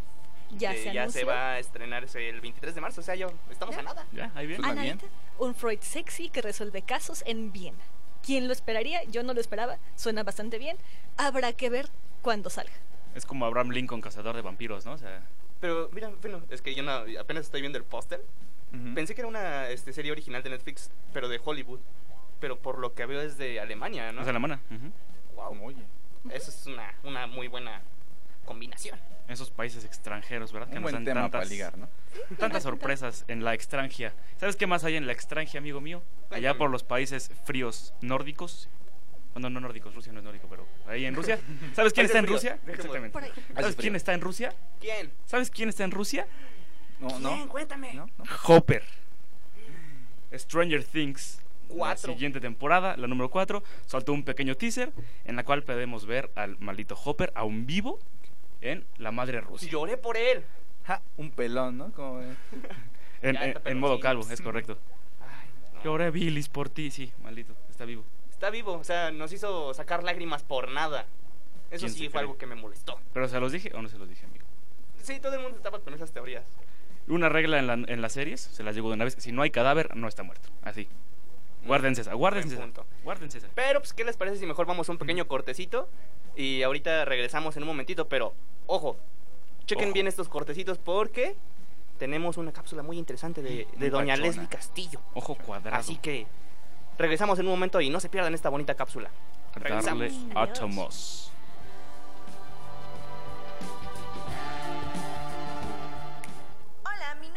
Ya 0.52 0.72
que 0.72 0.82
se 0.82 0.92
ya 0.94 1.08
se 1.10 1.24
va 1.24 1.52
a 1.52 1.58
estrenar 1.58 2.06
el 2.14 2.40
23 2.40 2.74
de 2.74 2.80
marzo, 2.80 3.00
o 3.02 3.04
sea, 3.04 3.14
ya 3.14 3.28
estamos 3.50 3.74
Ya. 3.74 3.80
a 3.80 3.84
nada. 3.84 4.06
Ya, 4.12 4.32
ahí 4.34 4.46
bien. 4.46 4.60
Suena 4.62 4.80
A 4.80 4.84
bien. 4.84 4.96
nadita, 4.96 5.12
un 5.38 5.54
Freud 5.54 5.80
sexy 5.82 6.30
que 6.30 6.40
resuelve 6.40 6.80
casos 6.82 7.22
en 7.26 7.52
bien. 7.52 7.74
¿Quién 8.24 8.46
lo 8.46 8.52
esperaría? 8.52 9.04
Yo 9.04 9.22
no 9.22 9.34
lo 9.34 9.40
esperaba, 9.40 9.78
suena 9.94 10.22
bastante 10.22 10.58
bien. 10.58 10.76
Habrá 11.18 11.52
que 11.52 11.68
ver 11.70 11.88
cuándo 12.22 12.48
salga. 12.50 12.72
Es 13.14 13.26
como 13.26 13.44
Abraham 13.46 13.70
Lincoln, 13.70 14.00
cazador 14.00 14.34
de 14.36 14.42
vampiros, 14.42 14.84
¿no? 14.86 14.92
O 14.92 14.98
sea, 14.98 15.22
Pero 15.60 15.88
mira, 15.92 16.10
bueno, 16.22 16.42
es 16.50 16.62
que 16.62 16.74
yo 16.74 16.82
no, 16.82 17.04
apenas 17.20 17.44
estoy 17.46 17.60
viendo 17.60 17.78
el 17.78 17.84
póster. 17.84 18.24
Ujú. 18.72 18.94
Pensé 18.94 19.14
que 19.14 19.20
era 19.22 19.28
una 19.28 19.68
este, 19.70 19.92
serie 19.92 20.12
original 20.12 20.42
de 20.42 20.50
Netflix, 20.50 20.90
pero 21.12 21.28
de 21.28 21.40
Hollywood. 21.42 21.80
Pero 22.40 22.58
por 22.58 22.78
lo 22.78 22.94
que 22.94 23.04
veo 23.06 23.20
es 23.20 23.36
de 23.38 23.58
Alemania, 23.60 24.12
¿no? 24.12 24.22
es 24.22 24.28
alemana. 24.28 24.60
ujú. 24.70 24.92
Wow, 25.34 25.64
Oye, 25.66 25.82
eso 26.30 26.50
es 26.50 26.66
una, 26.66 26.94
una 27.04 27.26
muy 27.26 27.48
buena 27.48 27.80
combinación. 28.44 28.98
Esos 29.28 29.50
países 29.50 29.84
extranjeros, 29.84 30.52
¿verdad? 30.52 30.68
un 30.68 30.74
nos 30.76 30.82
buen 30.84 30.94
dan 30.94 31.04
tema 31.04 31.20
para 31.22 31.30
tantas- 31.42 31.50
ligar, 31.50 31.76
¿no? 31.78 31.88
Tantas 32.38 32.62
sorpresas 32.62 33.24
en 33.28 33.44
la 33.44 33.54
extranjia. 33.54 34.14
¿Sabes 34.38 34.56
qué 34.56 34.66
más 34.66 34.84
hay 34.84 34.96
en 34.96 35.06
la 35.06 35.12
extranjia, 35.12 35.58
amigo 35.58 35.80
mío? 35.80 36.02
Allá 36.30 36.56
por 36.56 36.70
los 36.70 36.82
países 36.82 37.30
fríos 37.44 37.92
nórdicos. 38.00 38.68
Bueno, 39.34 39.50
no 39.50 39.60
nórdicos, 39.60 39.94
Rusia 39.94 40.12
no 40.12 40.20
es 40.20 40.24
nórdico, 40.24 40.46
pero 40.48 40.66
ahí 40.86 41.04
en 41.04 41.14
Rusia. 41.14 41.38
¿Sabes 41.74 41.92
quién 41.92 42.06
está 42.06 42.18
en 42.20 42.26
Rusia? 42.26 42.58
Exactamente. 42.66 43.18
¿Sabes 43.54 43.76
quién 43.76 43.96
está 43.96 44.14
en 44.14 44.20
Rusia? 44.20 44.54
¿Quién? 44.80 45.12
¿Sabes 45.26 45.50
quién 45.50 45.68
está 45.68 45.84
en 45.84 45.90
Rusia? 45.90 46.26
No, 47.00 47.08
¿Quién? 47.08 47.22
no. 47.22 47.48
Cuéntame. 47.48 47.94
¿No? 47.94 48.06
¿No? 48.18 48.24
Hopper. 48.46 48.84
Stranger 50.32 50.84
Things. 50.84 51.40
Cuatro. 51.68 52.08
La 52.08 52.14
siguiente 52.14 52.40
temporada, 52.40 52.96
la 52.96 53.06
número 53.06 53.28
4, 53.30 53.62
soltó 53.86 54.14
un 54.14 54.24
pequeño 54.24 54.54
teaser 54.54 54.90
en 55.26 55.36
la 55.36 55.44
cual 55.44 55.62
podemos 55.62 56.06
ver 56.06 56.30
al 56.34 56.58
maldito 56.60 56.98
Hopper 57.04 57.30
aún 57.34 57.66
vivo 57.66 57.98
en 58.62 58.86
La 58.96 59.12
Madre 59.12 59.42
Rusia. 59.42 59.68
Lloré 59.70 59.98
por 59.98 60.16
él. 60.16 60.44
Ja, 60.86 61.02
un 61.18 61.30
pelón, 61.30 61.76
¿no? 61.76 61.92
Como, 61.92 62.22
En, 63.22 63.78
modo 63.78 64.00
calvo, 64.00 64.26
es 64.30 64.40
correcto. 64.40 64.78
Ay, 65.20 65.48
no. 65.74 65.82
Lloré 65.84 66.10
Billis 66.10 66.48
por 66.48 66.70
ti, 66.70 66.90
sí, 66.90 67.12
maldito, 67.22 67.54
está 67.68 67.84
vivo. 67.84 68.04
Está 68.30 68.48
vivo, 68.48 68.72
o 68.74 68.84
sea, 68.84 69.10
nos 69.10 69.32
hizo 69.32 69.74
sacar 69.74 70.02
lágrimas 70.04 70.42
por 70.44 70.70
nada. 70.70 71.04
Eso 71.70 71.84
¿Quién 71.86 71.90
sí 71.92 72.04
fue 72.04 72.10
cree? 72.12 72.20
algo 72.22 72.38
que 72.38 72.46
me 72.46 72.54
molestó. 72.54 72.98
¿Pero 73.12 73.28
se 73.28 73.38
los 73.40 73.52
dije 73.52 73.72
o 73.74 73.82
no 73.82 73.88
se 73.90 73.98
los 73.98 74.08
dije, 74.08 74.24
amigo? 74.24 74.46
Sí, 75.02 75.20
todo 75.20 75.34
el 75.34 75.40
mundo 75.42 75.56
estaba 75.58 75.80
con 75.80 75.92
esas 75.92 76.12
teorías. 76.12 76.44
Una 77.08 77.28
regla 77.28 77.58
en, 77.58 77.66
la- 77.66 77.74
en 77.74 78.02
las 78.02 78.12
series, 78.12 78.40
se 78.40 78.62
las 78.62 78.74
digo 78.74 78.88
de 78.88 78.94
una 78.94 79.04
vez, 79.04 79.16
si 79.18 79.32
no 79.32 79.42
hay 79.42 79.50
cadáver, 79.50 79.96
no 79.96 80.08
está 80.08 80.22
muerto. 80.22 80.48
Así. 80.62 80.88
Guárdense 81.66 82.02
esa, 82.02 82.14
guárdense 82.14 82.54
esa. 82.54 82.66
Guárdense 83.04 83.38
esa. 83.38 83.48
Pero, 83.54 83.80
pues, 83.80 83.92
¿qué 83.92 84.04
les 84.04 84.16
parece 84.16 84.38
si 84.38 84.46
mejor 84.46 84.66
vamos 84.66 84.88
a 84.88 84.92
un 84.92 84.98
pequeño 84.98 85.26
cortecito? 85.26 85.88
Y 86.36 86.62
ahorita 86.62 87.04
regresamos 87.04 87.56
en 87.56 87.64
un 87.64 87.68
momentito, 87.68 88.08
pero, 88.08 88.34
ojo, 88.66 88.96
chequen 89.66 89.86
Ojo. 89.88 89.94
bien 89.94 90.06
estos 90.06 90.28
cortecitos 90.28 90.78
porque 90.78 91.36
tenemos 91.98 92.36
una 92.36 92.52
cápsula 92.52 92.82
muy 92.82 92.96
interesante 92.96 93.42
de, 93.42 93.50
de 93.50 93.76
Muy 93.76 93.88
Doña 93.90 94.12
pachona. 94.14 94.26
Leslie 94.28 94.48
Castillo. 94.48 95.00
Ojo 95.14 95.34
cuadrado. 95.34 95.76
Así 95.76 95.96
que 95.96 96.26
regresamos 96.96 97.38
en 97.38 97.46
un 97.46 97.52
momento 97.52 97.80
y 97.80 97.90
no 97.90 97.98
se 98.00 98.08
pierdan 98.08 98.34
esta 98.34 98.48
bonita 98.50 98.74
cápsula. 98.74 99.10
Darle 99.54 99.68
regresamos. 99.68 100.12
Adiós. 100.36 100.58
átomos. 100.58 101.32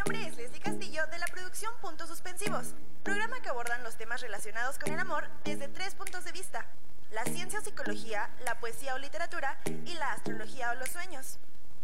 Nombre 0.06 0.26
es 0.26 0.36
Leslie 0.36 0.60
Castillo 0.60 1.06
de 1.12 1.20
la 1.20 1.28
producción 1.28 1.72
Puntos 1.80 2.10
Suspensivos, 2.10 2.74
programa 3.04 3.40
que 3.42 3.50
abordan 3.50 3.84
los 3.84 3.98
temas 3.98 4.20
relacionados 4.22 4.80
con 4.80 4.92
el 4.92 4.98
amor 4.98 5.28
desde 5.44 5.68
tres 5.68 5.94
puntos 5.94 6.26
de 6.26 6.32
vista, 6.32 6.66
la 7.12 7.24
ciencia 7.26 7.60
o 7.60 7.62
psicología, 7.62 8.28
la 8.44 8.60
poesía 8.60 8.96
o 8.96 8.98
literatura 8.98 9.60
y 9.86 9.94
la 9.94 10.14
astrología 10.14 10.72
o 10.72 10.76
los 10.76 10.90
sueños. 10.90 11.38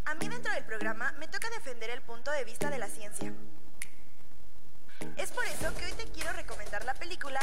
A 0.06 0.16
mí 0.16 0.28
dentro 0.30 0.52
del 0.52 0.64
programa 0.64 1.12
me 1.20 1.28
toca 1.28 1.48
defender 1.52 1.92
el 1.92 2.02
punto 2.02 2.32
de 2.32 2.44
vista 2.44 2.72
de 2.72 2.80
la 2.80 2.88
ciencia. 2.88 3.32
Es 5.16 5.30
por 5.30 5.46
eso 5.46 5.76
que 5.76 5.86
hoy 5.86 5.94
te 5.94 6.06
quiero 6.06 6.34
recomendar 6.34 6.86
la 6.86 6.96
película 6.96 7.40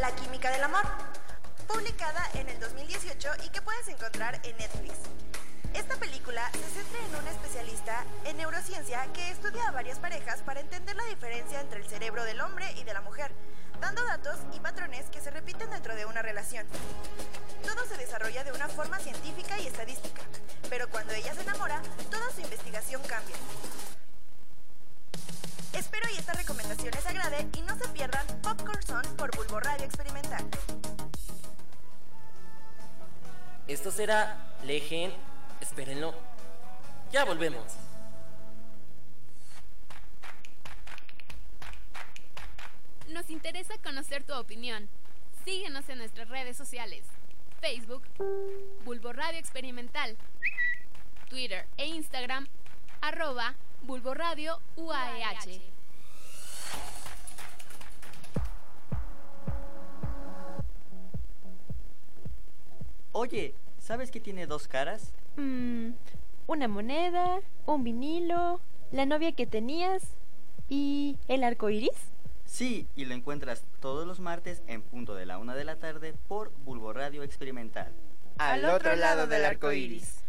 La 0.00 0.10
química 0.16 0.50
del 0.50 0.64
amor, 0.64 0.82
publicada 1.68 2.28
en 2.34 2.48
el 2.48 2.58
2018 2.58 3.28
y 3.44 3.50
que 3.50 3.62
puedes 3.62 3.86
encontrar 3.86 4.40
en 4.42 4.56
Netflix. 4.56 4.94
Esta 5.74 5.96
película 5.96 6.50
se 6.52 6.82
centra 6.82 6.98
en 7.06 7.16
un 7.16 7.28
especialista 7.28 8.04
en 8.24 8.36
neurociencia 8.36 9.06
que 9.12 9.30
estudia 9.30 9.68
a 9.68 9.70
varias 9.70 9.98
parejas 9.98 10.40
para 10.42 10.60
entender 10.60 10.96
la 10.96 11.04
diferencia 11.04 11.60
entre 11.60 11.80
el 11.80 11.88
cerebro 11.88 12.24
del 12.24 12.40
hombre 12.40 12.72
y 12.76 12.84
de 12.84 12.92
la 12.92 13.00
mujer, 13.00 13.30
dando 13.80 14.04
datos 14.04 14.36
y 14.52 14.60
patrones 14.60 15.06
que 15.10 15.20
se 15.20 15.30
repiten 15.30 15.70
dentro 15.70 15.94
de 15.94 16.06
una 16.06 16.22
relación. 16.22 16.66
Todo 17.62 17.86
se 17.86 17.96
desarrolla 17.96 18.42
de 18.42 18.52
una 18.52 18.68
forma 18.68 18.98
científica 18.98 19.58
y 19.60 19.68
estadística, 19.68 20.22
pero 20.68 20.88
cuando 20.90 21.14
ella 21.14 21.34
se 21.34 21.42
enamora, 21.42 21.80
toda 22.10 22.30
su 22.32 22.40
investigación 22.40 23.00
cambia. 23.02 23.36
Espero 25.72 26.08
y 26.12 26.18
esta 26.18 26.32
recomendación 26.32 26.90
les 26.92 27.06
agrade 27.06 27.46
y 27.56 27.62
no 27.62 27.78
se 27.78 27.88
pierdan 27.90 28.26
Popcorn 28.42 28.82
Son 28.82 29.02
por 29.16 29.34
Bulbo 29.36 29.60
Radio 29.60 29.84
Experimental. 29.84 30.44
Esto 33.68 33.92
será 33.92 34.36
Lejen. 34.64 35.29
Espérenlo. 35.60 36.14
Ya 37.12 37.24
volvemos. 37.24 37.64
Nos 43.08 43.28
interesa 43.30 43.76
conocer 43.78 44.22
tu 44.22 44.34
opinión. 44.34 44.88
Síguenos 45.44 45.88
en 45.88 45.98
nuestras 45.98 46.28
redes 46.28 46.56
sociales. 46.56 47.04
Facebook, 47.60 48.02
Bulbo 48.84 49.12
Radio 49.12 49.38
Experimental. 49.38 50.16
Twitter 51.28 51.66
e 51.76 51.86
Instagram, 51.86 52.48
arroba 53.00 53.54
Bulbo 53.82 54.14
Radio 54.14 54.60
UAEH. 54.76 55.60
Oye, 63.12 63.54
¿sabes 63.80 64.10
que 64.10 64.20
tiene 64.20 64.46
dos 64.46 64.68
caras? 64.68 65.12
Mm, 65.36 65.90
una 66.46 66.68
moneda, 66.68 67.40
un 67.66 67.82
vinilo, 67.82 68.60
la 68.92 69.06
novia 69.06 69.32
que 69.32 69.46
tenías 69.46 70.02
y 70.68 71.18
el 71.28 71.42
arco 71.42 71.70
iris. 71.70 71.96
Sí, 72.44 72.88
y 72.96 73.04
lo 73.04 73.14
encuentras 73.14 73.64
todos 73.80 74.06
los 74.06 74.20
martes 74.20 74.62
en 74.66 74.82
punto 74.82 75.14
de 75.14 75.26
la 75.26 75.38
una 75.38 75.54
de 75.54 75.64
la 75.64 75.76
tarde 75.76 76.14
por 76.28 76.52
Bulbo 76.64 76.92
Radio 76.92 77.22
Experimental. 77.22 77.92
Al 78.38 78.64
otro 78.64 78.96
lado 78.96 79.26
del 79.26 79.44
arco 79.44 79.72
iris. 79.72 80.24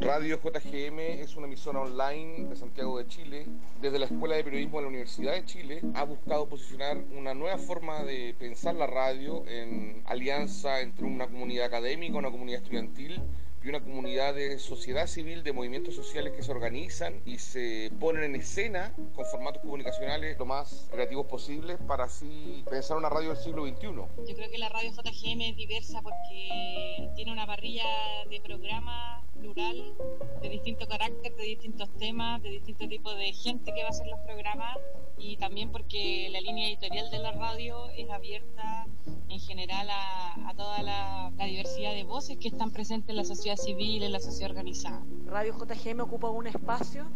Radio 0.00 0.40
JGM 0.42 0.98
es 1.20 1.36
una 1.36 1.46
emisora 1.46 1.80
online 1.80 2.48
de 2.48 2.56
Santiago 2.56 2.96
de 2.96 3.06
Chile. 3.06 3.46
Desde 3.82 3.98
la 3.98 4.06
Escuela 4.06 4.34
de 4.34 4.42
Periodismo 4.44 4.78
de 4.78 4.82
la 4.84 4.88
Universidad 4.88 5.34
de 5.34 5.44
Chile 5.44 5.82
ha 5.94 6.04
buscado 6.04 6.48
posicionar 6.48 6.96
una 7.18 7.34
nueva 7.34 7.58
forma 7.58 8.02
de 8.02 8.34
pensar 8.38 8.74
la 8.76 8.86
radio 8.86 9.46
en 9.46 10.02
alianza 10.06 10.80
entre 10.80 11.04
una 11.04 11.26
comunidad 11.26 11.66
académica, 11.66 12.16
una 12.16 12.30
comunidad 12.30 12.62
estudiantil 12.62 13.20
y 13.62 13.68
una 13.68 13.80
comunidad 13.80 14.34
de 14.34 14.58
sociedad 14.58 15.06
civil, 15.06 15.42
de 15.42 15.52
movimientos 15.52 15.94
sociales 15.94 16.32
que 16.32 16.42
se 16.42 16.50
organizan 16.50 17.20
y 17.26 17.38
se 17.38 17.90
ponen 18.00 18.24
en 18.24 18.36
escena 18.36 18.94
con 19.14 19.26
formatos 19.26 19.60
comunicacionales 19.62 20.38
lo 20.38 20.46
más 20.46 20.88
creativos 20.90 21.26
posibles 21.26 21.78
para 21.86 22.04
así 22.04 22.64
pensar 22.70 22.96
una 22.96 23.10
radio 23.10 23.34
del 23.34 23.38
siglo 23.38 23.66
XXI. 23.66 23.86
Yo 23.86 24.36
creo 24.36 24.50
que 24.50 24.58
la 24.58 24.68
radio 24.70 24.90
JGM 24.90 25.40
es 25.42 25.56
diversa 25.56 26.00
porque 26.02 27.10
tiene 27.16 27.32
una 27.32 27.46
parrilla 27.46 27.84
de 28.30 28.40
programas 28.40 29.24
plural, 29.38 29.94
de 30.42 30.48
distinto 30.48 30.86
carácter, 30.86 31.34
de 31.34 31.44
distintos 31.44 31.88
temas, 31.98 32.42
de 32.42 32.50
distintos 32.50 32.88
tipos 32.88 33.16
de 33.16 33.32
gente 33.32 33.72
que 33.72 33.82
va 33.82 33.88
a 33.88 33.90
hacer 33.90 34.06
los 34.06 34.20
programas 34.20 34.78
y 35.18 35.36
también 35.36 35.70
porque 35.70 36.28
la 36.30 36.40
línea 36.40 36.68
editorial 36.68 37.10
de 37.10 37.18
la 37.18 37.32
radio 37.32 37.88
es 37.90 38.08
abierta 38.10 38.86
en 39.28 39.38
general 39.38 39.88
a, 39.90 40.48
a 40.48 40.54
toda 40.54 40.82
la, 40.82 41.32
la 41.36 41.44
diversidad 41.44 41.94
de 41.94 42.04
voces 42.04 42.36
que 42.38 42.48
están 42.48 42.72
presentes 42.72 43.10
en 43.10 43.16
la 43.16 43.24
sociedad 43.24 43.49
civil, 43.56 44.02
en 44.02 44.12
la 44.12 44.20
sociedad 44.20 44.50
organizada. 44.50 45.02
Radio 45.26 45.54
JGM 45.56 46.00
ocupa 46.00 46.30
un 46.30 46.46
espacio 46.46 47.06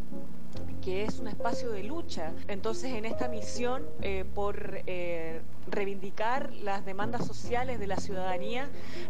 que 0.83 1.05
es 1.05 1.18
un 1.18 1.29
espacio 1.29 1.70
de 1.70 1.83
lucha. 1.83 2.33
Entonces, 2.49 2.92
en 2.92 3.05
esta 3.05 3.29
misión 3.29 3.85
eh, 4.03 4.25
por 4.35 4.83
eh, 4.87 5.40
reivindicar 5.66 6.53
las 6.55 6.85
demandas 6.85 7.27
sociales 7.27 7.81
de 7.81 7.87
la 7.87 7.97
ciudadanía, 7.97 8.68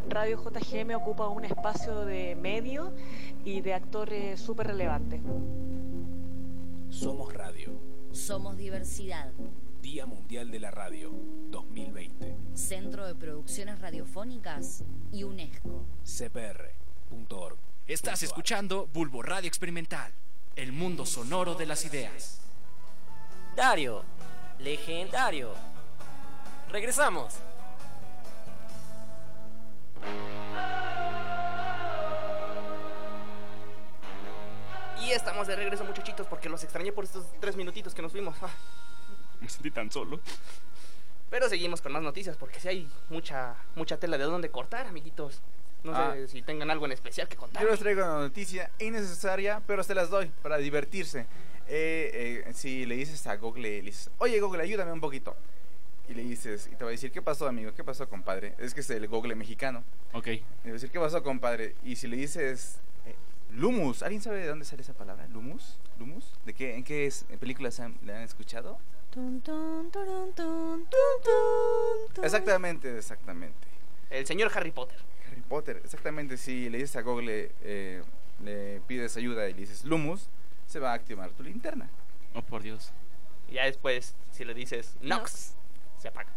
Radio 0.08 0.40
JGM 0.42 0.94
ocupa 0.94 1.28
un 1.28 1.44
espacio 1.44 2.04
de 2.04 2.36
medio 2.36 2.92
y 3.44 3.60
de 3.60 3.74
actores 3.74 4.40
súper 4.40 4.68
relevantes. 4.68 5.20
Somos 6.90 7.34
Radio. 7.34 7.72
Somos 8.12 8.56
diversidad. 8.56 9.32
Día 9.82 10.06
Mundial 10.06 10.50
de 10.50 10.60
la 10.60 10.70
Radio 10.70 11.12
2020. 11.50 12.36
Centro 12.54 13.06
de 13.06 13.14
Producciones 13.14 13.80
Radiofónicas 13.80 14.84
y 15.12 15.24
UNESCO. 15.24 15.84
Estás 17.86 18.22
escuchando 18.22 18.88
Bulbo 18.94 19.22
Radio 19.22 19.46
Experimental, 19.46 20.10
el 20.56 20.72
mundo 20.72 21.04
sonoro 21.04 21.54
de 21.54 21.66
las 21.66 21.84
ideas. 21.84 22.40
Dario, 23.54 24.02
legendario. 24.58 25.52
Regresamos. 26.70 27.34
Y 35.02 35.10
estamos 35.12 35.46
de 35.46 35.56
regreso, 35.56 35.84
muchachitos, 35.84 36.26
porque 36.26 36.48
los 36.48 36.64
extrañé 36.64 36.90
por 36.90 37.04
estos 37.04 37.26
tres 37.38 37.54
minutitos 37.54 37.94
que 37.94 38.00
nos 38.00 38.12
fuimos. 38.12 38.34
Ah. 38.40 38.48
Me 39.40 39.48
sentí 39.50 39.70
tan 39.70 39.90
solo. 39.90 40.20
Pero 41.28 41.50
seguimos 41.50 41.82
con 41.82 41.92
más 41.92 42.02
noticias, 42.02 42.38
porque 42.38 42.60
si 42.60 42.68
hay 42.68 42.90
mucha, 43.10 43.56
mucha 43.74 43.98
tela 43.98 44.16
de 44.16 44.24
dónde 44.24 44.50
cortar, 44.50 44.86
amiguitos. 44.86 45.42
No 45.84 45.92
Ah. 45.94 46.12
sé 46.14 46.28
si 46.28 46.42
tengan 46.42 46.70
algo 46.70 46.86
en 46.86 46.92
especial 46.92 47.28
que 47.28 47.36
contar. 47.36 47.62
Yo 47.62 47.70
les 47.70 47.78
traigo 47.78 48.02
una 48.02 48.18
noticia 48.20 48.70
innecesaria, 48.78 49.60
pero 49.66 49.82
se 49.84 49.94
las 49.94 50.08
doy 50.10 50.30
para 50.42 50.56
divertirse. 50.58 51.26
Eh, 51.68 52.44
eh, 52.46 52.52
si 52.54 52.86
le 52.86 52.96
dices 52.96 53.26
a 53.26 53.36
Google, 53.36 53.62
le 53.62 53.82
dices, 53.82 54.10
oye 54.18 54.40
Google, 54.40 54.62
ayúdame 54.62 54.92
un 54.92 55.00
poquito. 55.00 55.36
Y 56.08 56.14
le 56.14 56.22
dices, 56.22 56.68
y 56.70 56.76
te 56.76 56.84
va 56.84 56.88
a 56.88 56.92
decir, 56.92 57.10
¿qué 57.12 57.22
pasó, 57.22 57.46
amigo? 57.46 57.72
¿Qué 57.74 57.82
pasó, 57.84 58.08
compadre? 58.08 58.54
Es 58.58 58.74
que 58.74 58.80
es 58.80 58.90
el 58.90 59.08
Google 59.08 59.34
mexicano. 59.34 59.84
Ok. 60.12 60.26
Y 60.26 60.32
le 60.32 60.42
va 60.64 60.70
a 60.70 60.72
decir, 60.72 60.90
¿qué 60.90 60.98
pasó, 61.00 61.22
compadre? 61.22 61.74
Y 61.82 61.96
si 61.96 62.06
le 62.08 62.16
dices, 62.16 62.78
eh, 63.06 63.14
Lumus, 63.52 64.02
¿alguien 64.02 64.20
sabe 64.20 64.38
de 64.38 64.46
dónde 64.48 64.64
sale 64.66 64.82
esa 64.82 64.92
palabra? 64.94 65.26
¿Lumus? 65.28 65.78
¿Lumus? 65.98 66.32
¿De 66.44 66.52
qué, 66.52 66.74
¿En 66.76 66.84
qué 66.84 67.06
es, 67.06 67.24
en 67.30 67.38
películas 67.38 67.80
han- 67.80 67.96
la 68.04 68.16
han 68.16 68.22
escuchado? 68.22 68.78
Tun, 69.10 69.40
tun, 69.40 69.90
turun, 69.90 70.32
tun, 70.34 70.84
tun, 70.86 71.20
tun, 71.22 72.14
tun. 72.14 72.24
Exactamente, 72.24 72.98
exactamente. 72.98 73.66
El 74.10 74.26
señor 74.26 74.50
Harry 74.54 74.72
Potter. 74.72 74.98
Harry 75.34 75.42
Potter, 75.42 75.80
exactamente. 75.84 76.36
Si 76.36 76.70
le 76.70 76.78
dices 76.78 76.94
a 76.96 77.02
Google, 77.02 77.50
eh, 77.62 78.02
le 78.42 78.80
pides 78.86 79.16
ayuda 79.16 79.48
y 79.48 79.52
le 79.54 79.60
dices 79.60 79.84
Lumus, 79.84 80.28
se 80.66 80.78
va 80.78 80.92
a 80.92 80.94
activar 80.94 81.30
tu 81.30 81.42
linterna. 81.42 81.88
Oh, 82.34 82.42
por 82.42 82.62
Dios. 82.62 82.92
Y 83.48 83.54
ya 83.54 83.64
después, 83.64 84.14
si 84.30 84.44
le 84.44 84.54
dices 84.54 84.96
Nox, 85.00 85.54
se 85.98 86.08
apaga. 86.08 86.30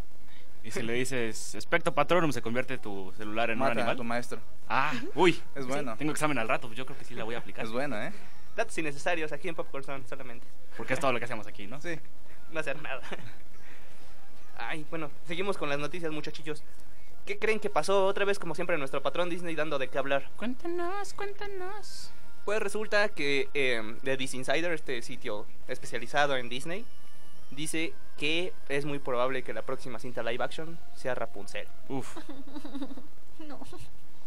Y 0.64 0.72
si 0.72 0.82
le 0.82 0.94
dices 0.94 1.56
Specto 1.60 1.94
Patronum, 1.94 2.32
se 2.32 2.42
convierte 2.42 2.76
tu 2.78 3.12
celular 3.16 3.50
en 3.50 3.58
Mata 3.58 3.72
un 3.72 3.78
a 3.78 3.80
animal. 3.82 3.96
tu 3.96 4.04
maestro. 4.04 4.40
Ah, 4.68 4.92
uy. 5.14 5.40
Es 5.54 5.64
bueno. 5.66 5.96
Tengo 5.96 6.10
examen 6.10 6.38
al 6.38 6.48
rato, 6.48 6.66
pues 6.66 6.76
yo 6.76 6.84
creo 6.84 6.98
que 6.98 7.04
sí 7.04 7.14
la 7.14 7.22
voy 7.24 7.36
a 7.36 7.38
aplicar. 7.38 7.64
Es 7.64 7.70
bueno, 7.70 7.96
¿eh? 8.02 8.12
Datos 8.56 8.76
innecesarios 8.78 9.30
aquí 9.32 9.48
en 9.48 9.54
Popcorn 9.54 9.84
Zone 9.84 10.04
solamente. 10.08 10.44
Porque 10.76 10.94
es 10.94 11.00
todo 11.00 11.12
lo 11.12 11.20
que 11.20 11.24
hacemos 11.24 11.46
aquí, 11.46 11.66
¿no? 11.66 11.80
Sí. 11.80 11.98
No 12.50 12.60
hacer 12.60 12.80
nada. 12.80 13.02
Ay, 14.56 14.86
bueno, 14.88 15.10
seguimos 15.26 15.58
con 15.58 15.68
las 15.68 15.78
noticias, 15.78 16.10
muchachillos. 16.10 16.64
¿Qué 17.28 17.38
creen 17.38 17.60
que 17.60 17.68
pasó 17.68 18.06
otra 18.06 18.24
vez, 18.24 18.38
como 18.38 18.54
siempre, 18.54 18.78
nuestro 18.78 19.02
patrón 19.02 19.28
Disney 19.28 19.54
dando 19.54 19.78
de 19.78 19.88
qué 19.88 19.98
hablar? 19.98 20.30
Cuéntanos, 20.38 21.12
cuéntanos. 21.12 22.10
Pues 22.46 22.58
resulta 22.58 23.10
que 23.10 23.50
eh, 23.52 23.82
The 24.02 24.16
Disney 24.16 24.38
Insider, 24.38 24.72
este 24.72 25.02
sitio 25.02 25.44
especializado 25.66 26.38
en 26.38 26.48
Disney, 26.48 26.86
dice 27.50 27.92
que 28.16 28.54
es 28.70 28.86
muy 28.86 28.98
probable 28.98 29.42
que 29.42 29.52
la 29.52 29.60
próxima 29.60 29.98
cinta 29.98 30.22
live 30.22 30.42
action 30.42 30.78
sea 30.96 31.14
Rapunzel. 31.14 31.68
Uf. 31.90 32.16
No. 33.40 33.60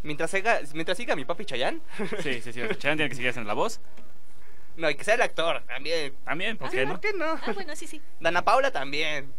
Mientras 0.03 0.29
siga, 0.29 0.59
mientras 0.73 0.95
siga 0.95 1.15
mi 1.15 1.25
papi 1.25 1.43
Chayanne. 1.43 1.81
Sí, 2.21 2.39
sí, 2.41 2.53
sí. 2.53 2.61
Chayanne 2.77 2.97
tiene 2.97 3.09
que 3.09 3.15
seguir 3.15 3.31
haciendo 3.31 3.47
la 3.47 3.55
voz. 3.55 3.81
No, 4.77 4.89
y 4.89 4.95
que 4.95 5.03
sea 5.03 5.15
el 5.15 5.21
actor 5.23 5.63
también. 5.65 6.13
También, 6.23 6.55
¿por 6.55 6.69
qué 6.69 6.85
no? 6.85 6.91
¿Por 6.91 7.01
qué 7.01 7.13
no? 7.13 7.25
Ah, 7.25 7.51
bueno, 7.53 7.75
sí, 7.75 7.87
sí. 7.87 7.99
Dana 8.19 8.43
Paula 8.43 8.71
también. 8.71 9.33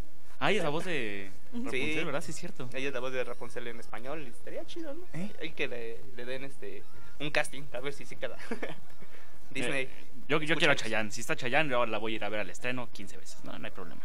Ah, 0.45 0.51
y 0.51 0.57
es 0.57 0.63
la 0.65 0.71
voz 0.71 0.85
de 0.85 1.31
Rapunzel, 1.53 2.05
¿verdad? 2.05 2.21
Sí, 2.21 2.31
es 2.33 2.37
cierto. 2.37 2.69
Ella 2.75 2.89
es 2.89 2.95
la 2.95 2.99
voz 3.01 3.13
de 3.13 3.23
Rapunzel 3.23 3.67
en 3.69 3.79
español. 3.79 4.23
y 4.27 4.31
Estaría 4.31 4.65
chido, 4.67 4.93
¿no? 4.93 5.03
¿Eh? 5.15 5.31
Hay 5.41 5.51
que 5.53 5.69
le, 5.69 6.01
le 6.17 6.25
den 6.25 6.43
este 6.45 6.83
un 7.21 7.31
casting, 7.31 7.63
a 7.73 7.79
ver 7.81 7.93
si 7.93 8.05
sí 8.05 8.17
queda. 8.17 8.37
Disney. 9.51 9.83
Eh, 9.85 9.89
yo 10.29 10.41
yo 10.43 10.57
quiero 10.57 10.73
a. 10.73 10.77
Chayanne. 10.77 11.11
Si 11.13 11.21
está 11.21 11.37
Chayanne, 11.37 11.71
yo 11.71 11.87
la 11.87 11.99
voy 11.99 12.15
a 12.15 12.17
ir 12.17 12.25
a 12.25 12.29
ver 12.29 12.41
al 12.41 12.51
estreno 12.51 12.89
15 12.91 13.17
veces. 13.19 13.45
No, 13.45 13.57
no 13.59 13.65
hay 13.65 13.71
problema. 13.71 14.01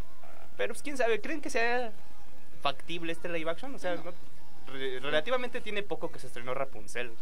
Pero 0.58 0.74
pues 0.74 0.84
quién 0.84 0.98
sabe, 0.98 1.22
¿creen 1.22 1.42
que 1.42 1.50
sea 1.50 1.92
factible 2.62 3.12
este 3.14 3.30
live 3.30 3.50
action? 3.50 3.74
O 3.74 3.80
sea, 3.80 3.96
no- 3.96 4.14
re- 4.72 5.00
relativamente 5.00 5.62
tiene 5.62 5.82
poco 5.84 6.12
que 6.12 6.20
se 6.20 6.28
estrenó 6.28 6.54
Rapunzel. 6.54 7.14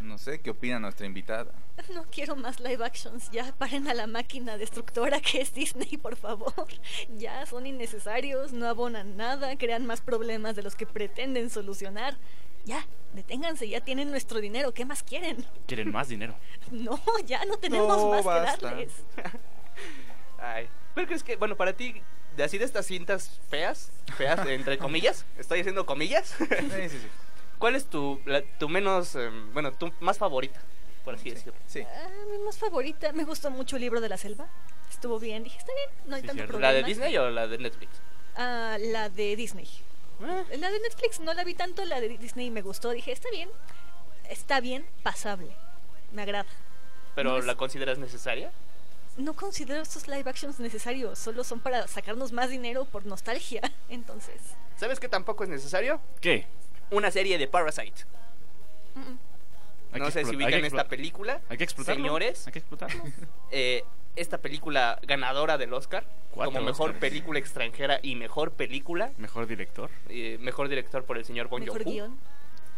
No 0.00 0.18
sé, 0.18 0.40
¿qué 0.40 0.50
opina 0.50 0.78
nuestra 0.78 1.06
invitada? 1.06 1.52
No 1.94 2.04
quiero 2.10 2.36
más 2.36 2.58
live 2.60 2.84
actions. 2.84 3.30
Ya 3.30 3.52
paren 3.56 3.86
a 3.88 3.94
la 3.94 4.06
máquina 4.06 4.56
destructora 4.56 5.20
que 5.20 5.40
es 5.40 5.52
Disney, 5.54 5.96
por 5.96 6.16
favor. 6.16 6.52
Ya 7.16 7.44
son 7.46 7.66
innecesarios, 7.66 8.52
no 8.52 8.66
abonan 8.68 9.16
nada, 9.16 9.56
crean 9.56 9.86
más 9.86 10.00
problemas 10.00 10.56
de 10.56 10.62
los 10.62 10.74
que 10.74 10.86
pretenden 10.86 11.50
solucionar. 11.50 12.16
Ya, 12.64 12.84
deténganse, 13.14 13.68
ya 13.68 13.80
tienen 13.80 14.10
nuestro 14.10 14.40
dinero. 14.40 14.72
¿Qué 14.74 14.84
más 14.84 15.02
quieren? 15.02 15.44
Quieren 15.66 15.90
más 15.92 16.08
dinero. 16.08 16.34
No, 16.70 17.00
ya 17.24 17.44
no 17.44 17.56
tenemos 17.58 17.96
No, 17.96 18.10
más 18.10 18.24
basta. 18.24 18.58
que 18.58 18.64
darles. 18.66 18.92
Ay. 20.38 20.68
¿Pero 20.94 21.06
crees 21.06 21.22
que, 21.22 21.36
bueno, 21.36 21.56
para 21.56 21.74
ti, 21.74 22.00
de 22.36 22.42
así 22.42 22.58
de 22.58 22.64
estas 22.64 22.86
cintas 22.86 23.40
feas, 23.50 23.92
feas, 24.16 24.44
entre 24.46 24.78
comillas, 24.78 25.24
estoy 25.38 25.60
haciendo 25.60 25.84
comillas, 25.86 26.34
Sí, 26.38 26.46
sí, 26.48 26.98
sí. 26.98 27.06
¿Cuál 27.58 27.76
es 27.76 27.86
tu, 27.86 28.20
la- 28.24 28.42
tu 28.42 28.68
menos, 28.68 29.14
em, 29.14 29.52
bueno, 29.52 29.72
tu 29.72 29.92
más 30.00 30.18
favorita, 30.18 30.60
por 31.04 31.14
así 31.14 31.30
decirlo? 31.30 31.54
Sí. 31.66 31.80
Ah, 31.82 32.08
mi 32.30 32.38
más 32.44 32.58
favorita, 32.58 33.12
me 33.12 33.24
gustó 33.24 33.50
mucho 33.50 33.76
el 33.76 33.82
libro 33.82 34.00
de 34.00 34.08
la 34.08 34.16
selva. 34.16 34.46
Estuvo 34.90 35.18
bien, 35.18 35.42
dije, 35.44 35.58
está 35.58 35.72
bien, 35.74 35.90
no 36.08 36.16
hay 36.16 36.22
Sí, 36.22 36.26
tanto 36.28 36.38
cierto. 36.40 36.52
problema. 36.52 36.72
¿La 36.72 36.78
de 36.78 36.84
Disney 36.84 37.16
o 37.18 37.30
la 37.30 37.46
de 37.46 37.58
Netflix? 37.58 37.90
Ah, 38.36 38.76
la 38.80 39.08
de 39.08 39.36
Disney. 39.36 39.68
Eh, 40.50 40.56
La 40.58 40.70
de 40.70 40.80
Netflix 40.80 41.20
no 41.20 41.34
la 41.34 41.44
vi 41.44 41.52
tanto, 41.54 41.84
la 41.84 42.00
de 42.00 42.08
Disney 42.16 42.50
me 42.50 42.62
gustó. 42.62 42.90
Dije, 42.90 43.12
está 43.12 43.28
bien, 43.30 43.50
está 44.30 44.60
bien, 44.60 44.86
pasable. 45.02 45.48
Me 46.12 46.22
agrada. 46.22 46.46
¿Pero 47.14 47.30
No 47.32 47.38
es- 47.38 47.44
la 47.44 47.54
consideras 47.56 47.98
necesaria? 47.98 48.50
No 49.18 49.34
considero 49.34 49.80
estos 49.82 50.08
live 50.08 50.28
actions 50.28 50.60
necesarios, 50.60 51.18
solo 51.18 51.42
son 51.44 51.60
para 51.60 51.86
sacarnos 51.88 52.32
más 52.32 52.50
dinero 52.50 52.84
por 52.84 53.06
nostalgia. 53.06 53.60
Entonces, 53.88 54.40
¿Sabes 54.78 55.00
qué 55.00 55.08
tampoco 55.08 55.42
es 55.44 55.48
necesario? 55.50 56.00
¿Qué? 56.20 56.46
Una 56.90 57.10
serie 57.10 57.38
de 57.38 57.46
Parasite. 57.48 58.04
Hay 59.92 60.00
no 60.00 60.10
sé 60.10 60.24
si 60.24 60.36
ubican 60.36 60.64
esta 60.64 60.84
película. 60.84 61.40
Hay 61.48 61.58
que 61.58 61.64
explotarlo. 61.64 62.02
Señores, 62.02 62.46
Hay 62.46 62.52
que 62.52 62.58
explotarlo. 62.58 63.02
eh, 63.50 63.84
esta 64.14 64.38
película 64.38 64.98
ganadora 65.02 65.58
del 65.58 65.72
Oscar 65.74 66.06
Cuatro 66.30 66.52
como 66.52 66.66
mejor 66.66 66.90
Oscars. 66.90 67.00
película 67.00 67.38
extranjera 67.38 68.00
y 68.02 68.14
mejor 68.14 68.52
película, 68.52 69.10
Mejor 69.18 69.46
director. 69.46 69.90
eh, 70.08 70.38
mejor 70.40 70.68
director 70.68 71.04
por 71.04 71.18
el 71.18 71.24
señor 71.24 71.48
Bon 71.48 71.60
mejor 71.60 71.82
Joon-ho. 71.82 71.92
guion. 71.92 72.18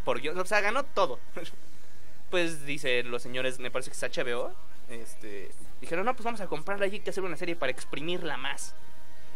por 0.04 0.20
guion, 0.20 0.38
o 0.38 0.44
sea, 0.44 0.60
ganó 0.60 0.84
todo. 0.84 1.18
pues 2.30 2.64
dice 2.66 3.02
los 3.04 3.22
señores, 3.22 3.58
me 3.58 3.70
parece 3.70 3.90
que 3.90 3.96
es 3.96 4.16
HBO, 4.16 4.52
este, 4.88 5.50
dijeron, 5.80 6.04
no, 6.04 6.14
pues 6.14 6.24
vamos 6.24 6.40
a 6.40 6.46
comprarla 6.48 6.86
y 6.86 6.94
hay 6.94 7.00
que 7.00 7.10
hacer 7.10 7.22
una 7.22 7.36
serie 7.36 7.56
para 7.56 7.70
exprimirla 7.70 8.36
más. 8.36 8.74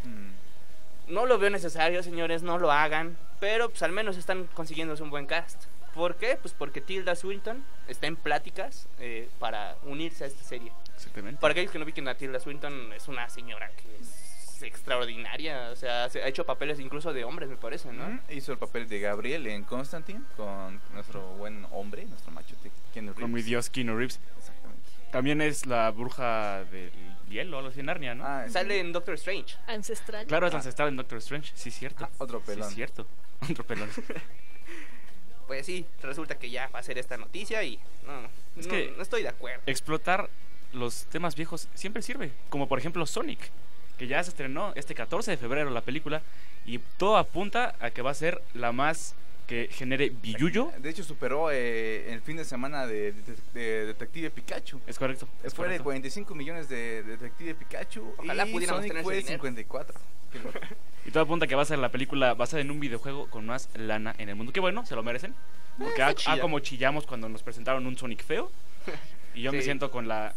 Mm. 0.04 0.31
No 1.08 1.26
lo 1.26 1.38
veo 1.38 1.50
necesario, 1.50 2.02
señores, 2.02 2.42
no 2.42 2.58
lo 2.58 2.70
hagan, 2.72 3.16
pero 3.40 3.68
pues 3.68 3.82
al 3.82 3.92
menos 3.92 4.16
están 4.16 4.46
consiguiéndose 4.54 5.02
un 5.02 5.10
buen 5.10 5.26
cast. 5.26 5.64
¿Por 5.94 6.16
qué? 6.16 6.38
Pues 6.40 6.54
porque 6.54 6.80
Tilda 6.80 7.14
Swinton 7.14 7.62
está 7.86 8.06
en 8.06 8.16
pláticas 8.16 8.88
eh, 8.98 9.28
para 9.38 9.76
unirse 9.82 10.24
a 10.24 10.26
esta 10.28 10.42
serie. 10.42 10.72
Exactamente. 10.94 11.38
Para 11.40 11.52
aquellos 11.52 11.70
que 11.70 11.78
no 11.78 11.84
ubiquen 11.84 12.08
a 12.08 12.14
Tilda 12.14 12.40
Swinton, 12.40 12.92
es 12.94 13.08
una 13.08 13.28
señora 13.28 13.70
que 13.76 13.96
es 14.00 14.62
extraordinaria, 14.62 15.70
o 15.72 15.76
sea, 15.76 16.08
se- 16.08 16.22
ha 16.22 16.28
hecho 16.28 16.46
papeles 16.46 16.78
incluso 16.80 17.12
de 17.12 17.24
hombres, 17.24 17.48
me 17.50 17.56
parece, 17.56 17.92
¿no? 17.92 18.06
Mm, 18.08 18.20
Hizo 18.30 18.52
el 18.52 18.58
papel 18.58 18.88
de 18.88 19.00
Gabriel 19.00 19.46
en 19.48 19.64
Constantine 19.64 20.22
con 20.36 20.80
nuestro 20.94 21.20
buen 21.34 21.66
hombre, 21.72 22.04
nuestro 22.06 22.30
machote, 22.32 22.70
Keanu 22.94 23.12
Con 23.12 23.24
mi 23.24 23.28
Reeves. 23.40 23.44
dios 23.46 23.70
Keanu 23.70 23.96
Reeves. 23.96 24.20
Exactamente. 24.38 24.82
También 25.10 25.42
es 25.42 25.66
la 25.66 25.90
bruja 25.90 26.64
del 26.70 26.90
hielo, 27.32 27.58
algo 27.58 27.70
así 27.70 27.80
en 27.80 27.86
Narnia, 27.86 28.14
¿no? 28.14 28.24
Ah, 28.26 28.46
Sale 28.48 28.78
en 28.80 28.92
Doctor 28.92 29.14
Strange. 29.14 29.56
Ancestral. 29.66 30.26
Claro, 30.26 30.46
es 30.46 30.52
la 30.52 30.58
ancestral 30.60 30.88
en 30.88 30.96
Doctor 30.96 31.18
Strange. 31.18 31.50
Sí, 31.54 31.70
cierto. 31.70 32.04
Ah, 32.04 32.10
otro 32.18 32.40
pelón. 32.40 32.68
Sí, 32.68 32.76
cierto. 32.76 33.06
Otro 33.50 33.64
pelón. 33.64 33.88
Pues 35.46 35.66
sí, 35.66 35.84
resulta 36.02 36.38
que 36.38 36.48
ya 36.50 36.68
va 36.68 36.78
a 36.78 36.82
ser 36.82 36.98
esta 36.98 37.16
noticia 37.16 37.62
y 37.64 37.78
no, 38.06 38.28
Es 38.58 38.66
no, 38.66 38.72
que- 38.72 38.94
no 38.96 39.02
estoy 39.02 39.22
de 39.22 39.28
acuerdo. 39.28 39.62
Explotar 39.66 40.30
los 40.72 41.04
temas 41.06 41.34
viejos 41.34 41.68
siempre 41.74 42.00
sirve. 42.02 42.30
Como 42.48 42.68
por 42.68 42.78
ejemplo 42.78 43.04
Sonic, 43.06 43.50
que 43.98 44.06
ya 44.06 44.22
se 44.22 44.30
estrenó 44.30 44.72
este 44.76 44.94
14 44.94 45.32
de 45.32 45.36
febrero 45.36 45.68
la 45.70 45.82
película 45.82 46.22
y 46.64 46.78
todo 46.96 47.16
apunta 47.18 47.74
a 47.80 47.90
que 47.90 48.02
va 48.02 48.12
a 48.12 48.14
ser 48.14 48.40
la 48.54 48.72
más 48.72 49.14
que 49.46 49.68
genere 49.70 50.11
billuyo. 50.11 50.72
De 50.78 50.90
hecho, 50.90 51.05
superó 51.05 51.50
eh, 51.50 52.12
el 52.12 52.20
fin 52.22 52.37
de 52.37 52.44
semana 52.44 52.87
de, 52.87 53.12
de- 53.12 53.37
de 53.52 53.87
Detective 53.87 54.31
Pikachu. 54.31 54.81
Es 54.87 54.98
correcto. 54.98 55.28
Es 55.42 55.52
Fue 55.55 55.64
de 55.66 55.78
correcto. 55.78 55.85
45 55.85 56.35
millones 56.35 56.68
de 56.68 57.02
Detective 57.02 57.55
Pikachu. 57.55 58.14
Ojalá 58.18 58.46
y 58.46 58.52
pudiéramos 58.52 58.78
Sonic 58.81 58.92
tener 58.92 59.05
fue 59.05 59.14
ese 59.18 59.22
dinero. 59.22 59.42
54. 59.42 60.00
Qué 60.33 60.38
loco. 60.38 60.59
Y 61.05 61.11
todo 61.11 61.24
apunta 61.24 61.44
a 61.44 61.48
que 61.48 61.55
va 61.55 61.62
a 61.62 61.66
ser 61.66 61.78
la 61.78 61.90
película 61.90 62.35
basada 62.35 62.62
en 62.62 62.70
un 62.70 62.81
videojuego 62.81 63.28
con 63.28 63.44
más 63.46 63.68
lana 63.74 64.14
en 64.18 64.28
el 64.28 64.37
mundo. 64.37 64.52
Que 64.52 64.61
bueno, 64.61 64.87
se 64.87 64.94
lo 64.94 65.02
merecen. 65.02 65.35
Porque 65.78 66.02
ah, 66.02 66.09
ah, 66.09 66.14
chida. 66.14 66.40
como 66.40 66.61
chillamos 66.61 67.07
cuando 67.07 67.28
nos 67.28 67.42
presentaron 67.42 67.87
un 67.87 67.96
Sonic 67.96 68.24
feo. 68.24 68.50
Y 69.35 69.40
yo 69.40 69.50
me 69.50 69.62
siento 69.62 69.90
con 69.90 70.09
la 70.09 70.35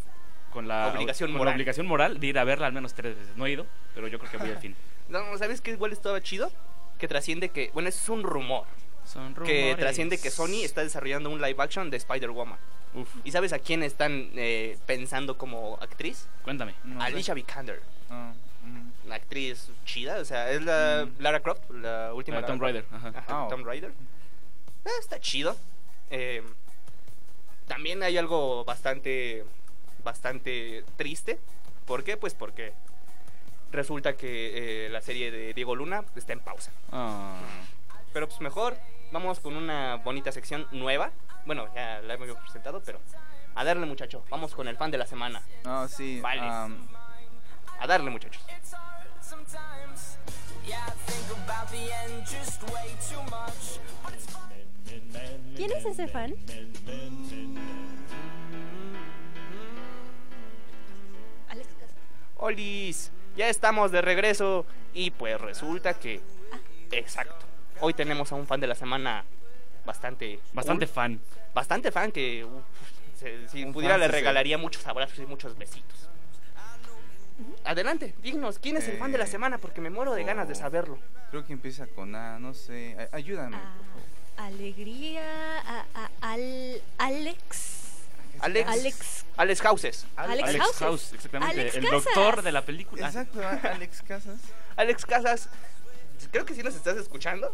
con 0.52 0.70
la 0.70 0.88
Obligación 0.96 1.32
con 1.32 1.40
moral. 1.40 1.52
la 1.52 1.56
obligación 1.58 1.86
moral 1.86 2.18
de 2.22 2.28
ir 2.28 2.40
a 2.40 2.46
verla 2.46 2.68
al 2.68 2.72
menos 2.72 2.94
tres 2.94 3.14
veces. 3.18 3.36
No 3.36 3.46
he 3.46 3.52
ido, 3.52 3.68
pero 3.94 4.08
yo 4.08 4.18
creo 4.20 4.32
que 4.32 4.38
voy 4.38 4.50
al 4.52 4.58
fin. 4.62 4.74
No, 5.10 5.38
¿Sabes 5.38 5.60
qué 5.60 5.72
igual 5.72 5.92
estaba 5.92 6.22
chido? 6.22 6.50
Que 6.98 7.10
trasciende 7.10 7.50
que, 7.50 7.72
bueno, 7.74 7.90
es 7.90 8.08
un 8.08 8.24
rumor, 8.24 8.64
Son 9.06 9.34
que 9.36 9.76
trasciende 9.78 10.18
que 10.18 10.32
Sony 10.32 10.64
está 10.64 10.82
desarrollando 10.82 11.30
un 11.30 11.42
live 11.42 11.56
action 11.62 11.90
de 11.90 11.98
Spider-Woman. 11.98 12.58
¿Y 13.24 13.32
sabes 13.32 13.52
a 13.54 13.60
quién 13.60 13.84
están 13.84 14.30
eh, 14.36 14.78
pensando 14.86 15.38
como 15.38 15.78
actriz? 15.82 16.28
cuéntame. 16.44 16.76
No 16.84 17.00
sé. 17.02 17.08
Alicia 17.08 17.34
Vikander. 17.34 17.82
Ah, 18.10 18.34
mm. 18.64 19.06
Una 19.08 19.16
actriz 19.16 19.70
chida, 19.86 20.18
o 20.20 20.26
sea, 20.26 20.50
es 20.52 20.62
la 20.64 21.06
Mm. 21.06 21.22
Lara 21.22 21.40
Croft, 21.42 21.70
la 21.72 22.14
última. 22.14 22.40
La 22.40 22.48
Lara 22.48 22.56
Raider, 22.60 22.84
Croft. 22.86 23.06
ajá. 23.06 23.20
Ajá, 23.20 23.46
Ah, 23.46 23.48
Tomb 23.50 23.66
Raider. 23.66 23.92
Eh, 24.86 24.90
está 25.00 25.20
chido. 25.20 25.56
Eh, 26.10 26.42
también 27.68 28.02
hay 28.04 28.18
algo 28.18 28.64
bastante, 28.64 29.44
bastante 30.04 30.84
triste. 30.98 31.40
¿Por 31.86 32.04
qué? 32.04 32.16
Pues 32.18 32.34
porque 32.34 32.74
resulta 33.72 34.16
que 34.16 34.86
eh, 34.86 34.90
la 34.90 35.02
serie 35.02 35.32
de 35.32 35.54
Diego 35.54 35.76
Luna 35.76 36.04
está 36.16 36.32
en 36.34 36.40
pausa. 36.40 36.72
Ah, 36.92 37.40
Pero 38.14 38.28
pues 38.30 38.40
mejor, 38.40 38.78
vamos 39.12 39.40
con 39.40 39.56
una 39.56 39.96
bonita 39.98 40.32
sección 40.32 40.68
nueva. 40.72 41.12
Bueno, 41.46 41.68
ya 41.74 42.02
la 42.02 42.16
hemos 42.16 42.38
presentado, 42.38 42.82
pero 42.84 43.00
a 43.56 43.64
darle 43.64 43.86
muchacho. 43.86 44.24
Vamos 44.30 44.54
con 44.56 44.68
el 44.68 44.78
fan 44.78 44.92
de 44.92 44.98
la 44.98 45.06
semana. 45.06 45.42
No, 45.64 45.88
sí. 45.88 46.20
Vale. 46.22 46.42
A 46.42 47.88
darle 47.88 48.10
muchachos. 48.10 48.44
¿Quién 55.56 55.72
es 55.72 55.86
ese 55.86 56.08
fan? 56.08 56.36
Alex. 61.50 61.68
Olis, 62.38 63.12
ya 63.36 63.48
estamos 63.50 63.92
de 63.92 64.02
regreso 64.02 64.66
y 64.94 65.12
pues 65.12 65.40
resulta 65.40 65.94
que, 65.94 66.22
exacto, 66.92 67.46
hoy 67.82 67.94
tenemos 67.94 68.32
a 68.32 68.36
un 68.36 68.48
fan 68.48 68.60
de 68.60 68.68
la 68.68 68.76
semana 68.76 69.24
bastante, 69.86 70.40
bastante 70.54 70.86
cool, 70.88 70.94
fan. 70.96 71.20
bastante 71.54 71.92
fan 71.92 72.12
que 72.12 72.44
uf, 72.46 72.64
se- 73.20 73.48
si 73.50 73.64
Un 73.64 73.74
pudiera 73.74 73.96
fan 73.96 74.02
le 74.02 74.08
regalaría 74.08 74.58
muchos 74.58 74.86
abrazos 74.88 75.20
y 75.20 75.26
muchos 75.26 75.58
besitos. 75.58 76.10
Adelante, 77.66 78.16
díganos, 78.24 78.60
¿quién 78.60 78.78
es 78.78 78.88
el 78.88 78.98
fan 78.98 79.12
de 79.12 79.18
la 79.18 79.26
Eh, 79.26 79.28
semana? 79.28 79.58
Porque 79.58 79.82
me 79.82 79.90
muero 79.90 80.14
de 80.14 80.24
ganas 80.24 80.48
de 80.48 80.56
saberlo. 80.56 80.98
creo 81.32 81.46
que 81.46 81.52
empieza 81.54 81.86
con 81.88 82.16
A, 82.16 82.40
no 82.40 82.54
sé. 82.54 82.96
a- 83.12 83.16
ayúdame. 83.16 83.58
Ah, 83.58 83.74
por 83.78 83.86
favor. 83.88 84.54
Alegría. 84.54 85.60
A, 85.60 85.86
a- 85.96 86.32
al, 86.32 86.82
Alex. 86.98 87.82
Alex, 88.40 88.70
Alex. 88.70 89.26
Alex 89.38 89.62
Houses. 89.62 90.06
Alex 90.16 90.44
Alex 90.50 90.62
Houses. 90.64 90.80
House, 90.80 91.14
exactamente. 91.14 91.60
Alex 91.62 91.76
el 91.76 91.84
Casas. 91.86 92.04
doctor 92.06 92.42
de 92.42 92.52
la 92.52 92.62
película. 92.64 93.08
Exacto, 93.08 93.42
Alex 93.64 94.02
Casas. 94.02 94.40
Alex 94.78 95.06
Casas, 95.06 95.50
creo 96.32 96.46
que 96.46 96.54
sí 96.54 96.64
nos 96.64 96.76
estás 96.76 96.98
escuchando. 96.98 97.52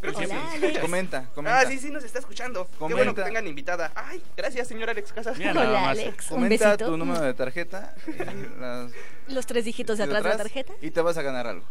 Creo 0.00 0.12
que 0.14 0.26
Hola, 0.26 0.48
sí. 0.52 0.56
Alex. 0.64 0.78
Comenta, 0.82 1.30
comenta. 1.34 1.60
Ah, 1.60 1.64
sí, 1.66 1.78
sí 1.78 1.90
nos 1.90 2.04
está 2.04 2.18
escuchando. 2.18 2.66
Qué 2.66 2.76
bueno 2.78 2.96
que 2.96 3.04
Comenta. 3.04 3.24
tengan 3.24 3.46
invitada. 3.46 3.90
Ay, 3.94 4.22
gracias, 4.36 4.68
señor 4.68 4.90
Alex 4.90 5.12
Casas. 5.12 5.38
Mira 5.38 5.54
nada 5.54 5.68
Hola, 5.70 5.80
más. 5.80 5.90
Alex. 5.98 6.26
Comenta 6.26 6.76
tu 6.76 6.96
número 6.96 7.20
de 7.22 7.32
tarjeta. 7.34 7.94
las- 8.60 8.92
Los 9.28 9.46
tres 9.46 9.64
dígitos 9.64 9.96
de 9.98 10.04
atrás 10.04 10.22
de 10.22 10.28
la 10.30 10.36
tarjeta. 10.36 10.72
Y 10.82 10.90
te 10.90 11.00
vas 11.00 11.16
a 11.16 11.22
ganar 11.22 11.46
algo. 11.46 11.64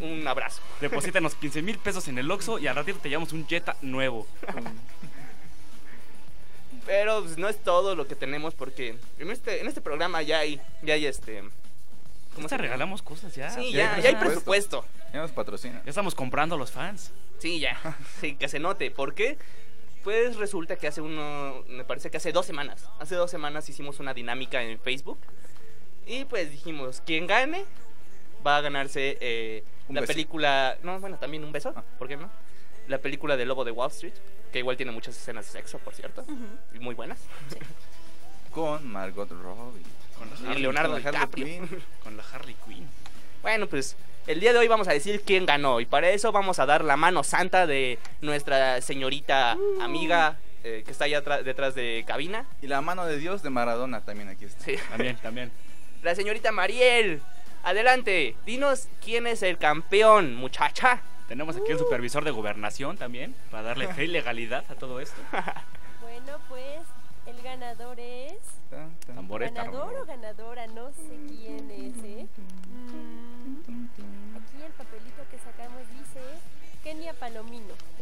Un 0.00 0.26
abrazo. 0.26 0.60
Deposítanos 0.80 1.34
15 1.36 1.62
mil 1.62 1.78
pesos 1.78 2.08
en 2.08 2.18
el 2.18 2.28
Oxxo 2.30 2.58
y 2.58 2.66
al 2.66 2.74
ratito 2.74 2.98
te 2.98 3.08
llevamos 3.10 3.32
un 3.32 3.46
Jetta 3.46 3.76
nuevo. 3.82 4.26
Pero 6.86 7.22
pues, 7.22 7.38
no 7.38 7.48
es 7.48 7.58
todo 7.62 7.94
lo 7.94 8.08
que 8.08 8.16
tenemos 8.16 8.54
porque 8.54 8.96
en 9.18 9.30
este, 9.30 9.60
en 9.60 9.68
este 9.68 9.80
programa 9.80 10.22
ya 10.22 10.38
hay, 10.40 10.60
ya 10.82 10.94
hay 10.94 11.06
este... 11.06 11.42
¿Cómo 12.34 12.48
se 12.48 12.56
te 12.56 12.62
regalamos 12.62 13.02
cosas 13.02 13.34
ya? 13.34 13.50
Sí, 13.50 13.72
ya 13.72 13.78
ya, 13.84 13.94
hay 13.94 14.02
ya 14.02 14.08
hay 14.08 14.16
presupuesto. 14.16 14.84
Ya 15.12 15.20
nos 15.20 15.32
patrocina. 15.32 15.82
Ya 15.84 15.90
estamos 15.90 16.14
comprando 16.14 16.54
a 16.54 16.58
los 16.58 16.70
fans. 16.70 17.12
Sí, 17.38 17.60
ya. 17.60 17.78
Sí, 18.20 18.34
que 18.36 18.48
se 18.48 18.58
note. 18.58 18.90
¿Por 18.90 19.14
qué? 19.14 19.36
Pues 20.04 20.36
resulta 20.36 20.76
que 20.76 20.88
hace 20.88 21.00
uno, 21.00 21.62
me 21.68 21.84
parece 21.84 22.10
que 22.10 22.16
hace 22.16 22.32
dos 22.32 22.44
semanas, 22.46 22.88
hace 22.98 23.14
dos 23.14 23.30
semanas 23.30 23.68
hicimos 23.68 24.00
una 24.00 24.12
dinámica 24.12 24.60
en 24.62 24.80
Facebook 24.80 25.18
y 26.06 26.24
pues 26.24 26.50
dijimos, 26.50 27.00
quien 27.06 27.28
gane 27.28 27.64
va 28.44 28.56
a 28.56 28.60
ganarse 28.62 29.16
eh, 29.20 29.62
la 29.88 30.00
beso. 30.00 30.12
película, 30.12 30.76
no, 30.82 30.98
bueno, 30.98 31.18
también 31.18 31.44
un 31.44 31.52
beso, 31.52 31.72
Ah. 31.76 31.84
¿por 31.98 32.08
qué 32.08 32.16
no? 32.16 32.28
La 32.88 32.98
película 32.98 33.36
de 33.36 33.46
Lobo 33.46 33.64
de 33.64 33.70
Wall 33.70 33.92
Street, 33.92 34.14
que 34.52 34.58
igual 34.58 34.76
tiene 34.76 34.90
muchas 34.90 35.16
escenas 35.16 35.46
de 35.46 35.52
sexo, 35.52 35.78
por 35.78 35.94
cierto, 35.94 36.24
y 36.74 36.80
muy 36.80 36.96
buenas. 36.96 37.20
Con 38.50 38.84
Margot 38.90 39.30
Robbie. 39.30 39.82
Con 40.18 40.48
la 40.48 40.54
Y 40.56 40.62
Leonardo 40.62 40.94
con 40.94 41.02
la 41.02 41.08
Harley 41.08 41.44
DiCaprio. 41.44 41.46
Quinn. 41.68 41.82
con 42.02 42.16
la 42.16 42.24
Harley 42.24 42.56
Quinn. 42.66 42.88
Bueno, 43.40 43.68
pues 43.68 43.96
el 44.26 44.40
día 44.40 44.52
de 44.52 44.58
hoy 44.58 44.68
vamos 44.68 44.88
a 44.88 44.92
decir 44.92 45.22
quién 45.24 45.46
ganó 45.46 45.80
y 45.80 45.86
para 45.86 46.10
eso 46.10 46.32
vamos 46.32 46.58
a 46.58 46.66
dar 46.66 46.84
la 46.84 46.96
mano 46.96 47.24
santa 47.24 47.66
de 47.66 47.98
nuestra 48.20 48.80
señorita 48.80 49.56
amiga 49.80 50.38
eh, 50.64 50.82
que 50.84 50.92
está 50.92 51.06
allá 51.06 51.20
detrás 51.20 51.74
de 51.74 52.04
cabina. 52.06 52.46
Y 52.60 52.68
la 52.68 52.80
mano 52.80 53.04
de 53.04 53.18
Dios 53.18 53.42
de 53.42 53.50
Maradona 53.50 54.00
también 54.02 54.28
aquí 54.28 54.44
está. 54.44 54.64
Sí. 54.64 54.76
También, 54.90 55.16
también. 55.16 55.52
La 56.02 56.14
señorita 56.14 56.52
Mariel. 56.52 57.20
Adelante, 57.64 58.36
dinos 58.44 58.88
quién 59.04 59.26
es 59.26 59.42
el 59.42 59.56
campeón, 59.58 60.34
muchacha. 60.34 61.00
Tenemos 61.28 61.56
aquí 61.56 61.70
el 61.70 61.78
supervisor 61.78 62.24
de 62.24 62.32
gobernación 62.32 62.96
también, 62.96 63.36
para 63.50 63.62
darle 63.62 63.86
fe 63.88 64.04
y 64.04 64.08
legalidad 64.08 64.64
a 64.68 64.74
todo 64.74 65.00
esto. 65.00 65.20
Bueno, 66.02 66.38
pues 66.48 66.82
el 67.26 67.42
ganador 67.42 67.98
es... 67.98 68.34
Tamboreta. 69.06 69.64
¿Ganador 69.64 69.94
o 69.94 70.04
ganadora? 70.04 70.66
No 70.66 70.90
sé 70.90 71.18
quién 71.26 71.70
es, 71.70 72.04
¿eh? 72.04 72.26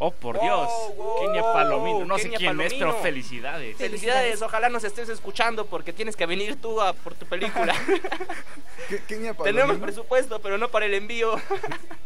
Oh, 0.02 0.10
por 0.10 0.40
Dios. 0.40 0.66
Kenia 1.20 1.42
Palomino. 1.42 2.06
No 2.06 2.18
sé 2.18 2.30
quién 2.30 2.58
es, 2.62 2.72
pero 2.72 2.86
Palomino. 2.86 3.02
felicidades. 3.02 3.76
Felicidades, 3.76 4.40
ojalá 4.40 4.70
nos 4.70 4.82
estés 4.82 5.10
escuchando 5.10 5.66
porque 5.66 5.92
tienes 5.92 6.16
que 6.16 6.24
venir 6.24 6.58
tú 6.58 6.80
a 6.80 6.94
por 6.94 7.12
tu 7.14 7.26
película. 7.26 7.74
Kenia 9.06 9.34
Tenemos 9.34 9.36
Palomino. 9.76 9.80
presupuesto, 9.80 10.40
pero 10.40 10.56
no 10.56 10.68
para 10.70 10.86
el 10.86 10.94
envío. 10.94 11.34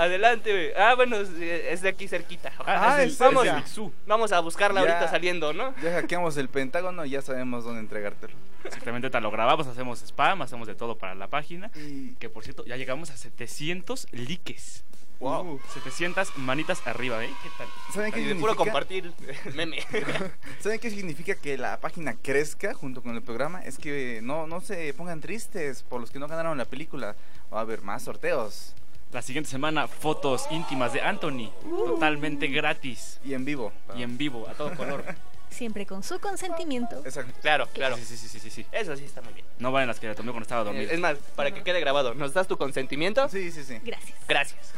Adelante, 0.00 0.50
güey. 0.50 0.72
Ah, 0.76 0.94
bueno, 0.94 1.16
es- 1.16 1.28
es 1.30 1.82
de 1.82 1.88
aquí 1.88 2.08
cerquita. 2.08 2.52
Ojalá- 2.58 2.94
Ah, 2.96 3.02
es- 3.02 3.18
vamos, 3.18 3.44
es 3.46 3.52
de 3.52 3.60
vamos, 3.80 3.92
vamos 4.06 4.32
a 4.32 4.40
buscarla 4.40 4.82
Ya- 4.84 4.92
ahorita 4.94 5.10
saliendo, 5.10 5.52
¿no? 5.52 5.74
Ya 5.82 5.92
hackeamos 5.92 6.36
el 6.36 6.48
Pentágono 6.48 7.04
y 7.04 7.10
ya 7.10 7.22
sabemos 7.22 7.64
dónde 7.64 7.80
entregártelo. 7.80 8.34
Exactamente, 8.64 9.06
ahorita 9.06 9.20
lo 9.20 9.30
grabamos, 9.30 9.66
hacemos 9.66 10.02
spam, 10.02 10.42
hacemos 10.42 10.66
de 10.66 10.74
todo 10.74 10.96
para 10.98 11.14
la 11.14 11.28
página. 11.28 11.70
Que 12.18 12.28
por 12.30 12.44
cierto, 12.44 12.64
ya 12.64 12.76
llegamos 12.76 13.10
a 13.10 13.16
700 13.16 14.06
likes. 14.12 14.82
Wow. 15.18 15.60
700 15.74 16.34
manitas 16.38 16.80
arriba, 16.86 17.22
¿eh? 17.22 17.28
¿Qué 17.42 17.50
tal? 17.58 17.66
¿Saben 17.92 18.10
qué 18.10 18.20
Y 18.20 18.22
de 18.22 18.28
significa? 18.30 18.54
puro 18.54 18.56
compartir 18.56 19.12
meme. 19.54 19.76
¿Saben 20.60 20.78
qué 20.80 20.88
significa 20.88 21.34
que 21.34 21.58
la 21.58 21.78
página 21.78 22.14
crezca 22.14 22.72
junto 22.72 23.02
con 23.02 23.14
el 23.14 23.20
programa? 23.22 23.60
Es 23.60 23.76
que 23.76 24.20
no, 24.22 24.46
no 24.46 24.62
se 24.62 24.94
pongan 24.94 25.20
tristes 25.20 25.82
por 25.82 26.00
los 26.00 26.10
que 26.10 26.18
no 26.18 26.26
ganaron 26.26 26.56
la 26.56 26.64
película. 26.64 27.16
Va 27.52 27.58
a 27.58 27.60
haber 27.62 27.82
más 27.82 28.02
sorteos. 28.04 28.74
La 29.12 29.22
siguiente 29.22 29.50
semana, 29.50 29.88
fotos 29.88 30.46
íntimas 30.50 30.92
de 30.92 31.00
Anthony. 31.00 31.50
Totalmente 31.64 32.46
gratis. 32.46 33.18
Y 33.24 33.34
en 33.34 33.44
vivo. 33.44 33.72
Y 33.96 34.02
en 34.04 34.16
vivo, 34.16 34.48
a 34.48 34.52
todo 34.54 34.72
color. 34.76 35.04
Siempre 35.50 35.84
con 35.84 36.04
su 36.04 36.20
consentimiento. 36.20 37.02
Exacto. 37.04 37.32
Claro, 37.42 37.66
claro. 37.72 37.96
Sí, 37.96 38.04
sí, 38.04 38.16
sí, 38.16 38.28
sí, 38.28 38.38
sí, 38.38 38.50
sí. 38.50 38.66
Eso 38.70 38.96
sí 38.96 39.04
está 39.04 39.20
muy 39.20 39.32
bien. 39.32 39.44
No 39.58 39.72
valen 39.72 39.88
las 39.88 39.98
que 39.98 40.06
la 40.06 40.14
tomé 40.14 40.30
cuando 40.30 40.44
estaba 40.44 40.62
dormido. 40.62 40.92
Es 40.92 41.00
más, 41.00 41.18
para 41.34 41.50
que 41.52 41.64
quede 41.64 41.80
grabado, 41.80 42.14
¿nos 42.14 42.32
das 42.34 42.46
tu 42.46 42.56
consentimiento? 42.56 43.28
Sí, 43.28 43.50
sí, 43.50 43.64
sí. 43.64 43.78
Gracias. 43.82 44.16
Gracias. 44.28 44.72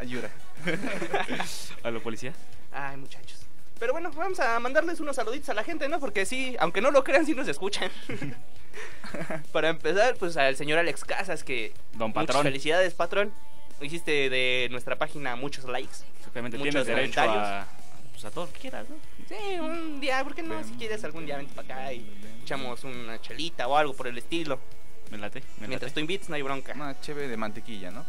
Ayuda. 0.00 0.30
¿A 1.84 1.90
la 1.92 2.00
policía? 2.00 2.32
Ay, 2.72 2.96
muchachos. 2.96 3.46
Pero 3.78 3.92
bueno, 3.92 4.10
vamos 4.16 4.40
a 4.40 4.58
mandarles 4.58 4.98
unos 4.98 5.14
saluditos 5.14 5.48
a 5.50 5.54
la 5.54 5.62
gente, 5.62 5.88
¿no? 5.88 6.00
Porque 6.00 6.26
sí, 6.26 6.56
aunque 6.58 6.80
no 6.80 6.90
lo 6.90 7.04
crean, 7.04 7.24
sí 7.24 7.34
nos 7.34 7.46
escuchan. 7.46 7.90
Para 9.52 9.68
empezar, 9.68 10.16
pues 10.16 10.36
al 10.36 10.56
señor 10.56 10.80
Alex 10.80 11.04
Casas, 11.04 11.44
que... 11.44 11.72
Don 11.92 12.08
muchas 12.08 12.26
Patrón. 12.26 12.42
felicidades, 12.42 12.94
patrón. 12.94 13.32
Hiciste 13.80 14.30
de 14.30 14.68
nuestra 14.70 14.96
página 14.96 15.36
muchos 15.36 15.64
likes. 15.66 15.96
Exactamente, 16.18 16.56
muchos 16.58 16.72
tienes 16.72 16.86
derecho 16.86 17.20
comentarios. 17.20 17.46
a, 17.46 17.66
pues, 18.12 18.24
a 18.24 18.30
todo 18.30 18.46
lo 18.46 18.52
que 18.52 18.58
quieras, 18.60 18.86
¿no? 18.88 18.96
Sí, 19.28 19.58
un 19.60 20.00
día, 20.00 20.22
¿por 20.24 20.34
qué 20.34 20.42
no? 20.42 20.62
Si 20.64 20.72
quieres 20.72 21.04
algún 21.04 21.26
día, 21.26 21.36
vente 21.36 21.54
para 21.54 21.74
acá 21.82 21.92
y 21.92 22.06
echamos 22.42 22.84
una 22.84 23.20
chelita 23.20 23.68
o 23.68 23.76
algo 23.76 23.92
por 23.94 24.06
el 24.06 24.16
estilo. 24.16 24.58
Me 25.10 25.18
late, 25.18 25.40
me 25.60 25.68
Mientras 25.68 25.90
late. 25.90 25.94
tú 25.94 26.00
invites, 26.00 26.28
no 26.28 26.36
hay 26.36 26.42
bronca. 26.42 26.72
Una 26.74 26.98
cheve 27.00 27.28
de 27.28 27.36
mantequilla, 27.36 27.90
¿no? 27.90 28.04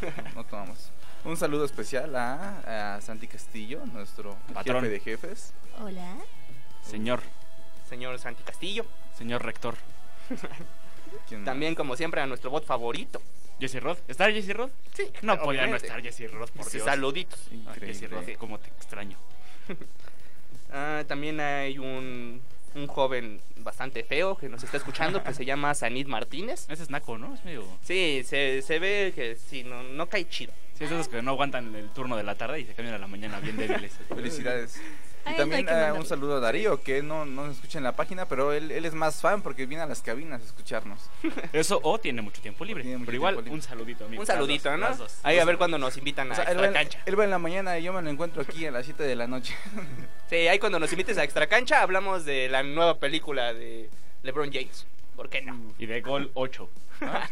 No 0.34 0.44
tomamos. 0.44 0.90
Un 1.24 1.36
saludo 1.36 1.64
especial 1.66 2.14
a, 2.16 2.94
a 2.96 3.00
Santi 3.02 3.26
Castillo, 3.26 3.84
nuestro 3.92 4.36
Patrón. 4.54 4.84
jefe 4.84 4.92
de 4.92 5.00
jefes. 5.00 5.52
Hola. 5.80 6.16
Señor, 6.82 7.20
Señor 7.88 8.18
Santi 8.18 8.42
Castillo. 8.42 8.86
señor 9.18 9.44
rector. 9.44 9.74
¿Quién 11.28 11.44
También, 11.44 11.74
como 11.74 11.96
siempre, 11.96 12.20
a 12.20 12.26
nuestro 12.26 12.50
bot 12.50 12.64
favorito. 12.64 13.20
¿Jesse 13.60 13.80
Roth? 13.80 13.98
¿Está 14.08 14.30
Jesse 14.32 14.54
Roth? 14.54 14.70
Sí, 14.94 15.04
No 15.22 15.40
podía 15.40 15.66
no 15.66 15.76
estar 15.76 16.00
Jesse 16.02 16.30
Roth, 16.32 16.50
por 16.50 16.64
Sí, 16.64 16.78
Dios. 16.78 16.84
Saluditos. 16.84 17.38
Ah, 17.66 17.74
Jesse 17.78 18.08
Roth, 18.10 18.24
Sí. 18.26 18.34
cómo 18.36 18.58
te 18.58 18.68
extraño. 18.68 19.16
Ah, 20.72 21.02
también 21.08 21.40
hay 21.40 21.78
un, 21.78 22.40
un 22.76 22.86
joven 22.86 23.40
bastante 23.56 24.04
feo 24.04 24.36
que 24.38 24.48
nos 24.48 24.62
está 24.62 24.76
escuchando 24.76 25.22
que 25.24 25.34
se 25.34 25.44
llama 25.44 25.74
Sanid 25.74 26.06
Martínez. 26.06 26.66
Ese 26.68 26.84
es 26.84 26.90
Naco, 26.90 27.18
¿no? 27.18 27.34
Es 27.34 27.44
medio... 27.44 27.66
Sí, 27.82 28.22
se, 28.24 28.62
se 28.62 28.78
ve 28.78 29.12
que 29.12 29.34
sí, 29.34 29.64
no, 29.64 29.82
no 29.82 30.08
cae 30.08 30.28
chido. 30.28 30.52
Sí, 30.78 30.84
es 30.84 30.90
de 30.90 30.96
esos 30.96 31.08
que 31.08 31.22
no 31.22 31.32
aguantan 31.32 31.74
el 31.74 31.88
turno 31.90 32.16
de 32.16 32.22
la 32.22 32.36
tarde 32.36 32.60
y 32.60 32.66
se 32.66 32.74
cambian 32.74 32.94
a 32.94 32.98
la 32.98 33.08
mañana 33.08 33.40
bien 33.40 33.56
débiles. 33.56 33.94
Felicidades. 34.08 34.80
A 35.24 35.32
Y 35.32 35.36
también 35.36 35.66
que 35.66 35.72
eh, 35.72 35.92
un 35.92 36.06
saludo 36.06 36.36
a 36.36 36.40
Darío, 36.40 36.82
que 36.82 37.02
no, 37.02 37.24
no 37.26 37.46
nos 37.46 37.56
escucha 37.56 37.78
en 37.78 37.84
la 37.84 37.96
página, 37.96 38.26
pero 38.26 38.52
él, 38.52 38.70
él 38.70 38.84
es 38.84 38.94
más 38.94 39.20
fan 39.20 39.42
porque 39.42 39.66
viene 39.66 39.82
a 39.82 39.86
las 39.86 40.02
cabinas 40.02 40.40
a 40.42 40.44
escucharnos. 40.44 40.98
Eso 41.52 41.80
o 41.82 41.98
tiene 41.98 42.22
mucho 42.22 42.40
tiempo 42.40 42.64
libre. 42.64 42.84
Mucho 42.84 43.04
pero 43.04 43.16
igual, 43.16 43.36
libre. 43.36 43.50
un 43.50 43.62
saludito, 43.62 44.04
amigo. 44.06 44.20
Un 44.20 44.26
saludito, 44.26 44.76
¿no? 44.76 44.88
Ahí 45.22 45.38
a 45.38 45.44
ver 45.44 45.58
cuando 45.58 45.78
nos 45.78 45.96
invitan 45.96 46.28
a 46.30 46.32
O 46.32 46.34
sea, 46.34 46.44
él, 46.44 46.50
extra 46.52 46.66
en, 46.68 46.72
cancha. 46.74 47.02
él 47.06 47.18
va 47.18 47.24
en 47.24 47.30
la 47.30 47.38
mañana 47.38 47.78
y 47.78 47.82
yo 47.82 47.92
me 47.92 48.02
lo 48.02 48.10
encuentro 48.10 48.42
aquí 48.42 48.66
a 48.66 48.70
las 48.70 48.84
7 48.84 49.02
de 49.02 49.16
la 49.16 49.26
noche. 49.26 49.54
Sí, 50.30 50.36
ahí 50.46 50.60
cuando 50.60 50.78
nos 50.78 50.92
invites 50.92 51.18
a 51.18 51.24
extra 51.24 51.48
cancha 51.48 51.82
hablamos 51.82 52.24
de 52.24 52.48
la 52.48 52.62
nueva 52.62 52.98
película 53.00 53.52
de 53.52 53.90
LeBron 54.22 54.52
James. 54.52 54.86
¿Por 55.16 55.28
qué 55.28 55.42
no? 55.42 55.60
Y 55.76 55.86
de 55.86 56.00
gol 56.02 56.30
8. 56.34 56.70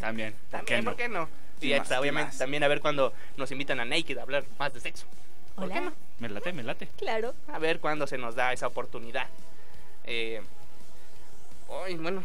También. 0.01 0.33
¿Por 0.51 0.65
qué 0.65 0.83
También, 0.83 0.85
no? 0.85 0.91
¿por 0.91 0.97
qué 0.97 1.09
no? 1.09 1.29
¿Qué 1.61 1.67
Y 1.69 1.75
obviamente, 1.75 2.31
más? 2.31 2.39
también 2.39 2.65
a 2.65 2.69
ver 2.69 2.81
cuando 2.81 3.13
nos 3.37 3.53
invitan 3.53 3.79
a 3.79 3.85
Naked 3.85 4.19
a 4.19 4.23
hablar 4.23 4.45
más 4.59 4.75
de 4.75 4.81
sexo. 4.81 5.07
¿Por 5.59 5.73
qué 5.73 5.81
no? 5.81 5.93
Me 6.19 6.29
late, 6.29 6.53
me 6.53 6.63
late. 6.63 6.89
Claro. 6.97 7.35
A 7.53 7.59
ver 7.59 7.81
cuándo 7.81 8.07
se 8.07 8.19
nos 8.19 8.35
da 8.35 8.53
esa 8.53 8.67
oportunidad. 8.67 9.27
Eh, 10.05 10.41
ay, 11.85 11.97
bueno, 11.97 12.23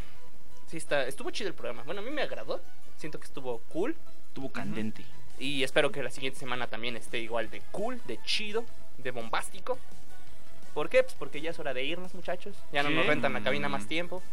sí 0.67 0.77
está, 0.77 1.05
estuvo 1.07 1.29
chido 1.31 1.49
el 1.49 1.53
programa. 1.55 1.83
Bueno, 1.83 2.01
a 2.01 2.03
mí 2.03 2.11
me 2.11 2.21
agradó. 2.21 2.61
Siento 2.97 3.19
que 3.19 3.25
estuvo 3.25 3.59
cool. 3.69 3.95
Tuvo 4.33 4.51
candente. 4.51 5.03
Y 5.39 5.63
espero 5.63 5.91
que 5.91 6.01
la 6.03 6.09
siguiente 6.11 6.39
semana 6.39 6.67
también 6.67 6.95
esté 6.95 7.19
igual 7.19 7.49
de 7.49 7.61
cool, 7.71 8.01
de 8.07 8.19
chido, 8.23 8.65
de 8.97 9.11
bombástico. 9.11 9.77
¿Por 10.73 10.89
qué? 10.89 11.03
Pues 11.03 11.15
porque 11.15 11.41
ya 11.41 11.51
es 11.51 11.59
hora 11.59 11.73
de 11.73 11.83
irnos, 11.83 12.13
muchachos. 12.15 12.55
Ya 12.71 12.81
no 12.83 12.89
Sí. 12.89 12.95
nos 12.95 13.05
rentan 13.05 13.33
la 13.33 13.43
cabina 13.43 13.69
más 13.69 13.87
tiempo. 13.87 14.23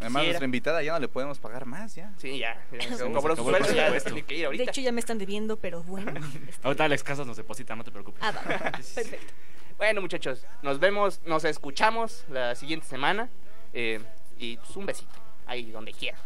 Además, 0.00 0.24
nuestra 0.24 0.44
invitada 0.44 0.82
ya 0.82 0.92
no 0.92 0.98
le 1.00 1.08
podemos 1.08 1.38
pagar 1.38 1.64
más, 1.66 1.94
ya. 1.94 2.12
Sí, 2.18 2.38
ya. 2.38 2.60
ya 2.72 2.80
se 2.96 3.04
acabó, 3.04 3.28
acabó 3.32 3.36
sueldo, 3.50 3.72
ya 3.72 3.98
tiene 4.00 4.22
que 4.24 4.36
ir 4.36 4.46
ahorita. 4.46 4.64
De 4.64 4.70
hecho, 4.70 4.80
ya 4.80 4.92
me 4.92 5.00
están 5.00 5.18
debiendo, 5.18 5.56
pero 5.56 5.82
bueno. 5.82 6.12
Ahorita 6.62 6.84
Alex 6.84 7.02
Casas 7.02 7.26
nos 7.26 7.36
deposita, 7.36 7.74
no 7.74 7.84
te 7.84 7.90
preocupes. 7.90 8.22
Ah, 8.22 8.32
va, 8.32 8.42
va. 8.42 8.70
Perfecto. 8.72 9.32
Bueno, 9.78 10.00
muchachos, 10.00 10.44
nos 10.62 10.78
vemos, 10.78 11.20
nos 11.24 11.44
escuchamos 11.44 12.24
la 12.30 12.54
siguiente 12.54 12.86
semana. 12.86 13.28
eh, 13.72 14.00
y 14.38 14.56
pues, 14.58 14.76
un 14.76 14.86
besito, 14.86 15.14
ahí 15.46 15.70
donde 15.70 15.92
quiera. 15.92 16.18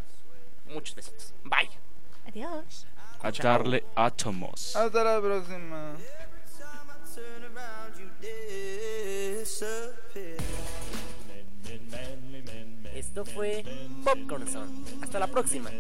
Muchos 0.67 0.95
besitos. 0.95 1.35
Bye. 1.45 1.71
Adiós. 2.27 2.87
A 3.23 3.31
darle 3.31 3.85
átomos. 3.95 4.75
Hasta 4.75 5.05
la 5.05 5.21
próxima. 5.21 5.95
Esto 13.01 13.25
fue 13.25 13.65
Popcorn 14.05 14.47
Zone. 14.47 14.71
Hasta 15.01 15.19
la 15.19 15.27
próxima. 15.27 15.71